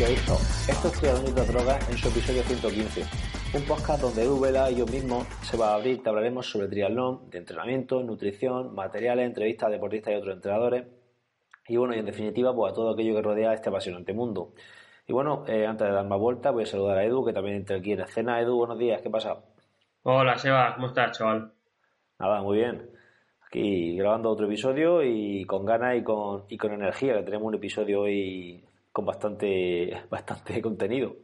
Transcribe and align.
Esto 0.00 0.38
es 0.86 0.92
Triatlón 1.00 1.26
y 1.26 1.52
Drogas 1.52 1.90
en 1.90 1.98
su 1.98 2.08
episodio 2.08 2.40
115, 2.44 3.02
un 3.58 3.62
podcast 3.64 4.00
donde 4.00 4.22
Edu 4.22 4.38
Vela 4.38 4.70
y 4.70 4.76
yo 4.76 4.86
mismo 4.86 5.26
se 5.42 5.56
va 5.56 5.72
a 5.72 5.74
abrir, 5.74 6.00
te 6.00 6.08
hablaremos 6.08 6.48
sobre 6.48 6.68
triatlón, 6.68 7.28
de 7.28 7.38
entrenamiento, 7.38 8.00
nutrición, 8.04 8.76
materiales, 8.76 9.26
entrevistas 9.26 9.66
a 9.66 9.72
deportistas 9.72 10.14
y 10.14 10.16
otros 10.16 10.36
entrenadores, 10.36 10.86
y 11.66 11.76
bueno, 11.76 11.96
y 11.96 11.98
en 11.98 12.06
definitiva, 12.06 12.54
pues 12.54 12.70
a 12.70 12.76
todo 12.76 12.92
aquello 12.92 13.12
que 13.16 13.22
rodea 13.22 13.52
este 13.52 13.70
apasionante 13.70 14.12
mundo. 14.12 14.52
Y 15.08 15.12
bueno, 15.12 15.44
eh, 15.48 15.66
antes 15.66 15.88
de 15.88 15.92
dar 15.92 16.06
más 16.06 16.20
vuelta, 16.20 16.52
voy 16.52 16.62
a 16.62 16.66
saludar 16.66 16.98
a 16.98 17.04
Edu, 17.04 17.26
que 17.26 17.32
también 17.32 17.56
entra 17.56 17.78
aquí 17.78 17.90
en 17.90 18.00
escena. 18.00 18.40
Edu, 18.40 18.56
buenos 18.56 18.78
días, 18.78 19.02
¿qué 19.02 19.10
pasa? 19.10 19.36
Hola, 20.04 20.38
Seba, 20.38 20.76
¿cómo 20.76 20.86
estás, 20.86 21.18
chaval? 21.18 21.50
Nada, 22.20 22.40
muy 22.40 22.58
bien. 22.58 22.88
Aquí 23.48 23.96
grabando 23.96 24.30
otro 24.30 24.46
episodio 24.46 25.02
y 25.02 25.44
con 25.44 25.66
ganas 25.66 25.96
y 25.96 26.04
con, 26.04 26.44
y 26.48 26.56
con 26.56 26.72
energía, 26.72 27.14
que 27.14 27.24
tenemos 27.24 27.48
un 27.48 27.56
episodio 27.56 28.02
hoy 28.02 28.64
con 28.98 29.06
bastante, 29.06 30.02
bastante 30.10 30.60
contenido. 30.60 31.14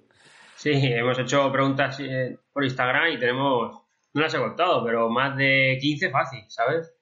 Sí, 0.55 0.71
hemos 0.73 1.19
hecho 1.19 1.51
preguntas 1.51 1.99
eh, 1.99 2.39
por 2.53 2.63
Instagram 2.63 3.13
y 3.13 3.19
tenemos, 3.19 3.83
no 4.13 4.23
las 4.23 4.33
he 4.33 4.39
contado, 4.39 4.85
pero 4.85 5.11
más 5.11 5.37
de 5.37 5.77
15 5.81 6.11
fácil, 6.11 6.45
¿sabes? 6.47 6.95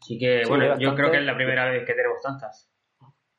Así 0.00 0.18
que, 0.18 0.44
Sí, 0.44 0.48
bueno, 0.48 0.78
yo 0.78 0.94
creo 0.94 1.10
que 1.10 1.18
es 1.18 1.24
la 1.24 1.36
primera 1.36 1.70
vez 1.70 1.84
que 1.84 1.92
tenemos 1.92 2.22
tantas. 2.22 2.72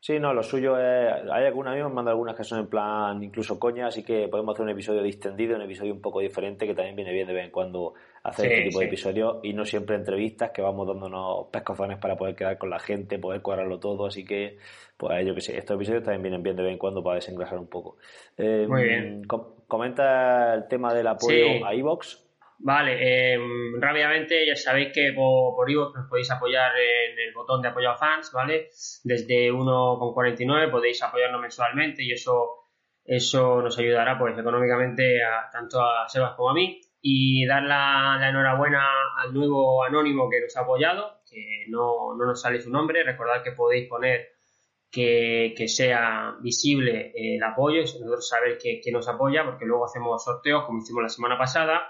Sí, 0.04 0.20
no, 0.20 0.34
lo 0.34 0.42
suyo 0.42 0.80
es. 0.80 1.14
Hay 1.32 1.46
algunas, 1.46 1.74
a 1.74 1.76
mí 1.76 1.84
me 1.84 1.90
mandan 1.90 2.14
algunas 2.14 2.36
que 2.36 2.44
son 2.44 2.58
en 2.60 2.66
plan 2.68 3.22
incluso 3.24 3.60
coña, 3.60 3.86
así 3.86 4.04
que 4.04 4.28
podemos 4.28 4.54
hacer 4.56 4.64
un 4.64 4.72
episodio 4.72 5.04
distendido, 5.04 5.56
un 5.56 5.62
episodio 5.62 5.94
un 5.94 6.02
poco 6.02 6.22
diferente, 6.22 6.66
que 6.66 6.74
también 6.74 6.96
viene 6.96 7.14
bien 7.14 7.28
de 7.28 7.34
vez 7.34 7.46
en 7.46 7.52
cuando 7.52 7.94
hacer 8.24 8.48
Sí, 8.48 8.52
este 8.52 8.64
tipo 8.70 8.80
de 8.80 8.86
episodios 8.88 9.38
y 9.44 9.54
no 9.54 9.64
siempre 9.64 9.96
entrevistas, 9.96 10.50
que 10.50 10.64
vamos 10.64 10.88
dándonos 10.88 11.46
pescozones 11.52 12.00
para 12.00 12.16
poder 12.16 12.36
quedar 12.36 12.58
con 12.58 12.72
la 12.72 12.80
gente, 12.80 13.20
poder 13.20 13.44
cuadrarlo 13.44 13.80
todo, 13.80 14.08
así 14.08 14.26
que, 14.26 14.58
pues 14.98 15.24
yo 15.24 15.36
que 15.36 15.42
sé, 15.42 15.56
estos 15.56 15.76
episodios 15.76 16.02
también 16.04 16.24
vienen 16.24 16.42
bien 16.42 16.56
de 16.56 16.64
vez 16.64 16.72
en 16.72 16.80
cuando 16.80 17.04
para 17.04 17.16
desengrasar 17.18 17.60
un 17.60 17.68
poco. 17.68 17.98
Eh, 18.40 18.66
Muy 18.68 18.84
bien. 18.84 19.24
com- 19.26 19.54
comenta 19.68 20.56
el 20.56 20.68
tema 20.68 20.96
del 20.96 21.06
apoyo 21.06 21.36
Sí. 21.46 21.62
a 21.64 21.76
iVox. 21.76 22.26
Vale, 22.64 22.98
eh, 23.34 23.40
rápidamente 23.80 24.46
ya 24.46 24.56
sabéis 24.56 24.92
que 24.94 25.14
por, 25.16 25.56
por 25.56 25.70
iVoox 25.70 25.96
nos 25.96 26.08
podéis 26.08 26.30
apoyar 26.30 26.72
en 26.78 27.18
el 27.18 27.34
botón 27.34 27.60
de 27.60 27.70
apoyo 27.70 27.90
a 27.90 27.98
fans, 27.98 28.32
¿vale? 28.32 28.70
Desde 29.04 29.52
1,49 29.52 30.70
podéis 30.70 31.02
apoyarnos 31.02 31.42
mensualmente 31.42 32.04
y 32.04 32.12
eso, 32.12 32.68
eso 33.04 33.64
nos 33.64 33.80
ayudará 33.80 34.20
pues 34.20 34.38
económicamente 34.38 35.24
a, 35.24 35.50
tanto 35.52 35.82
a 35.82 36.08
Sebas 36.08 36.36
como 36.36 36.52
a 36.52 36.54
mí. 36.54 36.80
Y 37.02 37.48
dar 37.48 37.64
la, 37.64 38.18
la 38.20 38.30
enhorabuena 38.30 38.86
al 39.18 39.34
nuevo 39.34 39.84
anónimo 39.84 40.30
que 40.30 40.42
nos 40.42 40.56
ha 40.56 40.62
apoyado, 40.62 41.22
que 41.28 41.66
no, 41.68 42.16
no 42.16 42.28
nos 42.28 42.40
sale 42.40 42.62
su 42.62 42.70
nombre. 42.70 43.04
Recordad 43.04 43.42
que 43.42 43.54
podéis 43.54 43.90
poner 43.90 44.28
que, 44.92 45.56
que 45.58 45.68
sea 45.68 46.36
visible 46.42 47.12
el 47.16 47.42
apoyo 47.42 47.82
nosotros 47.82 48.30
saber 48.30 48.60
que, 48.60 48.80
que 48.84 48.92
nos 48.92 49.08
apoya, 49.08 49.44
porque 49.46 49.66
luego 49.66 49.86
hacemos 49.86 50.24
sorteos 50.24 50.66
como 50.66 50.78
hicimos 50.78 51.02
la 51.02 51.10
semana 51.10 51.40
pasada. 51.40 51.82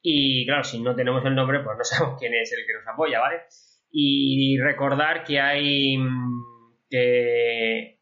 Y 0.00 0.46
claro, 0.46 0.64
si 0.64 0.80
no 0.80 0.94
tenemos 0.94 1.24
el 1.24 1.34
nombre, 1.34 1.60
pues 1.60 1.76
no 1.76 1.84
sabemos 1.84 2.18
quién 2.18 2.34
es 2.34 2.52
el 2.52 2.66
que 2.66 2.74
nos 2.74 2.86
apoya, 2.86 3.20
¿vale? 3.20 3.42
Y 3.90 4.58
recordar 4.60 5.24
que 5.24 5.40
hay 5.40 5.96
que 6.90 8.00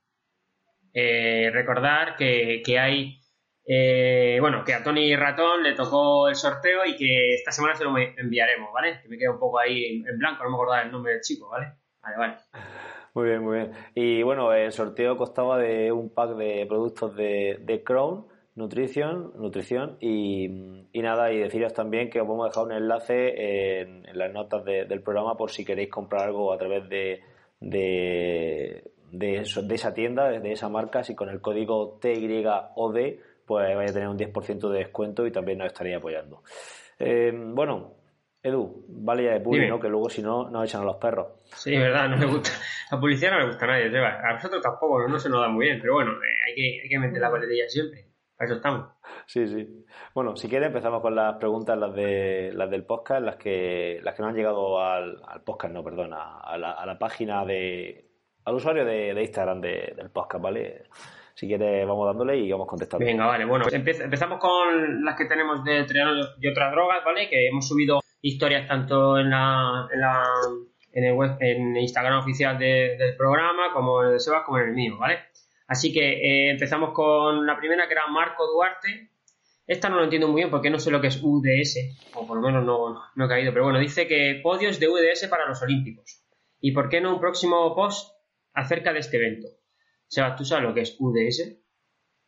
eh, 0.92 1.50
recordar 1.52 2.16
que, 2.16 2.62
que 2.64 2.78
hay 2.78 3.20
eh, 3.68 4.38
bueno, 4.40 4.62
que 4.64 4.74
a 4.74 4.82
Tony 4.84 5.16
Ratón 5.16 5.64
le 5.64 5.74
tocó 5.74 6.28
el 6.28 6.36
sorteo 6.36 6.84
y 6.86 6.96
que 6.96 7.34
esta 7.34 7.50
semana 7.50 7.74
se 7.74 7.82
lo 7.82 7.92
enviaremos, 7.98 8.72
¿vale? 8.72 9.00
Que 9.02 9.08
me 9.08 9.18
queda 9.18 9.32
un 9.32 9.40
poco 9.40 9.58
ahí 9.58 10.04
en 10.06 10.18
blanco, 10.18 10.44
no 10.44 10.50
me 10.50 10.56
acordaba 10.56 10.82
el 10.82 10.92
nombre 10.92 11.14
del 11.14 11.20
chico, 11.20 11.48
¿vale? 11.48 11.72
Vale, 12.00 12.16
vale. 12.16 12.36
Muy 13.14 13.28
bien, 13.28 13.42
muy 13.42 13.56
bien. 13.56 13.72
Y 13.94 14.22
bueno, 14.22 14.52
el 14.52 14.70
sorteo 14.70 15.16
constaba 15.16 15.58
de 15.58 15.90
un 15.90 16.14
pack 16.14 16.36
de 16.36 16.64
productos 16.68 17.16
de, 17.16 17.58
de 17.60 17.82
Crown, 17.82 18.26
nutrición, 18.56 19.32
nutrición 19.36 19.96
y, 20.00 20.46
y 20.92 21.02
nada, 21.02 21.32
y 21.32 21.38
deciros 21.38 21.72
también 21.72 22.10
que 22.10 22.20
os 22.20 22.26
vamos 22.28 22.46
a 22.46 22.48
dejar 22.48 22.64
un 22.64 22.72
enlace 22.72 23.80
en, 23.80 24.06
en 24.08 24.18
las 24.18 24.32
notas 24.32 24.64
de- 24.64 24.84
del 24.86 25.02
programa 25.02 25.36
por 25.36 25.50
si 25.50 25.64
queréis 25.64 25.90
comprar 25.90 26.22
algo 26.24 26.52
a 26.52 26.58
través 26.58 26.88
de, 26.88 27.20
de, 27.60 28.82
de, 29.12 29.36
eso- 29.38 29.62
de 29.62 29.74
esa 29.74 29.92
tienda, 29.94 30.28
de 30.30 30.52
esa 30.52 30.68
marca, 30.68 31.02
si 31.04 31.14
con 31.14 31.28
el 31.28 31.40
código 31.40 31.98
TYOD 32.00 32.96
pues 33.46 33.76
vais 33.76 33.90
a 33.90 33.94
tener 33.94 34.08
un 34.08 34.18
10% 34.18 34.68
de 34.70 34.78
descuento 34.78 35.24
y 35.26 35.30
también 35.30 35.58
nos 35.58 35.68
estaréis 35.68 35.96
apoyando. 35.98 36.42
Eh, 36.98 37.30
bueno, 37.32 37.92
Edu, 38.42 38.84
vale 38.88 39.24
ya 39.24 39.32
de 39.34 39.40
publi. 39.40 39.68
¿no? 39.68 39.78
Que 39.78 39.88
luego 39.88 40.08
si 40.10 40.20
no 40.22 40.50
nos 40.50 40.64
echan 40.68 40.82
a 40.82 40.84
los 40.84 40.96
perros. 40.96 41.28
Sí, 41.54 41.76
verdad, 41.76 42.08
no 42.08 42.16
me 42.16 42.26
gusta. 42.26 42.50
La 42.90 42.98
publicidad 42.98 43.32
no 43.32 43.40
le 43.40 43.46
gusta 43.46 43.64
a 43.66 43.68
nadie, 43.68 43.90
Seba. 43.90 44.20
A 44.20 44.32
nosotros 44.34 44.60
tampoco, 44.62 45.00
no, 45.02 45.08
no 45.08 45.18
se 45.18 45.28
nos 45.28 45.40
da 45.40 45.48
muy 45.48 45.66
bien, 45.66 45.78
pero 45.80 45.94
bueno, 45.94 46.12
eh, 46.12 46.48
hay, 46.48 46.54
que, 46.54 46.80
hay 46.82 46.88
que 46.88 46.98
meter 46.98 47.20
la 47.20 47.30
coletilla 47.30 47.68
siempre. 47.68 48.05
Eso 48.38 48.54
estamos. 48.54 48.86
Sí, 49.26 49.46
sí. 49.48 49.84
Bueno, 50.14 50.36
si 50.36 50.48
quieres 50.48 50.68
empezamos 50.68 51.00
con 51.00 51.14
las 51.14 51.36
preguntas, 51.36 51.78
las 51.78 51.94
de 51.94 52.52
las 52.54 52.70
del 52.70 52.84
podcast, 52.84 53.22
las 53.22 53.36
que 53.36 53.98
las 54.02 54.14
que 54.14 54.22
no 54.22 54.28
han 54.28 54.34
llegado 54.36 54.80
al, 54.80 55.22
al 55.26 55.42
podcast, 55.42 55.72
no, 55.72 55.82
perdona, 55.82 56.38
a 56.40 56.58
la, 56.58 56.72
a 56.72 56.84
la 56.86 56.98
página 56.98 57.44
de 57.44 58.04
al 58.44 58.54
usuario 58.54 58.84
de, 58.84 59.14
de 59.14 59.22
Instagram 59.22 59.60
de- 59.60 59.94
del 59.96 60.10
podcast, 60.10 60.42
¿vale? 60.42 60.84
Si 61.34 61.46
quieres 61.46 61.86
vamos 61.86 62.06
dándole 62.06 62.36
y 62.36 62.50
vamos 62.52 62.66
contestando. 62.68 63.04
Venga, 63.04 63.26
vale, 63.26 63.44
bueno, 63.44 63.64
pues 63.64 63.74
empe- 63.74 64.04
empezamos 64.04 64.38
con 64.38 65.04
las 65.04 65.16
que 65.16 65.24
tenemos 65.26 65.64
de 65.64 65.84
triatlón 65.84 66.26
y 66.40 66.48
otras 66.48 66.72
drogas, 66.72 67.04
¿vale? 67.04 67.28
Que 67.28 67.48
hemos 67.48 67.66
subido 67.66 68.00
historias 68.22 68.68
tanto 68.68 69.18
en 69.18 69.30
la, 69.30 69.88
en 69.92 70.00
la 70.00 70.22
en 70.92 71.04
el 71.04 71.12
web, 71.14 71.36
en 71.40 71.76
Instagram 71.76 72.18
oficial 72.20 72.58
de- 72.58 72.96
del 72.98 73.16
programa, 73.16 73.72
como 73.74 74.00
en 74.02 74.06
el 74.08 74.12
de 74.14 74.20
Sebas, 74.20 74.44
como 74.44 74.58
en 74.58 74.68
el 74.68 74.74
mío, 74.74 74.96
¿vale? 74.98 75.18
Así 75.66 75.92
que 75.92 76.12
eh, 76.12 76.50
empezamos 76.50 76.92
con 76.92 77.46
la 77.46 77.56
primera, 77.56 77.86
que 77.86 77.94
era 77.94 78.06
Marco 78.06 78.46
Duarte. 78.46 79.10
Esta 79.66 79.88
no 79.88 79.96
lo 79.96 80.04
entiendo 80.04 80.28
muy 80.28 80.42
bien 80.42 80.50
porque 80.50 80.70
no 80.70 80.78
sé 80.78 80.90
lo 80.92 81.00
que 81.00 81.08
es 81.08 81.20
UDS, 81.20 82.12
o 82.14 82.26
por 82.26 82.36
lo 82.36 82.42
menos 82.46 82.64
no, 82.64 83.02
no 83.14 83.24
he 83.24 83.28
caído, 83.28 83.52
pero 83.52 83.64
bueno, 83.64 83.80
dice 83.80 84.06
que 84.06 84.40
podios 84.42 84.78
de 84.78 84.88
UDS 84.88 85.26
para 85.28 85.48
los 85.48 85.60
Olímpicos. 85.60 86.22
¿Y 86.60 86.70
por 86.70 86.88
qué 86.88 87.00
no 87.00 87.14
un 87.14 87.20
próximo 87.20 87.74
post 87.74 88.12
acerca 88.52 88.92
de 88.92 89.00
este 89.00 89.16
evento? 89.16 89.48
Sebas, 90.06 90.36
¿tú 90.36 90.44
sabes 90.44 90.64
lo 90.64 90.72
que 90.74 90.82
es 90.82 90.96
UDS? 91.00 91.58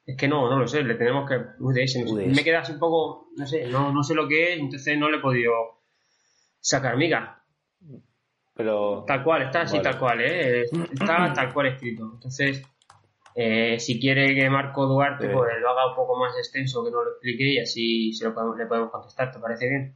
Es 0.05 0.17
que 0.17 0.27
no, 0.27 0.51
no 0.51 0.59
lo 0.59 0.67
sé, 0.67 0.83
le 0.83 0.95
tenemos 0.97 1.29
que. 1.29 1.37
UDS, 1.37 1.97
no 2.01 2.09
sé. 2.09 2.13
UDS. 2.13 2.37
Me 2.37 2.43
queda 2.43 2.61
así 2.61 2.73
un 2.73 2.79
poco, 2.81 3.29
no 3.37 3.47
sé, 3.47 3.67
no, 3.69 3.93
no 3.93 4.03
sé 4.03 4.15
lo 4.15 4.27
que 4.27 4.55
es, 4.55 4.59
entonces 4.59 4.99
no 4.99 5.09
le 5.09 5.19
he 5.19 5.21
podido 5.21 5.53
sacar 6.61 6.97
miga. 6.97 7.45
Pero 8.55 9.05
Tal 9.07 9.23
cual, 9.23 9.43
está 9.43 9.61
así, 9.61 9.77
Vale. 9.77 9.89
tal 9.89 9.99
cual, 10.01 10.21
¿eh? 10.23 10.63
Está 10.63 11.33
tal 11.35 11.53
cual 11.55 11.69
escrito. 11.69 12.11
Entonces, 12.15 12.63
eh, 13.35 13.79
si 13.79 14.01
quiere 14.01 14.35
que 14.35 14.49
Marco 14.51 14.87
Duarte 14.87 15.27
Sí. 15.27 15.33
pues 15.33 15.51
lo 15.61 15.71
haga 15.71 15.91
un 15.91 15.97
poco 15.97 16.19
más 16.19 16.37
extenso, 16.37 16.85
que 16.85 16.91
nos 16.91 17.05
lo 17.05 17.11
explique 17.13 17.45
y 17.55 17.59
así 17.59 18.13
se 18.13 18.25
lo 18.27 18.35
podemos- 18.35 18.57
le 18.59 18.67
podemos 18.67 18.91
contestar, 18.91 19.31
¿te 19.31 19.39
parece 19.39 19.69
bien? 19.69 19.95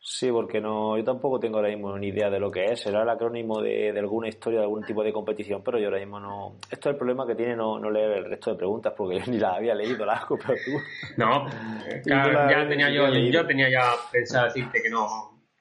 sí, 0.00 0.30
porque 0.32 0.58
no, 0.60 0.96
yo 0.96 1.04
tampoco 1.04 1.38
tengo 1.38 1.56
ahora 1.58 1.68
mismo 1.68 1.98
ni 1.98 2.08
idea 2.08 2.30
de 2.30 2.40
lo 2.40 2.50
que 2.50 2.64
es. 2.64 2.80
Será 2.80 3.02
el 3.02 3.08
acrónimo 3.10 3.60
de, 3.60 3.92
de 3.92 3.98
alguna 4.00 4.28
historia, 4.28 4.60
de 4.60 4.64
algún 4.64 4.82
tipo 4.84 5.02
de 5.04 5.12
competición, 5.12 5.62
pero 5.62 5.78
yo 5.78 5.86
ahora 5.88 5.98
mismo 5.98 6.18
no. 6.18 6.56
Esto 6.70 6.88
es 6.88 6.94
el 6.94 6.96
problema 6.96 7.26
que 7.26 7.34
tiene 7.34 7.54
no, 7.54 7.78
no 7.78 7.90
leer 7.90 8.12
el 8.12 8.24
resto 8.24 8.52
de 8.52 8.56
preguntas, 8.56 8.94
porque 8.96 9.18
yo 9.18 9.24
ni 9.30 9.38
las 9.38 9.56
había 9.56 9.74
leído 9.74 10.06
largo, 10.06 10.38
pero 10.38 10.54
tú. 10.64 10.70
No, 11.18 11.44
claro, 12.04 12.32
la- 12.32 12.50
ya 12.50 12.68
tenía 12.68 12.90
yo, 12.90 13.08
yo 13.12 13.46
tenía 13.46 13.68
ya 13.70 13.90
pensado 14.10 14.46
decirte 14.46 14.80
que 14.82 14.88
no, 14.88 15.06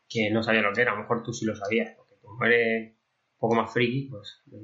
que 0.08 0.30
no 0.32 0.42
sabía 0.42 0.62
lo 0.62 0.72
que 0.72 0.82
era, 0.82 0.92
a 0.92 0.96
lo 0.96 1.02
mejor 1.02 1.24
tú 1.24 1.34
sí 1.34 1.46
lo 1.46 1.54
sabías, 1.56 1.94
porque 1.98 2.16
como 2.22 2.42
eres 2.46 2.94
un 2.94 3.40
poco 3.40 3.56
más 3.56 3.74
friki, 3.74 4.08
pues, 4.10 4.44
no. 4.46 4.58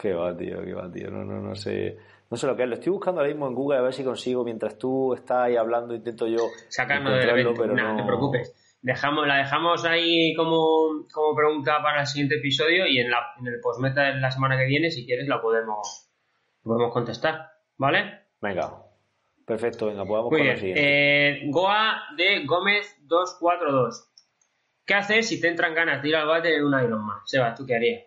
Qué 0.00 0.12
va, 0.12 0.36
tío, 0.36 0.62
qué 0.62 0.74
va, 0.74 0.90
tío. 0.90 1.10
No, 1.10 1.24
no, 1.24 1.40
no 1.40 1.54
sé. 1.54 1.96
No 2.30 2.36
sé 2.36 2.46
lo 2.46 2.56
que 2.56 2.64
es. 2.64 2.68
Lo 2.68 2.74
estoy 2.74 2.92
buscando 2.92 3.20
ahora 3.20 3.32
mismo 3.32 3.46
en 3.46 3.54
Google 3.54 3.78
a 3.78 3.82
ver 3.82 3.92
si 3.92 4.02
consigo, 4.02 4.44
mientras 4.44 4.76
tú 4.76 5.14
estás 5.14 5.44
ahí 5.44 5.56
hablando, 5.56 5.94
intento 5.94 6.26
yo 6.26 6.38
sacarnos 6.68 7.12
encontrarlo, 7.12 7.40
evento, 7.40 7.62
pero 7.62 7.74
no... 7.74 7.92
no 7.92 7.96
te 7.96 8.06
preocupes. 8.06 8.78
dejamos, 8.82 9.26
la 9.26 9.36
dejamos 9.36 9.84
ahí 9.84 10.34
como, 10.34 11.06
como 11.12 11.34
pregunta 11.34 11.78
para 11.82 12.00
el 12.00 12.06
siguiente 12.06 12.36
episodio 12.36 12.86
y 12.86 12.98
en, 12.98 13.10
la, 13.10 13.18
en 13.38 13.46
el 13.46 13.60
postmeta 13.60 14.02
de 14.02 14.20
la 14.20 14.30
semana 14.30 14.58
que 14.58 14.66
viene, 14.66 14.90
si 14.90 15.06
quieres, 15.06 15.28
la 15.28 15.40
podemos, 15.40 16.10
podemos 16.62 16.92
contestar. 16.92 17.50
¿Vale? 17.76 18.26
Venga. 18.40 18.82
Perfecto, 19.46 19.86
venga, 19.86 20.04
podemos 20.04 20.30
Muy 20.30 20.42
bien. 20.42 20.58
Eh, 20.62 21.42
Goa 21.46 22.02
de 22.16 22.44
Gómez 22.46 22.96
242. 23.02 24.10
¿Qué 24.86 24.94
haces 24.94 25.28
si 25.28 25.40
te 25.40 25.48
entran 25.48 25.74
ganas 25.74 26.02
de 26.02 26.08
ir 26.08 26.16
al 26.16 26.26
bate 26.26 26.54
en 26.54 26.64
un 26.64 26.78
Ironman? 26.78 27.18
Seba, 27.24 27.54
¿tú 27.54 27.64
qué 27.66 27.76
harías? 27.76 28.04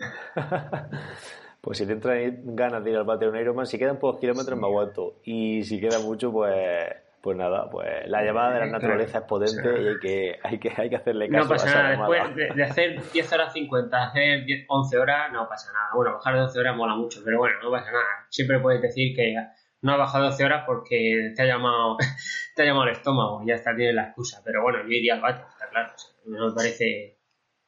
pues 1.60 1.78
si 1.78 1.86
te 1.86 1.92
entran 1.92 2.56
ganas 2.56 2.82
de 2.84 2.90
ir 2.90 2.96
al 2.96 3.04
bate 3.04 3.24
en 3.26 3.32
un 3.32 3.36
Ironman, 3.36 3.66
si 3.66 3.78
quedan 3.78 3.98
pocos 3.98 4.20
kilómetros 4.20 4.58
me 4.58 4.66
aguanto. 4.66 5.20
Y 5.24 5.62
si 5.64 5.80
queda 5.80 5.98
mucho, 5.98 6.32
pues 6.32 6.88
pues 7.20 7.36
nada, 7.36 7.68
pues 7.68 8.08
la 8.08 8.24
llamada 8.24 8.54
de 8.54 8.60
la 8.60 8.66
naturaleza 8.66 9.18
es 9.18 9.24
potente 9.24 9.82
y 9.82 9.88
hay 9.88 9.98
que, 9.98 10.38
hay 10.42 10.58
que, 10.58 10.72
hay 10.74 10.88
que 10.88 10.96
hacerle 10.96 11.28
caso. 11.28 11.44
No 11.44 11.50
pasa 11.50 11.74
nada, 11.74 11.90
después 11.90 12.56
de, 12.56 12.62
hacer 12.62 13.12
10 13.12 13.32
horas 13.32 13.52
50, 13.52 14.02
hacer 14.02 14.44
11 14.66 14.98
horas, 14.98 15.32
no 15.32 15.46
pasa 15.46 15.70
nada. 15.72 15.90
Bueno, 15.94 16.14
bajar 16.14 16.34
de 16.34 16.40
12 16.40 16.58
horas 16.60 16.76
mola 16.76 16.94
mucho, 16.94 17.20
pero 17.22 17.38
bueno, 17.38 17.56
no 17.62 17.70
pasa 17.70 17.92
nada. 17.92 18.26
Siempre 18.30 18.58
puedes 18.60 18.80
decir 18.80 19.14
que 19.14 19.34
no 19.82 19.92
has 19.92 19.98
bajado 19.98 20.24
12 20.26 20.44
horas 20.44 20.64
porque 20.66 21.32
te 21.36 21.42
ha 21.42 21.46
llamado, 21.46 21.98
te 22.56 22.62
ha 22.62 22.64
llamado 22.64 22.86
el 22.86 22.92
estómago, 22.92 23.42
ya 23.46 23.54
está, 23.54 23.76
tienes 23.76 23.94
la 23.94 24.04
excusa. 24.04 24.40
Pero 24.42 24.62
bueno, 24.62 24.78
yo 24.82 24.88
iría 24.88 25.14
al 25.14 25.20
bate, 25.20 25.42
está 25.46 25.68
claro. 25.68 25.92
no 26.24 26.48
me 26.48 26.54
parece. 26.54 27.19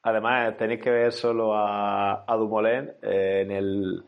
Además, 0.02 0.56
tenéis 0.56 0.82
que 0.82 0.90
ver 0.90 1.12
solo 1.12 1.54
a, 1.54 2.24
a 2.26 2.36
Dumoulin 2.36 2.90
eh, 3.02 3.42
en 3.44 3.50
el 3.52 4.04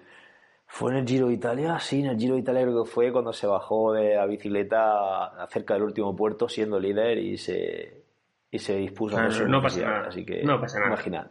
fue 0.67 0.91
en 0.91 0.99
el 0.99 1.07
Giro 1.07 1.29
de 1.29 1.35
Italia, 1.35 1.79
sí, 1.79 2.01
en 2.01 2.07
el 2.07 2.19
Giro 2.19 2.35
de 2.35 2.41
Italia 2.41 2.63
creo 2.63 2.83
que 2.83 2.91
fue 2.91 3.13
cuando 3.13 3.33
se 3.33 3.47
bajó 3.47 3.93
de 3.93 4.17
la 4.17 4.27
bicicleta 4.27 5.47
cerca 5.49 5.75
del 5.75 5.85
último 5.85 6.17
puerto 6.17 6.49
siendo 6.49 6.81
líder 6.81 7.19
y 7.19 7.39
se, 7.39 8.03
y 8.51 8.59
se 8.59 8.75
dispuso 8.77 9.17
a 9.17 9.29
eso. 9.29 9.47
No 9.47 9.63
pasa 9.63 9.83
nada. 9.83 10.09
Así 10.09 10.27
que, 10.27 10.43
no 10.43 10.61
pasa 10.61 10.81
nada. 10.81 11.31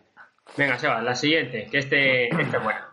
Venga, 0.57 0.77
Seba, 0.77 1.01
la 1.01 1.13
siguiente, 1.13 1.67
que 1.69 1.79
este, 1.79 2.27
este 2.29 2.57
es 2.57 2.63
buena. 2.63 2.89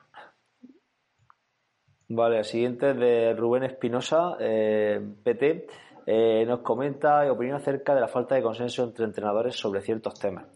Vale, 2.09 2.39
la 2.39 2.45
siguiente 2.45 2.91
es 2.91 2.97
de 2.97 3.35
Rubén 3.35 3.63
Espinosa, 3.63 4.37
eh, 4.41 5.01
PT. 5.23 5.69
Eh, 6.07 6.45
nos 6.47 6.61
comenta 6.61 7.25
y 7.25 7.29
opinión 7.29 7.57
acerca 7.57 7.95
de 7.95 8.01
la 8.01 8.09
falta 8.09 8.35
de 8.35 8.43
consenso 8.43 8.83
entre 8.83 9.05
entrenadores 9.05 9.55
sobre 9.55 9.83
ciertos 9.83 10.19
temas. 10.19 10.47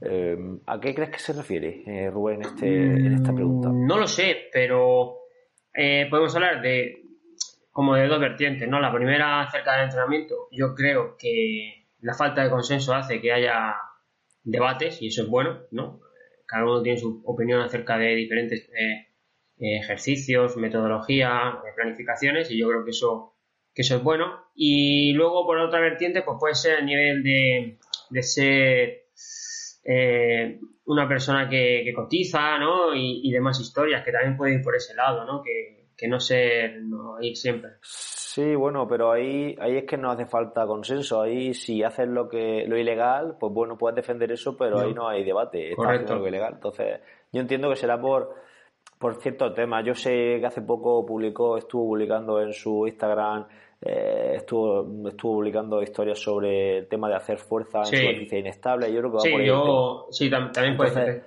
Eh, 0.00 0.36
¿A 0.66 0.80
qué 0.80 0.94
crees 0.94 1.10
que 1.10 1.18
se 1.18 1.32
refiere, 1.32 2.10
Rubén, 2.10 2.42
este, 2.42 2.66
en 2.66 3.14
esta 3.14 3.32
pregunta? 3.32 3.70
No 3.72 3.98
lo 3.98 4.06
sé, 4.06 4.48
pero 4.52 5.18
eh, 5.74 6.06
podemos 6.10 6.34
hablar 6.34 6.62
de 6.62 7.02
como 7.70 7.96
de 7.96 8.06
dos 8.06 8.20
vertientes, 8.20 8.68
¿no? 8.68 8.80
La 8.80 8.94
primera 8.94 9.42
acerca 9.42 9.74
del 9.74 9.86
entrenamiento, 9.86 10.48
yo 10.52 10.74
creo 10.74 11.16
que 11.18 11.88
la 12.00 12.14
falta 12.14 12.44
de 12.44 12.50
consenso 12.50 12.94
hace 12.94 13.20
que 13.20 13.32
haya 13.32 13.74
debates 14.44 15.02
y 15.02 15.08
eso 15.08 15.22
es 15.22 15.28
bueno, 15.28 15.62
¿no? 15.72 16.00
Cada 16.46 16.64
uno 16.64 16.82
tiene 16.82 16.98
su 16.98 17.22
opinión 17.24 17.60
acerca 17.60 17.98
de 17.98 18.14
diferentes 18.14 18.68
eh, 18.68 19.08
ejercicios, 19.58 20.56
metodología, 20.56 21.58
planificaciones 21.74 22.50
y 22.50 22.58
yo 22.58 22.68
creo 22.68 22.84
que 22.84 22.90
eso, 22.90 23.34
que 23.74 23.82
eso 23.82 23.96
es 23.96 24.02
bueno. 24.04 24.44
Y 24.54 25.12
luego 25.14 25.44
por 25.44 25.58
otra 25.58 25.80
vertiente, 25.80 26.22
pues 26.22 26.36
puede 26.38 26.54
ser 26.54 26.76
a 26.76 26.82
nivel 26.82 27.24
de, 27.24 27.78
de 28.10 28.22
ser 28.22 29.06
eh, 29.84 30.58
una 30.86 31.08
persona 31.08 31.48
que, 31.48 31.92
cotiza, 31.94 32.58
¿no? 32.58 32.94
Y, 32.94 33.30
demás 33.30 33.60
historias 33.60 34.04
que 34.04 34.12
también 34.12 34.36
pueden 34.36 34.58
ir 34.58 34.62
por 34.62 34.74
ese 34.76 34.94
lado, 34.94 35.24
¿no? 35.24 35.42
Que, 35.42 36.08
no 36.08 36.20
sé, 36.20 36.76
no 36.82 37.16
ir 37.22 37.34
siempre. 37.36 37.70
Sí, 37.80 38.54
bueno, 38.54 38.86
pero 38.86 39.12
ahí, 39.12 39.56
ahí 39.58 39.78
es 39.78 39.84
que 39.84 39.96
no 39.96 40.10
hace 40.10 40.26
falta 40.26 40.66
consenso. 40.66 41.22
Ahí 41.22 41.54
si 41.54 41.82
haces 41.82 42.08
lo 42.08 42.28
que 42.28 42.64
lo 42.66 42.76
ilegal, 42.76 43.36
pues 43.38 43.52
bueno, 43.52 43.78
puedes 43.78 43.96
defender 43.96 44.30
eso, 44.32 44.56
pero 44.56 44.80
ahí 44.80 44.92
no 44.92 45.08
hay 45.08 45.24
debate. 45.24 45.70
Estás 45.70 45.86
haciendo 45.86 46.16
lo 46.16 46.28
ilegal. 46.28 46.54
Entonces, 46.54 47.00
yo 47.32 47.40
entiendo 47.40 47.70
que 47.70 47.76
será 47.76 47.98
por 47.98 48.34
por 48.98 49.20
ciertos 49.20 49.54
temas. 49.54 49.84
Yo 49.84 49.94
sé 49.94 50.38
que 50.40 50.46
hace 50.46 50.62
poco 50.62 51.04
publicó, 51.04 51.58
estuvo 51.58 51.88
publicando 51.88 52.40
en 52.40 52.52
su 52.52 52.86
Instagram 52.86 53.46
eh, 53.86 54.36
estuvo, 54.36 55.08
estuvo 55.08 55.34
publicando 55.34 55.82
historias 55.82 56.18
sobre 56.18 56.78
el 56.78 56.88
tema 56.88 57.06
de 57.06 57.16
hacer 57.16 57.36
fuerza 57.36 57.80
en 57.80 57.84
superficie 57.84 58.38
inestable. 58.38 58.90
Yo 58.90 59.00
creo 59.00 59.10
que 59.10 59.16
va 59.16 59.20
sí, 59.20 59.30
por 59.30 59.42
yo, 59.42 60.06
sí, 60.10 60.30
también 60.30 60.74
puede 60.74 60.90
ser 60.90 61.24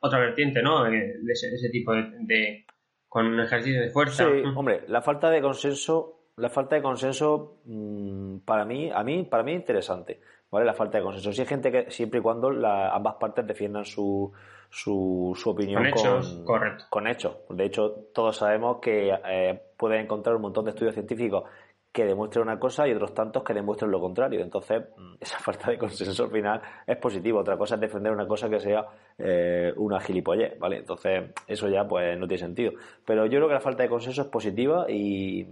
otra 0.00 0.18
vertiente, 0.18 0.60
¿no? 0.60 0.82
De 0.84 1.14
ese, 1.28 1.70
tipo 1.70 1.92
de, 1.92 2.66
con 3.08 3.26
un 3.26 3.38
ejercicio 3.38 3.80
de 3.80 3.90
fuerza. 3.90 4.24
Sí, 4.24 4.42
hombre, 4.56 4.82
la 4.88 5.02
falta 5.02 5.30
de 5.30 5.40
consenso, 5.40 6.30
la 6.36 6.50
falta 6.50 6.74
de 6.74 6.82
consenso 6.82 7.60
mm, 7.66 8.38
para 8.38 8.64
mí, 8.64 8.90
a 8.92 9.04
mí, 9.04 9.22
para 9.22 9.44
mí 9.44 9.52
interesante, 9.52 10.20
¿vale? 10.50 10.66
La 10.66 10.74
falta 10.74 10.98
de 10.98 11.04
consenso. 11.04 11.32
Si 11.32 11.42
hay 11.42 11.46
gente 11.46 11.70
que 11.70 11.92
siempre 11.92 12.18
y 12.18 12.22
cuando 12.24 12.48
ambas 12.48 13.14
partes 13.20 13.46
defiendan 13.46 13.84
su, 13.84 14.32
su, 14.68 15.32
su 15.40 15.50
opinión 15.50 15.84
con 15.84 15.86
hechos, 15.86 16.42
correcto. 16.44 16.84
con 16.90 17.06
hechos. 17.06 17.36
De 17.50 17.66
hecho, 17.66 18.08
todos 18.12 18.36
sabemos 18.36 18.78
que 18.82 19.16
eh, 19.28 19.62
pueden 19.76 20.00
encontrar 20.00 20.34
un 20.34 20.42
montón 20.42 20.64
de 20.64 20.72
estudios 20.72 20.94
científicos 20.94 21.44
que 21.92 22.04
demuestren 22.04 22.44
una 22.44 22.58
cosa 22.58 22.86
y 22.86 22.92
otros 22.92 23.14
tantos 23.14 23.42
que 23.42 23.52
demuestren 23.52 23.90
lo 23.90 24.00
contrario. 24.00 24.40
Entonces, 24.40 24.82
mm, 24.96 25.14
esa 25.20 25.38
falta 25.38 25.70
de 25.70 25.78
consenso 25.78 26.24
al 26.24 26.30
final 26.30 26.62
es 26.86 26.96
positivo. 26.98 27.40
Otra 27.40 27.56
cosa 27.56 27.74
es 27.74 27.80
defender 27.80 28.12
una 28.12 28.26
cosa 28.26 28.48
que 28.48 28.60
sea 28.60 28.84
eh, 29.18 29.72
una 29.76 30.00
gilipollez, 30.00 30.58
¿vale? 30.58 30.78
Entonces, 30.78 31.30
eso 31.46 31.68
ya 31.68 31.86
pues 31.86 32.18
no 32.18 32.26
tiene 32.26 32.38
sentido. 32.38 32.72
Pero 33.04 33.26
yo 33.26 33.38
creo 33.38 33.48
que 33.48 33.54
la 33.54 33.60
falta 33.60 33.82
de 33.82 33.88
consenso 33.88 34.22
es 34.22 34.28
positiva 34.28 34.86
y, 34.88 35.46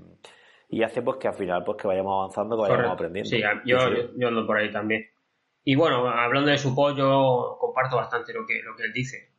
hace 0.85 1.03
pues 1.03 1.17
que 1.17 1.29
al 1.29 1.35
final 1.35 1.65
pues 1.65 1.79
que 1.79 1.89
vayamos 1.89 2.15
avanzando, 2.15 2.57
que 2.57 2.71
vayamos 2.71 2.93
aprendiendo. 2.93 3.29
Sí, 3.29 3.43
yo, 3.65 3.79
yo, 4.17 4.29
ando 4.29 4.47
por 4.47 4.59
ahí 4.59 4.71
también. 4.71 5.07
Y 5.65 5.75
bueno, 5.75 6.09
hablando 6.09 6.51
de 6.51 6.57
su 6.57 6.75
pollo, 6.75 7.59
comparto 7.59 7.97
bastante 7.97 8.33
lo 8.33 8.47
que, 8.47 8.63
lo 8.63 8.77
que 8.77 8.85
él 8.85 8.93
dice. 8.93 9.33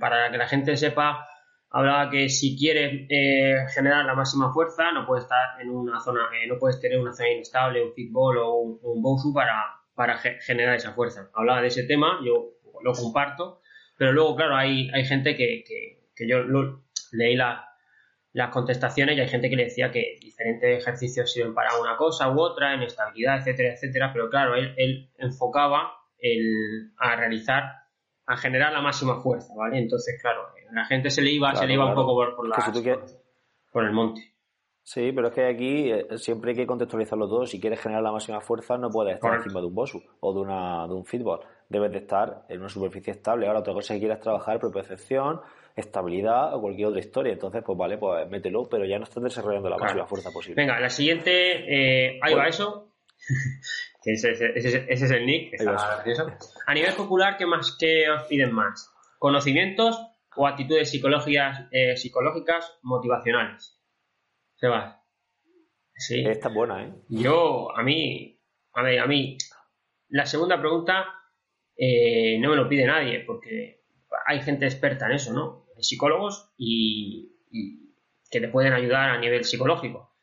para 0.00 0.30
que 0.30 0.38
la 0.38 0.48
gente 0.48 0.76
sepa 0.76 1.24
hablaba 1.70 2.10
que 2.10 2.28
si 2.28 2.56
quieres 2.56 3.06
eh, 3.10 3.66
generar 3.74 4.04
la 4.04 4.14
máxima 4.14 4.52
fuerza 4.52 4.90
no 4.92 5.06
puedes 5.06 5.24
estar 5.24 5.60
en 5.60 5.70
una 5.70 6.00
zona 6.00 6.28
eh, 6.34 6.46
no 6.46 6.58
puedes 6.58 6.80
tener 6.80 6.98
una 6.98 7.12
zona 7.12 7.30
inestable 7.30 7.84
un 7.84 7.92
fitball 7.92 8.38
o 8.38 8.54
un, 8.54 8.78
un 8.82 9.34
para, 9.34 9.80
para 9.94 10.18
generar 10.18 10.76
esa 10.76 10.92
fuerza 10.92 11.30
hablaba 11.34 11.60
de 11.60 11.68
ese 11.68 11.84
tema 11.84 12.20
yo 12.24 12.54
lo 12.82 12.92
comparto 12.92 13.60
pero 13.96 14.12
luego 14.12 14.36
claro 14.36 14.56
hay, 14.56 14.90
hay 14.90 15.04
gente 15.04 15.36
que, 15.36 15.64
que, 16.14 16.28
yo 16.28 16.38
leí 17.12 17.36
las 17.36 18.50
contestaciones 18.50 19.16
y 19.16 19.20
hay 19.20 19.28
gente 19.28 19.50
que 19.50 19.56
le 19.56 19.64
decía 19.64 19.90
que 19.90 20.18
diferentes 20.20 20.78
ejercicios 20.78 21.32
sirven 21.32 21.54
para 21.54 21.78
una 21.78 21.96
cosa 21.96 22.30
u 22.30 22.40
otra 22.40 22.74
en 22.74 22.82
estabilidad 22.82 23.38
etcétera 23.38 23.74
etcétera 23.74 24.10
pero 24.12 24.30
claro 24.30 24.54
él, 24.54 24.74
él 24.76 25.10
enfocaba 25.18 25.92
el, 26.18 26.92
a 26.98 27.16
realizar 27.16 27.78
a 28.28 28.36
generar 28.36 28.72
la 28.72 28.82
máxima 28.82 29.22
fuerza, 29.22 29.54
¿vale? 29.56 29.78
Entonces, 29.78 30.20
claro, 30.20 30.48
la 30.72 30.84
gente 30.84 31.10
se 31.10 31.22
le 31.22 31.30
iba, 31.30 31.54
se 31.54 31.66
le 31.66 31.74
iba 31.74 31.86
un 31.86 31.94
poco 31.94 32.14
por, 32.14 32.36
por, 32.36 32.50
por, 33.72 33.84
el 33.84 33.92
monte. 33.92 34.34
Sí, 34.82 35.12
pero 35.14 35.28
es 35.28 35.34
que 35.34 35.46
aquí 35.46 35.90
eh, 35.90 36.06
siempre 36.16 36.52
hay 36.52 36.56
que 36.56 36.66
contextualizarlo 36.66 37.28
todo. 37.28 37.46
Si 37.46 37.60
quieres 37.60 37.80
generar 37.80 38.02
la 38.02 38.12
máxima 38.12 38.40
fuerza, 38.40 38.78
no 38.78 38.88
puedes 38.90 39.16
estar 39.16 39.34
encima 39.34 39.60
de 39.60 39.66
un 39.66 39.74
bosu 39.74 40.02
o 40.20 40.32
de, 40.32 40.40
una, 40.40 40.86
de 40.86 40.94
un 40.94 41.04
fitball. 41.04 41.40
Debes 41.68 41.92
de 41.92 41.98
estar 41.98 42.46
en 42.48 42.60
una 42.60 42.70
superficie 42.70 43.12
estable. 43.12 43.46
Ahora, 43.46 43.60
otra 43.60 43.74
cosa 43.74 43.92
es 43.92 43.98
que 43.98 44.06
quieras 44.06 44.20
trabajar 44.20 44.58
percepción, 44.72 45.42
estabilidad 45.76 46.54
o 46.54 46.60
cualquier 46.62 46.88
otra 46.88 47.00
historia. 47.00 47.34
Entonces, 47.34 47.62
pues 47.66 47.76
vale, 47.76 47.98
pues 47.98 48.28
mételo, 48.30 48.68
pero 48.68 48.86
ya 48.86 48.98
no 48.98 49.04
estás 49.04 49.22
desarrollando 49.22 49.68
la 49.68 49.76
máxima 49.76 50.06
fuerza 50.06 50.30
posible. 50.30 50.62
Venga, 50.62 50.80
la 50.80 50.88
siguiente, 50.88 52.08
eh, 52.08 52.18
ahí 52.22 52.34
va 52.34 52.48
eso. 52.48 52.92
ese, 54.04 54.86
es 54.88 55.10
el 55.10 55.26
nick, 55.26 55.54
A 56.66 56.74
nivel 56.74 56.94
popular, 56.94 57.36
¿qué 57.36 57.46
más 57.46 57.76
que 57.78 58.08
os 58.08 58.22
piden 58.22 58.54
más? 58.54 58.90
¿Conocimientos 59.18 60.00
o 60.36 60.46
actitudes 60.46 60.90
psicológicas, 60.90 61.66
eh, 61.70 61.96
psicológicas 61.96 62.78
motivacionales? 62.82 63.80
Sebas. 64.56 64.96
Sí. 65.94 66.24
Esta 66.26 66.48
es 66.48 66.54
buena, 66.54 66.84
¿eh? 66.84 66.94
Yo, 67.08 67.76
a 67.76 67.82
mí, 67.82 68.40
a 68.72 68.82
ver, 68.82 69.00
a 69.00 69.06
mí, 69.06 69.36
la 70.08 70.26
segunda 70.26 70.60
pregunta 70.60 71.06
eh, 71.76 72.38
no 72.40 72.50
me 72.50 72.56
lo 72.56 72.68
pide 72.68 72.86
nadie, 72.86 73.20
porque 73.20 73.84
hay 74.26 74.40
gente 74.42 74.66
experta 74.66 75.06
en 75.06 75.12
eso, 75.12 75.32
¿no? 75.32 75.66
Psicólogos 75.80 76.52
y, 76.58 77.36
que 78.30 78.40
te 78.40 78.48
pueden 78.48 78.72
ayudar 78.72 79.10
a 79.10 79.18
nivel 79.18 79.44
psicológico. 79.44 80.16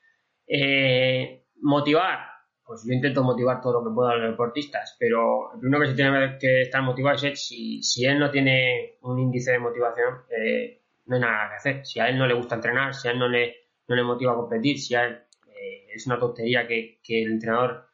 Eh, 0.48 1.46
motivar, 1.62 2.28
pues 2.66 2.84
yo 2.86 2.94
intento 2.94 3.24
motivar 3.24 3.62
todo 3.62 3.74
lo 3.74 3.88
que 3.90 3.94
puedo 3.94 4.10
a 4.10 4.16
los 4.16 4.32
deportistas, 4.32 4.96
pero 5.00 5.54
el 5.54 5.60
primero 5.60 5.84
que 5.84 5.90
se 5.90 5.96
tiene 5.96 6.38
que 6.40 6.62
estar 6.62 6.82
motivado 6.82 7.28
es 7.28 7.46
si, 7.46 7.82
si 7.84 8.06
él 8.06 8.18
no 8.18 8.32
tiene 8.32 8.98
un 9.02 9.20
índice 9.20 9.52
de 9.52 9.60
motivación, 9.60 10.24
eh, 10.30 10.82
no 11.06 11.16
hay 11.16 11.22
nada 11.22 11.50
que 11.50 11.56
hacer. 11.56 11.86
Si 11.86 12.00
a 12.00 12.10
él 12.10 12.18
no 12.18 12.26
le 12.26 12.34
gusta 12.34 12.56
entrenar, 12.56 12.96
si 12.96 13.08
a 13.08 13.12
él 13.12 13.20
no 13.20 13.28
le, 13.28 13.56
no 13.88 13.96
le 13.96 14.04
motiva 14.04 14.32
a 14.32 14.36
competir, 14.36 14.80
si 14.80 14.96
a 14.96 15.06
él 15.06 15.14
eh, 15.48 15.88
es 15.94 16.08
una 16.08 16.18
tontería 16.18 16.66
que, 16.66 17.00
el 17.08 17.34
entrenador 17.34 17.86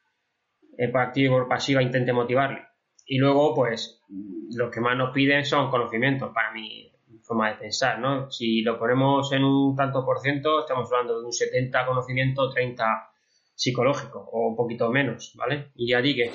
eh, 0.78 0.88
por 0.88 1.02
activa 1.02 1.36
y 1.36 1.38
por 1.38 1.50
pasiva 1.50 1.84
intente 1.84 2.14
motivarle. 2.14 2.66
Y 3.06 3.18
luego, 3.18 3.54
pues, 3.54 4.02
lo 4.56 4.72
que 4.72 4.80
más 4.80 4.96
nos 4.96 5.12
piden 5.12 5.44
son 5.44 5.70
conocimientos, 5.70 6.32
para 6.34 6.54
mi 6.54 6.90
forma 7.24 7.50
de 7.50 7.58
pensar, 7.58 8.00
¿no? 8.00 8.32
Si 8.32 8.62
lo 8.62 8.80
ponemos 8.80 9.34
en 9.34 9.44
un 9.44 9.76
tanto 9.76 10.06
por 10.06 10.20
ciento, 10.20 10.62
estamos 10.62 10.90
hablando 10.92 11.20
de 11.20 11.26
un 11.26 11.34
70 11.34 11.86
conocimiento, 11.86 12.50
30 12.50 13.11
psicológico 13.62 14.28
o 14.32 14.48
un 14.48 14.56
poquito 14.56 14.90
menos, 14.90 15.34
¿vale? 15.36 15.70
¿Y 15.76 15.94
a 15.94 16.02
ti 16.02 16.16
qué? 16.16 16.32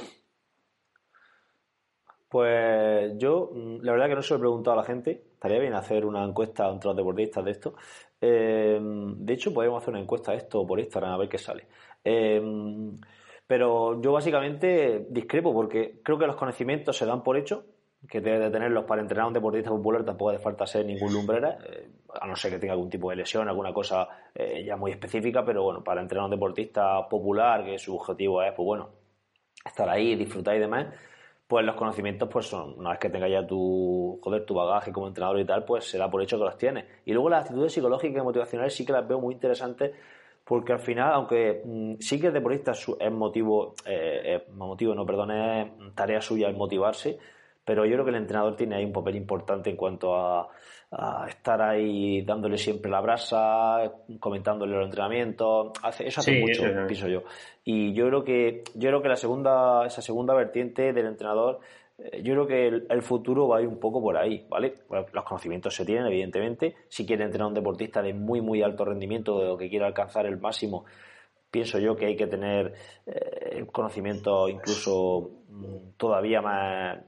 Pues 2.28 3.14
yo, 3.18 3.50
mm, 3.52 3.78
la 3.82 3.92
verdad 3.92 4.08
que 4.08 4.14
no 4.14 4.22
se 4.22 4.34
lo 4.34 4.36
he 4.36 4.40
preguntado 4.40 4.74
a 4.74 4.82
la 4.82 4.86
gente. 4.86 5.24
Estaría 5.32 5.58
bien 5.58 5.74
hacer 5.74 6.04
una 6.06 6.24
encuesta 6.24 6.68
entre 6.68 6.86
los 6.86 6.96
deportistas 6.96 7.44
de 7.44 7.50
esto. 7.50 7.74
Eh, 8.20 8.78
de 8.80 9.34
hecho, 9.34 9.52
podemos 9.52 9.82
hacer 9.82 9.94
una 9.94 10.02
encuesta 10.02 10.30
de 10.30 10.38
esto 10.38 10.64
por 10.64 10.78
Instagram 10.78 11.14
a 11.14 11.18
ver 11.18 11.28
qué 11.28 11.38
sale. 11.38 11.66
Eh, 12.04 12.40
pero 13.44 14.00
yo 14.00 14.12
básicamente 14.12 15.06
discrepo 15.10 15.52
porque 15.52 16.00
creo 16.04 16.18
que 16.18 16.28
los 16.28 16.36
conocimientos 16.36 16.96
se 16.96 17.06
dan 17.06 17.24
por 17.24 17.36
hecho, 17.36 17.64
que 18.08 18.20
debe 18.20 18.38
de 18.38 18.50
tenerlos 18.50 18.84
para 18.84 19.02
entrenar 19.02 19.24
a 19.24 19.28
un 19.28 19.34
deportista 19.34 19.70
popular 19.70 20.04
tampoco 20.04 20.30
hace 20.30 20.38
falta 20.38 20.64
ser 20.64 20.86
ningún 20.86 21.12
lumbrera, 21.12 21.58
eh, 21.64 21.88
a 22.20 22.26
no 22.26 22.36
ser 22.36 22.52
que 22.52 22.58
tenga 22.58 22.72
algún 22.72 22.90
tipo 22.90 23.10
de 23.10 23.16
lesión, 23.16 23.48
alguna 23.48 23.72
cosa 23.72 24.08
ya 24.64 24.76
muy 24.76 24.90
específica, 24.90 25.44
pero 25.44 25.62
bueno, 25.62 25.82
para 25.82 26.00
entrenar 26.00 26.22
a 26.22 26.26
un 26.26 26.30
deportista 26.30 27.08
popular, 27.08 27.64
que 27.64 27.78
su 27.78 27.96
objetivo 27.96 28.42
es, 28.42 28.52
pues 28.52 28.66
bueno, 28.66 28.90
estar 29.64 29.88
ahí, 29.88 30.14
disfrutar 30.14 30.56
y 30.56 30.60
demás, 30.60 30.86
pues 31.46 31.64
los 31.64 31.76
conocimientos, 31.76 32.28
pues 32.28 32.52
una 32.52 32.90
vez 32.90 32.98
que 32.98 33.08
tengas 33.08 33.30
ya 33.30 33.46
tu, 33.46 34.18
joder, 34.22 34.44
tu 34.44 34.54
bagaje 34.54 34.92
como 34.92 35.06
entrenador 35.06 35.38
y 35.38 35.44
tal, 35.44 35.64
pues 35.64 35.88
será 35.88 36.10
por 36.10 36.22
hecho 36.22 36.38
que 36.38 36.44
los 36.44 36.58
tienes. 36.58 36.84
Y 37.04 37.12
luego 37.12 37.30
las 37.30 37.42
actitudes 37.42 37.72
psicológicas 37.72 38.20
y 38.20 38.24
motivacionales 38.24 38.74
sí 38.74 38.84
que 38.84 38.92
las 38.92 39.06
veo 39.06 39.20
muy 39.20 39.34
interesantes 39.34 39.92
porque 40.44 40.72
al 40.72 40.78
final, 40.78 41.12
aunque 41.12 41.62
mm, 41.64 41.94
sí 41.98 42.20
que 42.20 42.28
el 42.28 42.32
deportista 42.32 42.72
es 42.72 43.12
motivo, 43.12 43.74
eh, 43.84 44.44
motivo, 44.54 44.94
no, 44.94 45.04
perdón, 45.04 45.30
es 45.32 45.94
tarea 45.94 46.20
suya 46.20 46.48
el 46.48 46.56
motivarse, 46.56 47.18
pero 47.66 47.84
yo 47.84 47.94
creo 47.94 48.04
que 48.04 48.10
el 48.10 48.16
entrenador 48.16 48.54
tiene 48.54 48.76
ahí 48.76 48.84
un 48.84 48.92
papel 48.92 49.16
importante 49.16 49.70
en 49.70 49.76
cuanto 49.76 50.14
a, 50.14 50.48
estar 51.28 51.60
ahí 51.60 52.22
dándole 52.22 52.56
siempre 52.56 52.88
la 52.88 53.00
brasa, 53.00 53.92
comentándole 54.20 54.76
los 54.76 54.84
entrenamientos, 54.84 55.72
hace, 55.82 56.06
eso 56.06 56.20
hace 56.20 56.40
mucho, 56.40 56.62
pienso 56.86 57.08
yo. 57.08 57.24
Y 57.64 57.92
yo 57.92 58.06
creo 58.06 58.22
que, 58.22 58.62
yo 58.76 58.88
creo 58.88 59.02
que 59.02 59.08
la 59.08 59.16
segunda, 59.16 59.84
esa 59.84 60.00
segunda 60.00 60.32
vertiente 60.32 60.92
del 60.92 61.06
entrenador, 61.06 61.58
eh, 61.98 62.22
yo 62.22 62.34
creo 62.34 62.46
que 62.46 62.68
el, 62.88 63.02
futuro 63.02 63.48
va 63.48 63.58
a 63.58 63.62
ir 63.62 63.66
un 63.66 63.80
poco 63.80 64.00
por 64.00 64.16
ahí, 64.16 64.46
¿vale? 64.48 64.74
los 65.12 65.24
conocimientos 65.24 65.74
se 65.74 65.84
tienen, 65.84 66.06
evidentemente. 66.06 66.76
Si 66.88 67.04
quiere 67.04 67.24
entrenar 67.24 67.46
a 67.46 67.48
un 67.48 67.54
deportista 67.54 68.00
de 68.00 68.14
muy, 68.14 68.40
muy 68.40 68.62
alto 68.62 68.84
rendimiento 68.84 69.34
o 69.34 69.58
que 69.58 69.68
quiera 69.68 69.88
alcanzar 69.88 70.24
el 70.26 70.38
máximo, 70.38 70.84
pienso 71.50 71.80
yo 71.80 71.96
que 71.96 72.06
hay 72.06 72.16
que 72.16 72.28
tener 72.28 72.74
eh, 73.06 73.66
conocimientos 73.72 74.50
incluso 74.50 75.30
mm, 75.48 75.96
todavía 75.96 76.40
más 76.40 76.98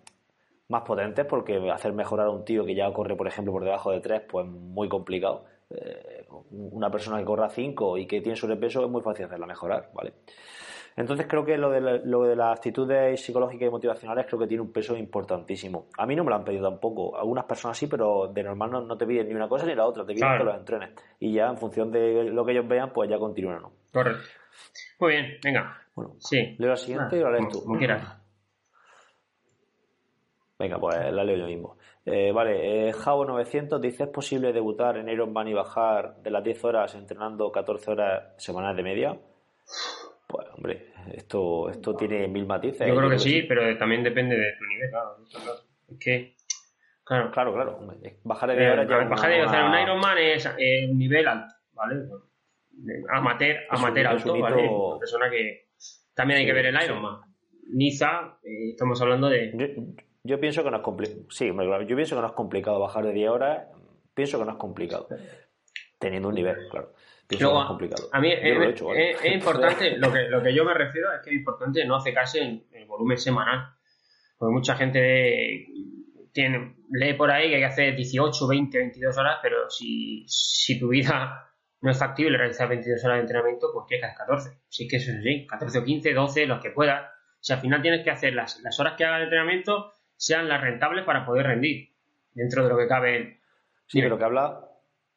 más 0.69 0.83
potentes 0.83 1.27
porque 1.27 1.71
hacer 1.71 1.93
mejorar 1.93 2.27
a 2.27 2.31
un 2.31 2.45
tío 2.45 2.65
que 2.65 2.75
ya 2.75 2.93
corre, 2.93 3.17
por 3.17 3.27
ejemplo, 3.27 3.53
por 3.53 3.65
debajo 3.65 3.91
de 3.91 4.01
3, 4.01 4.23
pues 4.29 4.47
muy 4.47 4.89
complicado. 4.89 5.45
Eh, 5.71 6.27
una 6.51 6.91
persona 6.91 7.19
que 7.19 7.25
corra 7.25 7.49
5 7.49 7.99
y 7.99 8.07
que 8.07 8.21
tiene 8.21 8.37
sobrepeso 8.37 8.85
es 8.85 8.91
muy 8.91 9.03
fácil 9.03 9.27
hacerla 9.27 9.47
mejorar, 9.47 9.91
¿vale? 9.95 10.13
Entonces 10.99 11.27
creo 11.29 11.45
que 11.45 11.57
lo 11.57 11.71
de, 11.71 12.01
lo 12.05 12.25
de 12.25 12.35
las 12.35 12.59
actitudes 12.59 13.23
psicológicas 13.23 13.69
y 13.69 13.71
motivacionales 13.71 14.27
creo 14.27 14.41
que 14.41 14.49
tiene 14.49 14.63
un 14.63 14.73
peso 14.73 14.97
importantísimo. 14.97 15.87
A 15.97 16.05
mí 16.07 16.17
no 16.17 16.25
me 16.25 16.31
lo 16.31 16.37
han 16.37 16.45
pedido 16.45 16.69
tampoco. 16.69 17.17
Algunas 17.17 17.45
personas 17.45 17.79
sí, 17.79 17.87
pero 17.87 18.27
de 18.27 18.43
normal 18.43 18.73
no, 18.73 18.99
te 18.99 19.07
piden 19.07 19.29
ni 19.29 19.35
una 19.35 19.49
cosa 19.49 19.65
ni 19.65 19.77
la 19.77 19.87
otra. 19.87 20.05
Te 20.05 20.13
piden 20.13 20.39
que 20.39 20.45
los 20.45 20.57
entrenes. 20.57 20.91
Y 21.21 21.35
ya 21.35 21.47
en 21.51 21.57
función 21.57 21.93
de 21.93 22.25
lo 22.25 22.45
que 22.45 22.51
ellos 22.51 22.67
vean, 22.67 22.93
pues 22.93 23.09
ya 23.09 23.17
continúan 23.17 23.59
o 23.59 23.61
no. 23.61 23.73
Correcto. 23.93 24.23
Muy 24.99 25.13
bien, 25.13 25.39
venga. 25.45 25.81
Bueno, 25.95 26.17
sí. 26.19 26.57
leo 26.59 26.71
la 26.71 26.77
siguiente 26.77 27.17
y 27.17 27.21
la 27.21 27.31
lees 27.31 27.49
tú. 27.49 27.63
Como 27.63 27.79
quieras. 27.79 28.19
Venga, 30.59 30.79
pues 30.79 31.13
la 31.13 31.23
leo 31.23 31.37
yo 31.37 31.47
mismo. 31.47 31.79
Eh, 32.05 32.33
vale, 32.33 32.89
eh, 32.89 32.93
Javo900 32.93 33.79
dice: 33.79 34.05
¿Es 34.05 34.09
posible 34.09 34.53
debutar 34.53 34.97
en 34.97 35.09
Ironman 35.09 35.47
y 35.47 35.55
bajar 35.55 36.17
de 36.17 36.31
las 36.31 36.43
10 36.43 36.65
horas 36.65 36.95
entrenando 36.97 37.53
14 37.53 37.91
horas 37.93 38.35
semanales 38.39 38.77
de 38.77 38.83
media? 38.83 39.17
Pues, 40.27 40.49
hombre, 40.55 40.93
esto, 41.13 41.71
esto 41.71 41.95
tiene 41.95 42.27
mil 42.27 42.45
matices. 42.45 42.89
Yo 42.89 42.97
creo 42.97 43.09
que, 43.09 43.19
sí, 43.19 43.43
pero 43.43 43.79
también 43.79 44.03
depende 44.03 44.37
de 44.37 44.53
tu 44.59 44.65
nivel, 44.65 44.91
claro. 44.91 45.17
Es 45.89 45.99
que. 45.99 46.37
Claro, 47.05 47.31
claro, 47.31 47.55
claro. 47.55 47.79
Bajar 48.25 48.51
de 48.51 48.57
10 48.57 48.73
horas 48.73 48.89
ya. 48.89 48.97
Bajar 49.09 49.31
de, 49.31 49.43
o 49.43 49.49
sea, 49.49 49.65
un 49.65 49.79
Ironman 49.79 50.19
es 50.19 50.47
eh, 50.59 50.89
nivel 50.93 51.29
alto, 51.29 51.55
¿vale? 51.73 52.05
Amateur, 53.11 53.59
amateur 53.71 54.07
alto, 54.09 54.39
¿vale? 54.39 54.69
Una 54.69 54.99
persona 54.99 55.31
que. 55.31 55.69
También 56.15 56.41
hay 56.41 56.47
que 56.47 56.53
ver 56.53 56.67
el 56.67 56.83
Ironman. 56.83 57.21
Niza, 57.71 58.39
estamos 58.43 59.01
hablando 59.01 59.29
de. 59.29 59.53
Yo 59.55 59.67
pienso 60.39 60.63
que 60.63 60.71
no 60.71 60.79
es 60.79 60.83
complicado. 60.83 61.21
Sí, 61.31 61.47
yo 61.47 61.97
pienso 61.97 62.17
que 62.17 62.21
no 62.21 62.27
es 62.27 62.35
complicado 62.35 62.81
bajar 62.81 63.05
de 63.05 63.13
10 63.13 63.31
horas. 63.31 63.67
Pienso 64.13 64.39
que 64.39 64.45
no 64.45 64.53
es 64.53 64.59
complicado. 64.59 65.09
Teniendo 65.99 66.29
un 66.29 66.35
nivel, 66.35 66.57
claro. 66.71 66.93
Pienso 67.27 67.49
que 67.49 67.55
no 67.55 67.63
es 67.63 67.69
complicado. 67.69 68.09
A 68.13 68.21
mí 68.21 68.33
es, 68.33 69.25
importante, 69.33 69.97
lo 69.97 70.13
que, 70.13 70.29
lo 70.29 70.43
que 70.43 70.55
yo 70.55 70.65
me 70.65 70.75
refiero 70.75 71.13
es 71.15 71.23
que 71.23 71.31
es 71.31 71.37
importante 71.37 71.85
no 71.85 71.97
acercarse 71.97 72.41
en 72.41 72.67
el 72.73 72.87
volumen 72.87 73.17
semanal. 73.17 73.75
Porque 74.37 74.53
mucha 74.53 74.77
gente 74.77 75.67
tiene, 76.33 76.77
lee 76.91 77.15
por 77.15 77.31
ahí 77.31 77.49
que 77.49 77.57
hay 77.57 77.61
que 77.61 77.67
hacer 77.67 77.97
18, 77.97 78.47
20, 78.47 78.79
22 78.79 79.19
horas, 79.19 79.39
pero 79.43 79.69
si, 79.71 80.25
si 80.29 80.79
tu 80.79 80.89
vida 80.89 81.49
no 81.81 81.91
es 81.91 81.99
factible 81.99 82.39
realizar 82.39 82.69
22 82.69 83.05
horas 83.05 83.17
de 83.17 83.21
entrenamiento, 83.23 83.69
pues 83.73 83.87
que 83.89 84.05
hacer 84.05 84.17
14. 84.17 84.51
Si 84.69 84.85
es 84.85 84.91
que 84.91 84.97
eso 84.97 85.13
es 85.13 85.19
así, 85.19 85.47
14 85.47 85.79
o 85.79 85.85
15, 85.85 86.13
12, 86.13 86.47
los 86.47 86.61
que 86.61 86.71
puedas. 86.71 87.11
Si 87.41 87.53
al 87.53 87.61
final 87.61 87.83
tienes 87.83 88.03
que 88.03 88.11
hacer 88.11 88.35
las, 88.35 88.61
las 88.63 88.79
horas 88.81 88.95
que 88.97 89.05
haga 89.05 89.19
de 89.19 89.25
entrenamiento, 89.25 89.93
sean 90.19 90.49
las 90.49 90.61
rentables 90.61 91.05
para 91.07 91.25
poder 91.25 91.47
rendir 91.47 91.91
dentro 92.35 92.65
de 92.65 92.69
lo 92.69 92.77
que 92.77 92.89
cabe. 92.89 93.41
Sí, 93.87 94.03
pero 94.03 94.19
que 94.19 94.25
habla, 94.25 94.61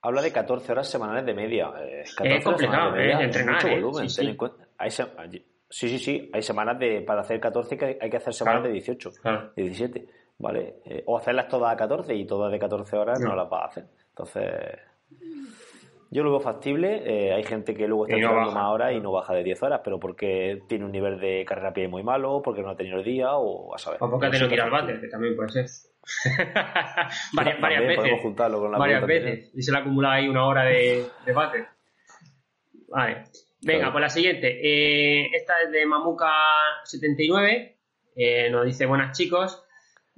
habla 0.02 0.22
de 0.22 0.32
14 0.32 0.72
horas 0.72 0.90
semanales 0.90 1.26
de 1.26 1.34
media. 1.34 1.72
Eh, 1.82 2.04
es 2.04 2.44
complicado, 2.44 2.96
es 2.96 3.20
entrenar. 3.20 3.66
¿eh? 3.66 3.82
volumen, 3.82 4.10
sí, 4.10 4.38
sí. 5.70 6.00
sí, 6.00 6.30
Hay 6.32 6.42
semanas 6.44 6.80
de, 6.80 7.02
para 7.02 7.22
hacer 7.22 7.40
14 7.40 7.78
que 7.78 7.98
hay 8.00 8.10
que 8.10 8.18
hacer 8.18 8.34
semanas 8.34 8.64
de 8.64 8.72
18, 8.72 9.12
de 9.56 9.64
17. 9.64 10.08
¿Vale? 10.38 10.78
Eh, 10.86 11.04
o 11.06 11.18
hacerlas 11.18 11.48
todas 11.48 11.72
a 11.74 11.78
14 11.78 12.16
y 12.16 12.26
todas 12.26 12.52
de 12.52 12.58
14 12.58 12.98
horas 12.98 13.20
no, 13.20 13.36
las 13.36 13.50
vas 13.50 13.62
a 13.62 13.66
hacer. 13.66 13.86
Entonces. 14.10 14.80
Yo 16.14 16.24
lo 16.24 16.32
veo 16.32 16.42
factible. 16.42 17.04
Eh, 17.06 17.34
hay 17.34 17.44
gente 17.44 17.74
que 17.74 17.88
luego 17.88 18.06
está 18.06 18.18
entrenando 18.18 18.52
más 18.52 18.70
horas 18.70 18.92
y 18.94 19.00
no 19.00 19.14
baja 19.14 19.34
de 19.34 19.44
10 19.46 19.64
horas, 19.64 19.82
pero 19.82 19.98
porque 19.98 20.62
tiene 20.68 20.84
un 20.84 20.92
nivel 20.92 21.22
de 21.22 21.46
carrera 21.48 21.70
a 21.70 21.74
pie 21.74 21.88
muy 21.88 22.04
malo, 22.04 22.42
porque 22.44 22.62
no 22.62 22.70
ha 22.70 22.76
tenido 22.76 22.98
el 22.98 23.06
día 23.06 23.32
o 23.32 23.74
a 23.74 23.78
saber. 23.78 23.98
O 24.04 24.12
porque 24.12 24.26
ha 24.26 24.30
tenido 24.30 24.50
que 24.50 24.56
ir 24.56 24.62
al 24.62 24.72
váter, 24.72 25.00
que 25.00 25.08
también 25.08 25.38
puede 25.38 25.50
ser. 25.50 25.66
varias, 27.34 27.62
varias 27.62 27.88
veces. 27.88 28.22
juntarlo 28.22 28.60
con 28.60 28.74
la 28.74 28.78
varias 28.78 29.06
veces. 29.08 29.52
Y 29.56 29.62
se 29.62 29.72
le 29.72 29.78
ha 29.78 29.82
acumulado 29.82 30.16
ahí 30.16 30.28
una 30.28 30.46
hora 30.46 30.66
de, 30.66 31.06
de 31.26 31.32
váter. 31.32 31.66
Vale. 32.90 33.24
Venga, 33.62 33.90
pues 33.94 34.02
la 34.02 34.10
siguiente. 34.10 34.60
Eh, 34.62 35.30
esta 35.34 35.62
es 35.64 35.72
de 35.72 35.86
Mamuka79. 35.86 37.76
Eh, 38.18 38.50
nos 38.50 38.66
dice, 38.66 38.86
buenas 38.86 39.18
chicos. 39.18 39.64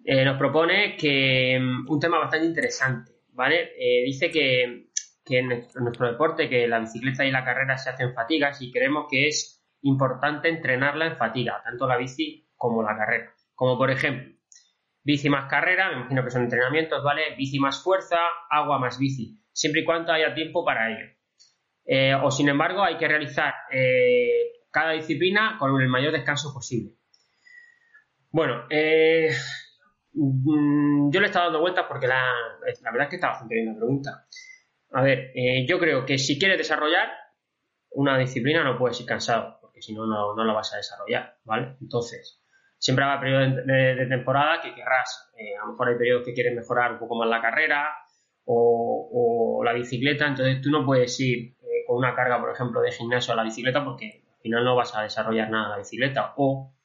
nos 0.03 0.37
propone 0.39 0.97
que 0.97 1.59
mm, 1.61 1.87
un 1.87 1.99
tema 1.99 2.17
bastante 2.17 2.47
interesante. 2.47 3.11
¿Vale? 3.35 3.73
dice 4.05 4.29
que 4.29 4.89
que 5.25 5.39
en 5.39 5.47
nuestro 5.47 6.07
deporte, 6.11 6.49
que 6.49 6.67
la 6.67 6.79
bicicleta 6.79 7.25
y 7.25 7.31
la 7.31 7.45
carrera 7.45 7.77
se 7.77 7.89
hacen 7.89 8.13
fatigas 8.13 8.61
y 8.61 8.71
creemos 8.71 9.07
que 9.09 9.27
es 9.27 9.63
importante 9.81 10.49
entrenarla 10.49 11.07
en 11.07 11.17
fatiga, 11.17 11.61
tanto 11.63 11.87
la 11.87 11.97
bici 11.97 12.49
como 12.55 12.83
la 12.83 12.97
carrera. 12.97 13.33
Como 13.55 13.77
por 13.77 13.91
ejemplo, 13.91 14.33
bici 15.03 15.29
más 15.29 15.49
carrera, 15.49 15.89
me 15.89 15.97
imagino 15.97 16.23
que 16.23 16.31
son 16.31 16.43
entrenamientos, 16.43 17.03
¿vale? 17.03 17.35
Bici 17.37 17.59
más 17.59 17.83
fuerza, 17.83 18.17
agua 18.49 18.79
más 18.79 18.97
bici, 18.97 19.39
siempre 19.51 19.81
y 19.81 19.85
cuando 19.85 20.11
haya 20.11 20.33
tiempo 20.33 20.65
para 20.65 20.89
ello. 20.89 21.13
Eh, 21.85 22.15
o 22.15 22.31
sin 22.31 22.49
embargo, 22.49 22.83
hay 22.83 22.97
que 22.97 23.07
realizar 23.07 23.53
eh, 23.71 24.63
cada 24.71 24.91
disciplina 24.91 25.57
con 25.59 25.79
el 25.81 25.89
mayor 25.89 26.13
descanso 26.13 26.53
posible. 26.53 26.95
Bueno, 28.31 28.65
eh, 28.69 29.29
mm, 30.13 31.11
yo 31.11 31.19
le 31.19 31.25
he 31.25 31.29
estado 31.29 31.45
dando 31.45 31.61
vueltas 31.61 31.85
porque 31.87 32.07
la, 32.07 32.23
la 32.81 32.91
verdad 32.91 33.03
es 33.03 33.09
que 33.09 33.15
está 33.17 33.27
bastante 33.27 33.55
bien 33.55 33.67
la 33.67 33.75
pregunta. 33.75 34.25
A 34.93 35.01
ver, 35.01 35.31
eh, 35.33 35.65
yo 35.67 35.79
creo 35.79 36.05
que 36.05 36.19
si 36.19 36.37
quieres 36.37 36.59
desarrollar 36.59 37.09
una 37.89 38.17
disciplina 38.17 38.63
no 38.63 38.77
puedes 38.77 38.99
ir 39.01 39.07
cansado, 39.07 39.57
porque 39.59 39.81
si 39.81 39.93
no, 39.93 40.05
no 40.05 40.43
la 40.45 40.53
vas 40.53 40.71
a 40.73 40.77
desarrollar, 40.77 41.37
¿vale? 41.43 41.77
Entonces, 41.81 42.43
siempre 42.77 43.03
habrá 43.03 43.19
periodos 43.19 43.65
de, 43.65 44.05
temporada 44.07 44.61
que 44.61 44.75
querrás, 44.75 45.31
eh, 45.35 45.57
a 45.57 45.65
lo 45.65 45.71
mejor 45.71 45.89
hay 45.89 45.97
periodos 45.97 46.25
que 46.25 46.33
quieres 46.33 46.55
mejorar 46.55 46.93
un 46.93 46.99
poco 46.99 47.15
más 47.15 47.27
la 47.27 47.41
carrera 47.41 47.89
o, 48.45 49.61
la 49.65 49.73
bicicleta, 49.73 50.27
entonces 50.27 50.61
tú 50.61 50.69
no 50.69 50.85
puedes 50.85 51.17
ir 51.19 51.55
eh, 51.61 51.85
con 51.87 51.97
una 51.97 52.13
carga, 52.13 52.39
por 52.39 52.51
ejemplo, 52.51 52.81
de 52.81 52.91
gimnasio 52.91 53.33
a 53.33 53.37
la 53.37 53.43
bicicleta 53.43 53.83
porque 53.83 54.25
al 54.27 54.41
final 54.41 54.63
no 54.65 54.75
vas 54.75 54.95
a 54.95 55.01
desarrollar 55.01 55.49
nada 55.49 55.69
la 55.69 55.77
bicicleta 55.77 56.33
o, 56.35 56.75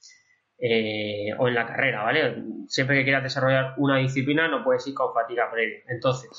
o 1.39 1.49
en 1.49 1.55
la 1.55 1.67
carrera, 1.67 2.05
¿vale? 2.05 2.43
Siempre 2.69 2.97
que 2.97 3.05
quieras 3.05 3.25
desarrollar 3.25 3.75
una 3.79 3.99
disciplina 3.99 4.47
no 4.47 4.63
puedes 4.63 4.87
ir 4.87 4.95
con 4.95 5.13
fatiga 5.13 5.51
previa. 5.51 5.81
Entonces, 5.89 6.31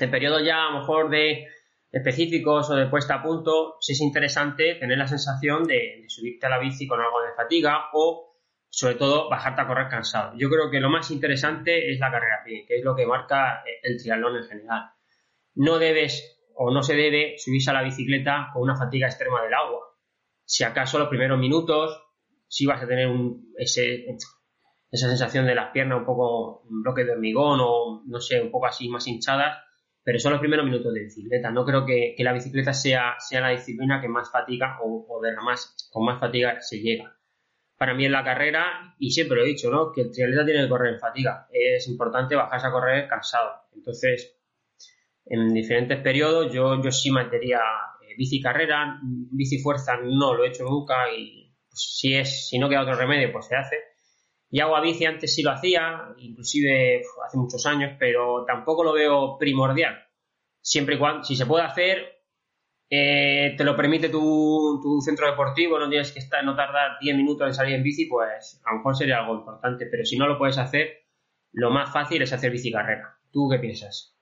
en 0.00 0.10
periodos 0.10 0.44
ya 0.44 0.66
a 0.66 0.70
lo 0.70 0.80
mejor 0.80 1.10
de 1.10 1.46
específicos 1.90 2.70
o 2.70 2.74
de 2.74 2.86
puesta 2.86 3.14
a 3.14 3.22
punto, 3.22 3.76
sí 3.80 3.92
es 3.92 4.00
interesante 4.00 4.74
tener 4.74 4.98
la 4.98 5.06
sensación 5.06 5.64
de, 5.64 6.04
subirte 6.08 6.46
a 6.46 6.50
la 6.50 6.58
bici 6.58 6.86
con 6.86 7.00
algo 7.00 7.22
de 7.22 7.34
fatiga 7.34 7.86
o 7.92 8.36
sobre 8.68 8.96
todo 8.96 9.30
bajarte 9.30 9.62
a 9.62 9.66
correr 9.66 9.88
cansado. 9.88 10.34
Yo 10.36 10.50
creo 10.50 10.70
que 10.70 10.80
lo 10.80 10.90
más 10.90 11.10
interesante 11.10 11.90
es 11.90 11.98
la 11.98 12.10
carrera 12.10 12.42
que 12.44 12.66
es 12.68 12.84
lo 12.84 12.94
que 12.94 13.06
marca 13.06 13.62
el 13.82 13.96
triatlón 14.00 14.36
en 14.36 14.44
general. 14.44 14.90
No 15.54 15.78
debes 15.78 16.38
o 16.54 16.70
no 16.70 16.82
se 16.82 16.94
debe 16.94 17.34
subirse 17.38 17.70
a 17.70 17.74
la 17.74 17.82
bicicleta 17.82 18.50
con 18.52 18.62
una 18.62 18.76
fatiga 18.76 19.06
extrema 19.06 19.42
del 19.42 19.54
agua. 19.54 19.80
Si 20.44 20.64
acaso 20.64 20.98
los 20.98 21.08
primeros 21.08 21.38
minutos 21.38 22.02
sí 22.48 22.66
vas 22.66 22.82
a 22.82 22.86
tener 22.86 23.08
esa 23.56 23.80
sensación 24.90 25.46
de 25.46 25.54
las 25.54 25.70
piernas 25.70 25.98
un 25.98 26.04
poco 26.04 26.62
un 26.68 26.82
bloque 26.82 27.04
de 27.04 27.12
hormigón 27.12 27.60
o 27.62 28.02
no 28.06 28.20
sé, 28.20 28.42
un 28.42 28.50
poco 28.50 28.66
así 28.66 28.88
más 28.88 29.06
hinchadas, 29.06 29.56
pero 30.02 30.18
son 30.18 30.32
los 30.32 30.40
primeros 30.40 30.64
minutos 30.64 30.92
de 30.94 31.00
bicicleta. 31.00 31.50
No 31.50 31.64
creo 31.64 31.84
que, 31.84 32.14
la 32.18 32.32
bicicleta 32.32 32.72
sea, 32.72 33.16
sea 33.18 33.40
la 33.40 33.50
disciplina 33.50 34.00
que 34.00 34.08
más 34.08 34.30
fatiga 34.30 34.78
o, 34.82 35.20
de 35.22 35.32
la 35.32 35.42
más, 35.42 35.88
con 35.90 36.04
más 36.04 36.18
fatiga 36.20 36.60
se 36.60 36.80
llega. 36.80 37.14
Para 37.76 37.94
mí 37.94 38.04
en 38.06 38.12
la 38.12 38.24
carrera, 38.24 38.94
y 38.98 39.10
siempre 39.10 39.36
lo 39.36 39.44
he 39.44 39.48
dicho, 39.48 39.70
¿no? 39.70 39.92
que 39.92 40.02
el 40.02 40.10
triatleta 40.10 40.44
tiene 40.44 40.62
que 40.62 40.68
correr 40.68 40.94
en 40.94 41.00
fatiga. 41.00 41.46
Es 41.52 41.86
importante 41.88 42.34
bajarse 42.34 42.66
a 42.66 42.72
correr 42.72 43.08
cansado. 43.08 43.50
Entonces, 43.74 44.38
en 45.26 45.52
diferentes 45.52 46.00
periodos 46.00 46.52
yo, 46.52 46.82
yo 46.82 46.90
sí 46.90 47.10
metería 47.10 47.60
eh, 48.00 48.14
bici 48.16 48.40
carrera, 48.40 48.98
bici 49.02 49.58
fuerza 49.58 49.98
no 50.02 50.34
lo 50.34 50.44
he 50.44 50.48
hecho 50.48 50.64
nunca 50.64 51.12
y 51.12 51.54
pues, 51.68 51.98
si, 51.98 52.14
es, 52.14 52.48
si 52.48 52.58
no 52.58 52.68
queda 52.68 52.82
otro 52.82 52.96
remedio 52.96 53.30
pues 53.32 53.46
se 53.46 53.56
hace 53.56 53.76
y 54.50 54.60
agua 54.60 54.80
bici 54.80 55.04
antes 55.04 55.34
sí 55.34 55.42
lo 55.42 55.50
hacía, 55.50 56.14
inclusive 56.18 57.02
hace 57.26 57.36
muchos 57.36 57.64
años, 57.66 57.96
pero 57.98 58.44
tampoco 58.46 58.82
lo 58.82 58.92
veo 58.94 59.36
primordial. 59.38 60.06
Siempre 60.60 60.96
y 60.96 60.98
cuando, 60.98 61.24
si 61.24 61.36
se 61.36 61.46
puede 61.46 61.64
hacer, 61.64 62.18
eh, 62.90 63.54
te 63.56 63.64
lo 63.64 63.76
permite 63.76 64.08
tu, 64.08 65.00
centro 65.04 65.26
deportivo, 65.26 65.78
no 65.78 65.90
tienes 65.90 66.12
que 66.12 66.20
estar, 66.20 66.42
no 66.44 66.56
tardar 66.56 66.98
10 67.00 67.16
minutos 67.16 67.46
en 67.46 67.54
salir 67.54 67.74
en 67.74 67.82
bici, 67.82 68.06
pues 68.06 68.62
a 68.64 68.72
lo 68.72 68.78
mejor 68.78 68.96
sería 68.96 69.18
algo 69.18 69.34
importante. 69.34 69.86
Pero 69.86 70.04
si 70.04 70.16
no 70.16 70.26
lo 70.26 70.38
puedes 70.38 70.56
hacer, 70.56 71.06
lo 71.52 71.70
más 71.70 71.92
fácil 71.92 72.22
es 72.22 72.32
hacer 72.32 72.50
bici 72.50 72.72
carrera. 72.72 73.18
¿Tú 73.30 73.48
qué 73.50 73.58
piensas? 73.58 74.18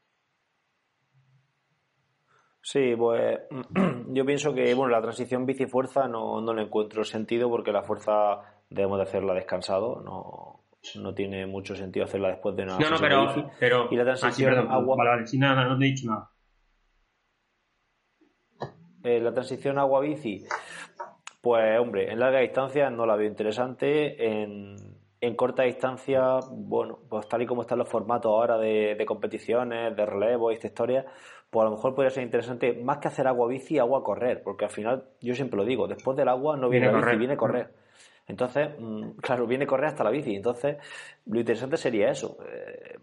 Sí, 2.62 2.97
pues 2.97 3.38
yo 4.09 4.26
pienso 4.26 4.52
que 4.52 4.75
bueno, 4.75 4.90
la 4.90 5.02
transición 5.02 5.47
bici-fuerza 5.47 6.09
no, 6.09 6.40
no 6.40 6.52
le 6.52 6.62
encuentro 6.62 7.04
sentido 7.04 7.49
porque 7.49 7.71
la 7.71 7.85
fuerza 7.85 8.55
debemos 8.68 8.99
de 8.99 9.04
hacerla 9.04 9.35
descansado, 9.35 10.02
no, 10.04 10.64
no 11.00 11.14
tiene 11.14 11.46
mucho 11.46 11.75
sentido 11.75 12.04
hacerla 12.04 12.28
después 12.28 12.56
de 12.56 12.64
una 12.64 12.78
no, 12.78 12.90
no, 12.90 12.96
pero, 12.99 13.50
pero 13.58 13.88
y 13.90 13.96
la 13.96 14.04
transición 14.04 14.54
ah, 14.54 14.75
agua 14.75 14.96
vale, 14.96 15.11
vale, 15.11 15.38
nada, 15.38 15.64
no 15.64 15.78
te 15.78 15.85
he 15.85 15.88
dicho 15.88 16.08
nada. 16.08 16.30
Eh, 19.02 19.20
la 19.20 19.32
transición 19.32 19.78
agua 19.78 20.00
bici, 20.00 20.44
pues 21.40 21.78
hombre, 21.78 22.11
en 22.11 22.18
larga 22.18 22.40
distancia 22.40 22.90
no 22.90 23.06
la 23.06 23.14
veo 23.14 23.28
interesante, 23.28 24.42
en, 24.42 24.75
en 25.20 25.37
corta 25.37 25.62
distancia, 25.62 26.40
bueno, 26.50 26.99
pues 27.08 27.28
tal 27.28 27.42
y 27.42 27.46
como 27.46 27.62
están 27.62 27.78
los 27.78 27.88
formatos 27.88 28.30
ahora 28.30 28.58
de, 28.58 28.96
de 28.96 29.06
competiciones, 29.06 29.94
de 29.94 30.06
relevo 30.06 30.50
y 30.50 30.54
esta 30.54 30.66
historia, 30.66 31.06
pues 31.50 31.62
a 31.62 31.70
lo 31.70 31.76
mejor 31.76 31.94
podría 31.94 32.11
ser 32.11 32.25
interesante 32.25 32.73
más 32.82 32.99
que 32.99 33.06
hacer 33.08 33.28
agua 33.28 33.46
bici, 33.46 33.78
agua 33.78 34.02
correr, 34.02 34.42
porque 34.42 34.64
al 34.64 34.73
final, 34.73 35.04
yo 35.20 35.35
siempre 35.35 35.56
lo 35.56 35.64
digo, 35.64 35.87
después 35.87 36.16
del 36.16 36.28
agua 36.28 36.56
no 36.56 36.68
viene, 36.68 36.90
la 36.90 36.99
bici, 36.99 37.16
viene 37.16 37.37
correr. 37.37 37.86
Entonces, 38.26 38.71
mm, 38.78 39.11
claro, 39.23 39.47
viene 39.47 39.66
correr 39.66 39.87
hasta 39.87 40.04
la 40.04 40.11
bici. 40.11 40.35
Entonces, 40.35 40.76
lo 41.26 41.38
interesante 41.38 41.76
sería 41.76 42.11
eso. 42.11 42.38
Eh, 42.45 42.97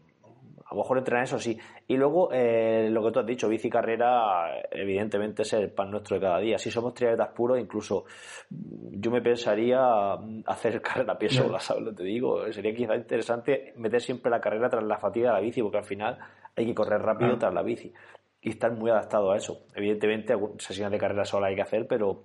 a 0.65 0.75
lo 0.75 0.81
mejor 0.81 0.97
entrenar 0.97 1.23
eso 1.25 1.37
sí. 1.37 1.57
Y 1.87 1.95
luego, 1.97 2.29
eh, 2.31 2.89
lo 2.89 3.03
que 3.03 3.11
tú 3.11 3.19
has 3.19 3.25
dicho, 3.25 3.47
bici 3.47 3.69
carrera, 3.69 4.61
evidentemente 4.71 5.43
es 5.43 5.53
el 5.53 5.69
pan 5.69 5.91
nuestro 5.91 6.15
de 6.15 6.21
cada 6.21 6.39
día. 6.39 6.57
Si 6.57 6.71
somos 6.71 6.95
triatletas 6.95 7.29
puros, 7.29 7.59
incluso 7.59 8.05
mm, 8.49 8.99
yo 8.99 9.11
me 9.11 9.21
pensaría 9.21 10.15
mm, 10.15 10.43
hacer 10.47 10.81
carrera 10.81 11.13
a 11.13 11.17
pie 11.17 11.29
sola, 11.29 11.59
¿sabes 11.59 11.83
lo 11.83 11.91
que 11.91 11.97
te 11.97 12.03
digo? 12.03 12.51
Sería 12.51 12.73
quizá 12.73 12.95
interesante 12.95 13.73
meter 13.77 14.01
siempre 14.01 14.31
la 14.31 14.41
carrera 14.41 14.69
tras 14.69 14.83
la 14.83 14.97
fatiga 14.97 15.29
de 15.29 15.33
la 15.35 15.41
bici, 15.41 15.61
porque 15.61 15.77
al 15.77 15.85
final 15.85 16.17
hay 16.55 16.65
que 16.65 16.73
correr 16.73 17.01
rápido 17.01 17.37
tras 17.37 17.53
la 17.53 17.61
bici. 17.61 17.93
Y 18.41 18.49
estar 18.49 18.71
muy 18.73 18.91
adaptado 18.91 19.31
a 19.31 19.37
eso. 19.37 19.65
Evidentemente, 19.73 20.35
sesiones 20.57 20.91
de 20.91 20.97
carrera 20.97 21.23
sola 21.23 21.47
hay 21.47 21.55
que 21.55 21.61
hacer, 21.61 21.87
pero 21.87 22.23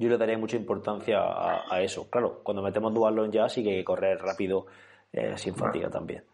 yo 0.00 0.08
le 0.08 0.16
daría 0.16 0.38
mucha 0.38 0.56
importancia 0.56 1.18
a, 1.20 1.82
eso. 1.82 2.08
Claro, 2.10 2.40
cuando 2.42 2.62
metemos 2.62 2.94
dualón 2.94 3.30
ya 3.30 3.48
sí 3.48 3.62
que 3.62 3.70
hay 3.70 3.76
que 3.78 3.84
correr 3.84 4.18
rápido 4.18 4.66
eh, 5.12 5.34
sin 5.36 5.54
fatiga 5.54 5.90
también. 5.90 6.24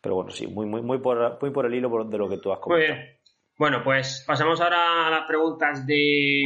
Pero 0.00 0.14
bueno, 0.14 0.30
sí, 0.30 0.46
muy, 0.46 0.66
muy, 0.66 0.82
muy, 0.82 0.98
por, 0.98 1.38
muy 1.40 1.50
por 1.50 1.66
el 1.66 1.74
hilo 1.74 2.04
de 2.04 2.18
lo 2.18 2.28
que 2.28 2.38
tú 2.38 2.52
has 2.52 2.60
comentado. 2.60 2.94
Muy 2.94 3.04
bien. 3.04 3.18
Bueno, 3.58 3.82
pues 3.82 4.24
pasamos 4.26 4.60
ahora 4.60 5.08
a 5.08 5.10
las 5.10 5.26
preguntas 5.26 5.84
de, 5.86 6.42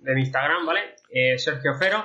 de 0.00 0.14
mi 0.14 0.20
Instagram, 0.20 0.64
¿vale? 0.64 0.94
Eh, 1.10 1.38
Sergio 1.38 1.74
Fero. 1.74 2.04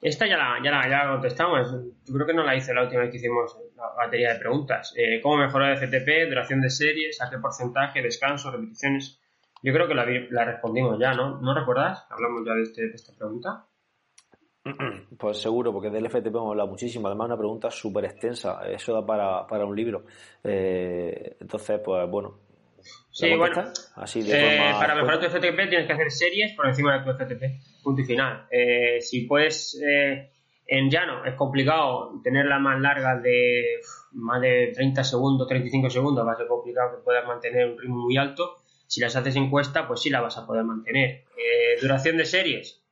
Esta 0.00 0.26
ya 0.26 0.36
la, 0.36 0.58
ya, 0.64 0.70
la, 0.70 0.88
ya 0.88 1.08
contestamos. 1.08 1.70
Yo 1.70 2.14
creo 2.14 2.26
que 2.26 2.34
no 2.34 2.42
la 2.42 2.56
hice 2.56 2.74
la 2.74 2.82
última 2.82 3.02
vez 3.02 3.10
que 3.10 3.18
hicimos 3.18 3.56
la 3.76 3.84
batería 3.96 4.32
de 4.32 4.40
preguntas. 4.40 4.92
Eh, 4.96 5.20
¿Cómo 5.20 5.36
mejorar 5.36 5.72
el 5.72 5.78
FTP? 5.78 6.28
¿Duración 6.28 6.60
de 6.60 6.70
series? 6.70 7.20
¿A 7.20 7.30
qué 7.30 7.38
porcentaje? 7.38 8.02
¿Descanso? 8.02 8.50
¿Repeticiones? 8.50 9.19
Yo 9.62 9.72
creo 9.72 9.86
que 9.86 9.94
la, 9.94 10.44
respondimos 10.44 10.98
ya, 10.98 11.12
¿no? 11.12 11.38
¿No 11.40 11.54
recuerdas? 11.54 12.06
Hablamos 12.10 12.42
ya 12.46 12.54
de, 12.54 12.62
este, 12.62 12.88
de 12.88 12.94
esta 12.94 13.12
pregunta. 13.16 13.66
Pues 15.18 15.38
seguro, 15.38 15.72
porque 15.72 15.90
del 15.90 16.08
FTP 16.08 16.28
hemos 16.28 16.50
hablado 16.50 16.70
muchísimo. 16.70 17.08
Además, 17.08 17.26
una 17.26 17.36
pregunta 17.36 17.70
súper 17.70 18.06
extensa. 18.06 18.60
Eso 18.66 18.94
da 18.94 19.04
para, 19.04 19.46
para 19.46 19.66
un 19.66 19.76
libro. 19.76 20.04
Eh, 20.42 21.36
entonces, 21.40 21.80
pues 21.84 22.08
bueno. 22.08 22.38
Sí, 23.10 23.34
bueno. 23.36 23.64
Así 23.96 24.22
de 24.22 24.56
eh, 24.56 24.72
para 24.78 24.94
mejorar 24.94 25.20
tu 25.20 25.26
FTP 25.26 25.68
tienes 25.68 25.86
que 25.86 25.92
hacer 25.92 26.10
series 26.10 26.54
por 26.54 26.66
encima 26.66 26.98
de 26.98 27.04
tu 27.04 27.18
FTP. 27.18 27.82
Punto 27.82 28.00
y 28.00 28.04
final. 28.04 28.46
Eh, 28.50 29.00
si 29.00 29.26
puedes. 29.26 29.78
en 30.66 30.88
llano 30.88 31.24
es 31.24 31.34
complicado 31.34 32.20
tenerla 32.22 32.58
más 32.58 32.80
larga 32.80 33.18
de 33.18 33.80
más 34.12 34.40
de 34.40 34.72
30 34.74 35.04
segundos, 35.04 35.48
35 35.48 35.90
segundos. 35.90 36.26
Va 36.26 36.32
a 36.32 36.36
ser 36.36 36.46
complicado 36.46 36.96
que 36.96 37.02
puedas 37.02 37.26
mantener 37.26 37.68
un 37.72 37.78
ritmo 37.78 37.96
muy 37.96 38.16
alto 38.16 38.59
si 38.90 39.00
las 39.00 39.14
haces 39.14 39.36
en 39.36 39.50
cuesta, 39.50 39.86
pues 39.86 40.00
sí 40.02 40.10
la 40.10 40.20
vas 40.20 40.36
a 40.36 40.44
poder 40.44 40.64
mantener. 40.64 41.24
Eh, 41.36 41.80
duración 41.80 42.16
de 42.16 42.24
series, 42.24 42.82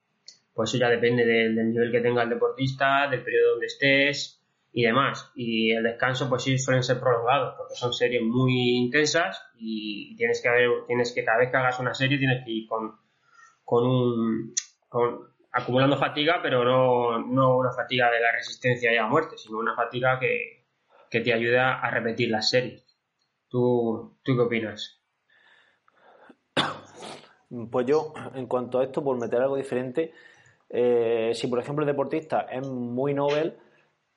pues 0.54 0.70
eso 0.70 0.78
ya 0.78 0.88
depende 0.88 1.26
del, 1.26 1.56
nivel 1.56 1.90
que 1.90 2.00
tenga 2.00 2.22
el 2.22 2.28
deportista, 2.28 3.08
del 3.10 3.24
periodo 3.24 3.50
donde 3.50 3.66
estés 3.66 4.40
y 4.72 4.84
demás. 4.84 5.32
Y 5.34 5.72
el 5.72 5.82
descanso, 5.82 6.28
pues 6.28 6.44
sí 6.44 6.56
suelen 6.56 6.84
ser 6.84 7.00
prolongados, 7.00 7.56
porque 7.58 7.74
son 7.74 7.92
series 7.92 8.22
muy 8.22 8.76
intensas 8.76 9.42
y 9.58 10.14
tienes 10.14 10.40
que 10.40 10.48
haber, 10.48 10.70
que 10.86 11.24
cada 11.24 11.38
vez 11.38 11.50
que 11.50 11.56
hagas 11.56 11.80
una 11.80 11.94
serie 11.94 12.16
tienes 12.16 12.44
que 12.44 12.50
ir 12.52 12.68
con, 12.68 12.94
con 13.64 13.84
un 13.84 14.54
acumulando 15.50 15.98
fatiga, 15.98 16.38
pero 16.40 16.64
no, 16.64 17.26
no 17.26 17.56
una 17.56 17.72
fatiga 17.72 18.08
de 18.08 18.20
la 18.20 18.30
resistencia 18.30 18.92
y 18.92 18.98
a 18.98 19.06
muerte, 19.08 19.36
sino 19.36 19.58
una 19.58 19.74
fatiga 19.74 20.20
que, 20.20 20.64
que 21.10 21.22
te 21.22 21.32
ayuda 21.32 21.80
a 21.80 21.90
repetir 21.90 22.30
las 22.30 22.50
series. 22.50 22.86
¿Tú, 23.48 24.16
¿Tú 24.22 24.36
qué 24.36 24.42
opinas? 24.42 24.97
Pues 27.70 27.86
yo, 27.86 28.12
en 28.34 28.46
cuanto 28.46 28.78
a 28.78 28.84
esto, 28.84 29.02
por 29.02 29.18
meter 29.18 29.40
algo 29.40 29.56
diferente, 29.56 30.12
eh, 30.70 31.32
si 31.34 31.46
por 31.46 31.58
ejemplo 31.58 31.82
el 31.82 31.86
deportista 31.86 32.42
es 32.50 32.66
muy 32.66 33.14
novel, 33.14 33.56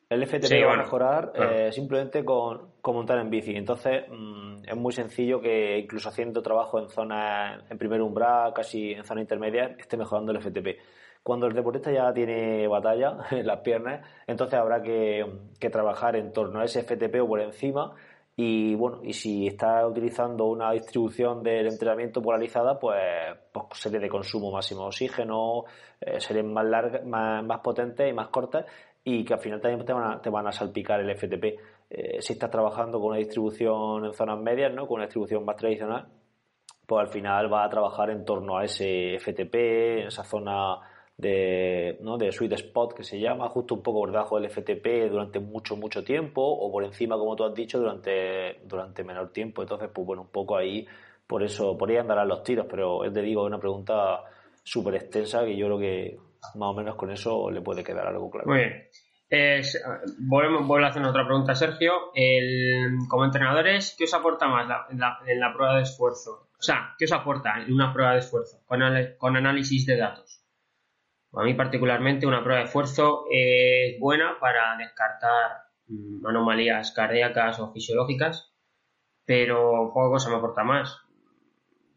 el 0.10 0.28
FTP 0.28 0.66
va 0.68 0.74
a 0.74 0.78
mejorar 0.78 1.32
eh, 1.36 1.72
simplemente 1.72 2.26
con, 2.26 2.72
montar 2.84 3.18
en 3.20 3.30
bici. 3.30 3.56
Entonces, 3.56 4.04
mm, 4.10 4.64
es 4.68 4.76
muy 4.76 4.92
sencillo 4.92 5.40
que 5.40 5.78
incluso 5.78 6.10
haciendo 6.10 6.42
trabajo 6.42 6.80
en 6.80 6.90
zona, 6.90 7.64
en 7.70 7.78
primer 7.78 8.02
umbral, 8.02 8.54
casi 8.54 8.92
en 8.92 9.06
zona 9.06 9.22
intermedia, 9.22 9.74
esté 9.80 9.96
mejorando 9.96 10.34
el 10.34 10.42
FTP. 10.42 10.80
Cuando 11.24 11.48
el 11.48 11.54
deportista 11.54 11.92
ya 11.94 12.12
tiene 12.14 12.68
batalla 12.68 13.20
en 13.32 13.48
las 13.48 13.62
piernas, 13.62 14.06
entonces 14.28 14.60
habrá 14.60 14.82
que, 14.82 15.26
que 15.58 15.70
trabajar 15.70 16.18
en 16.18 16.34
torno 16.34 16.60
a 16.60 16.66
ese 16.66 16.84
FTP 16.84 17.22
o 17.22 17.28
por 17.28 17.40
encima 17.40 17.96
y 18.36 18.76
bueno, 18.76 19.02
y 19.04 19.14
si 19.14 19.48
está 19.48 19.86
utilizando 19.86 20.46
una 20.46 20.72
distribución 20.72 21.44
del 21.44 21.68
entrenamiento 21.68 22.22
polarizada, 22.22 22.80
pues, 22.80 22.98
pues 23.52 23.66
serie 23.74 24.00
de 24.00 24.10
consumo 24.10 24.52
máximo 24.52 24.82
de 24.82 24.88
oxígeno, 24.88 25.66
eh, 26.00 26.20
series 26.20 26.46
más 26.46 26.66
largas, 26.66 27.06
más, 27.06 27.44
más, 27.44 27.60
potentes 27.60 28.10
y 28.10 28.14
más 28.14 28.30
cortas, 28.30 28.66
y 29.04 29.26
que 29.26 29.34
al 29.34 29.40
final 29.40 29.60
también 29.60 29.86
te 29.86 29.94
van 29.94 30.14
a, 30.14 30.22
te 30.22 30.30
van 30.30 30.48
a 30.48 30.52
salpicar 30.52 31.02
el 31.02 31.16
FTP. 31.16 31.60
Eh, 31.90 32.22
si 32.22 32.34
estás 32.34 32.50
trabajando 32.50 33.00
con 33.00 33.10
una 33.10 33.18
distribución 33.18 34.06
en 34.06 34.14
zonas 34.14 34.40
medias, 34.40 34.74
¿no? 34.74 34.88
Con 34.88 34.96
una 34.96 35.06
distribución 35.06 35.44
más 35.44 35.58
tradicional, 35.58 36.08
pues 36.88 37.08
al 37.08 37.12
final 37.12 37.52
va 37.52 37.66
a 37.66 37.70
trabajar 37.70 38.10
en 38.12 38.26
torno 38.26 38.58
a 38.58 38.66
ese 38.66 39.18
FTP, 39.20 39.56
en 40.02 40.08
esa 40.08 40.24
zona 40.24 40.80
de, 41.22 42.00
¿no? 42.02 42.18
de 42.18 42.32
sweet 42.32 42.54
spot 42.54 42.94
que 42.94 43.04
se 43.04 43.20
llama, 43.20 43.48
justo 43.50 43.76
un 43.76 43.84
poco 43.84 44.00
por 44.00 44.12
debajo 44.12 44.40
del 44.40 44.50
FTP 44.50 45.10
durante 45.10 45.40
mucho, 45.40 45.76
mucho 45.76 46.04
tiempo, 46.04 46.42
o 46.42 46.72
por 46.72 46.84
encima, 46.84 47.16
como 47.16 47.36
tú 47.36 47.46
has 47.46 47.54
dicho, 47.54 47.78
durante, 47.78 48.60
durante 48.66 49.04
menor 49.04 49.32
tiempo. 49.32 49.62
Entonces, 49.62 49.90
pues 49.94 50.06
bueno, 50.08 50.24
un 50.24 50.30
poco 50.30 50.58
ahí, 50.58 50.88
por 51.28 51.44
eso, 51.44 51.78
por 51.78 51.92
ahí 51.92 51.98
andarán 51.98 52.28
los 52.28 52.42
tiros, 52.42 52.66
pero 52.68 53.02
te 53.14 53.22
digo, 53.22 53.44
es 53.44 53.48
una 53.48 53.60
pregunta 53.60 54.24
súper 54.64 54.96
extensa 54.96 55.46
que 55.46 55.56
yo 55.56 55.68
creo 55.68 55.80
que 55.80 56.18
más 56.56 56.70
o 56.70 56.74
menos 56.74 56.96
con 56.96 57.12
eso 57.12 57.52
le 57.52 57.62
puede 57.62 57.84
quedar 57.84 58.08
algo 58.08 58.32
claro. 58.32 58.50
Muy 58.50 58.58
bien. 58.58 59.62
volvemos, 60.28 60.68
vuelvo 60.68 60.88
a 60.88 60.90
hacer 60.90 61.04
otra 61.04 61.24
pregunta, 61.24 61.54
Sergio. 61.54 61.94
El, 62.16 62.98
como 63.08 63.26
entrenadores, 63.26 63.96
¿qué 63.96 64.06
os 64.06 64.14
aporta 64.16 64.48
más 64.48 64.68
en, 64.90 65.00
la, 65.40 65.54
prueba 65.54 65.76
de 65.76 65.84
esfuerzo? 65.84 66.48
O 66.58 66.64
sea, 66.64 66.96
¿qué 66.98 67.06
os 67.06 67.12
aporta 67.12 67.62
en 67.62 67.72
una 67.72 67.94
prueba 67.94 68.14
de 68.14 68.20
esfuerzo 68.20 68.58
con, 68.66 68.80
con 69.20 69.38
análisis 69.38 69.86
de 69.86 69.98
datos? 69.98 70.41
A 71.34 71.44
mí 71.44 71.54
particularmente 71.54 72.28
una 72.28 72.44
prueba 72.44 72.60
de 72.60 72.66
esfuerzo 72.66 73.26
es 73.32 73.98
buena 74.00 74.38
para 74.40 74.76
descartar 74.78 75.64
mm, 75.88 76.26
anomalías 76.26 76.92
cardíacas 76.92 77.60
o 77.60 77.72
fisiológicas, 77.72 78.54
pero 79.26 79.92
poca 79.94 80.10
cosa 80.10 80.30
me 80.30 80.36
aporta 80.38 80.64
más. 80.64 80.98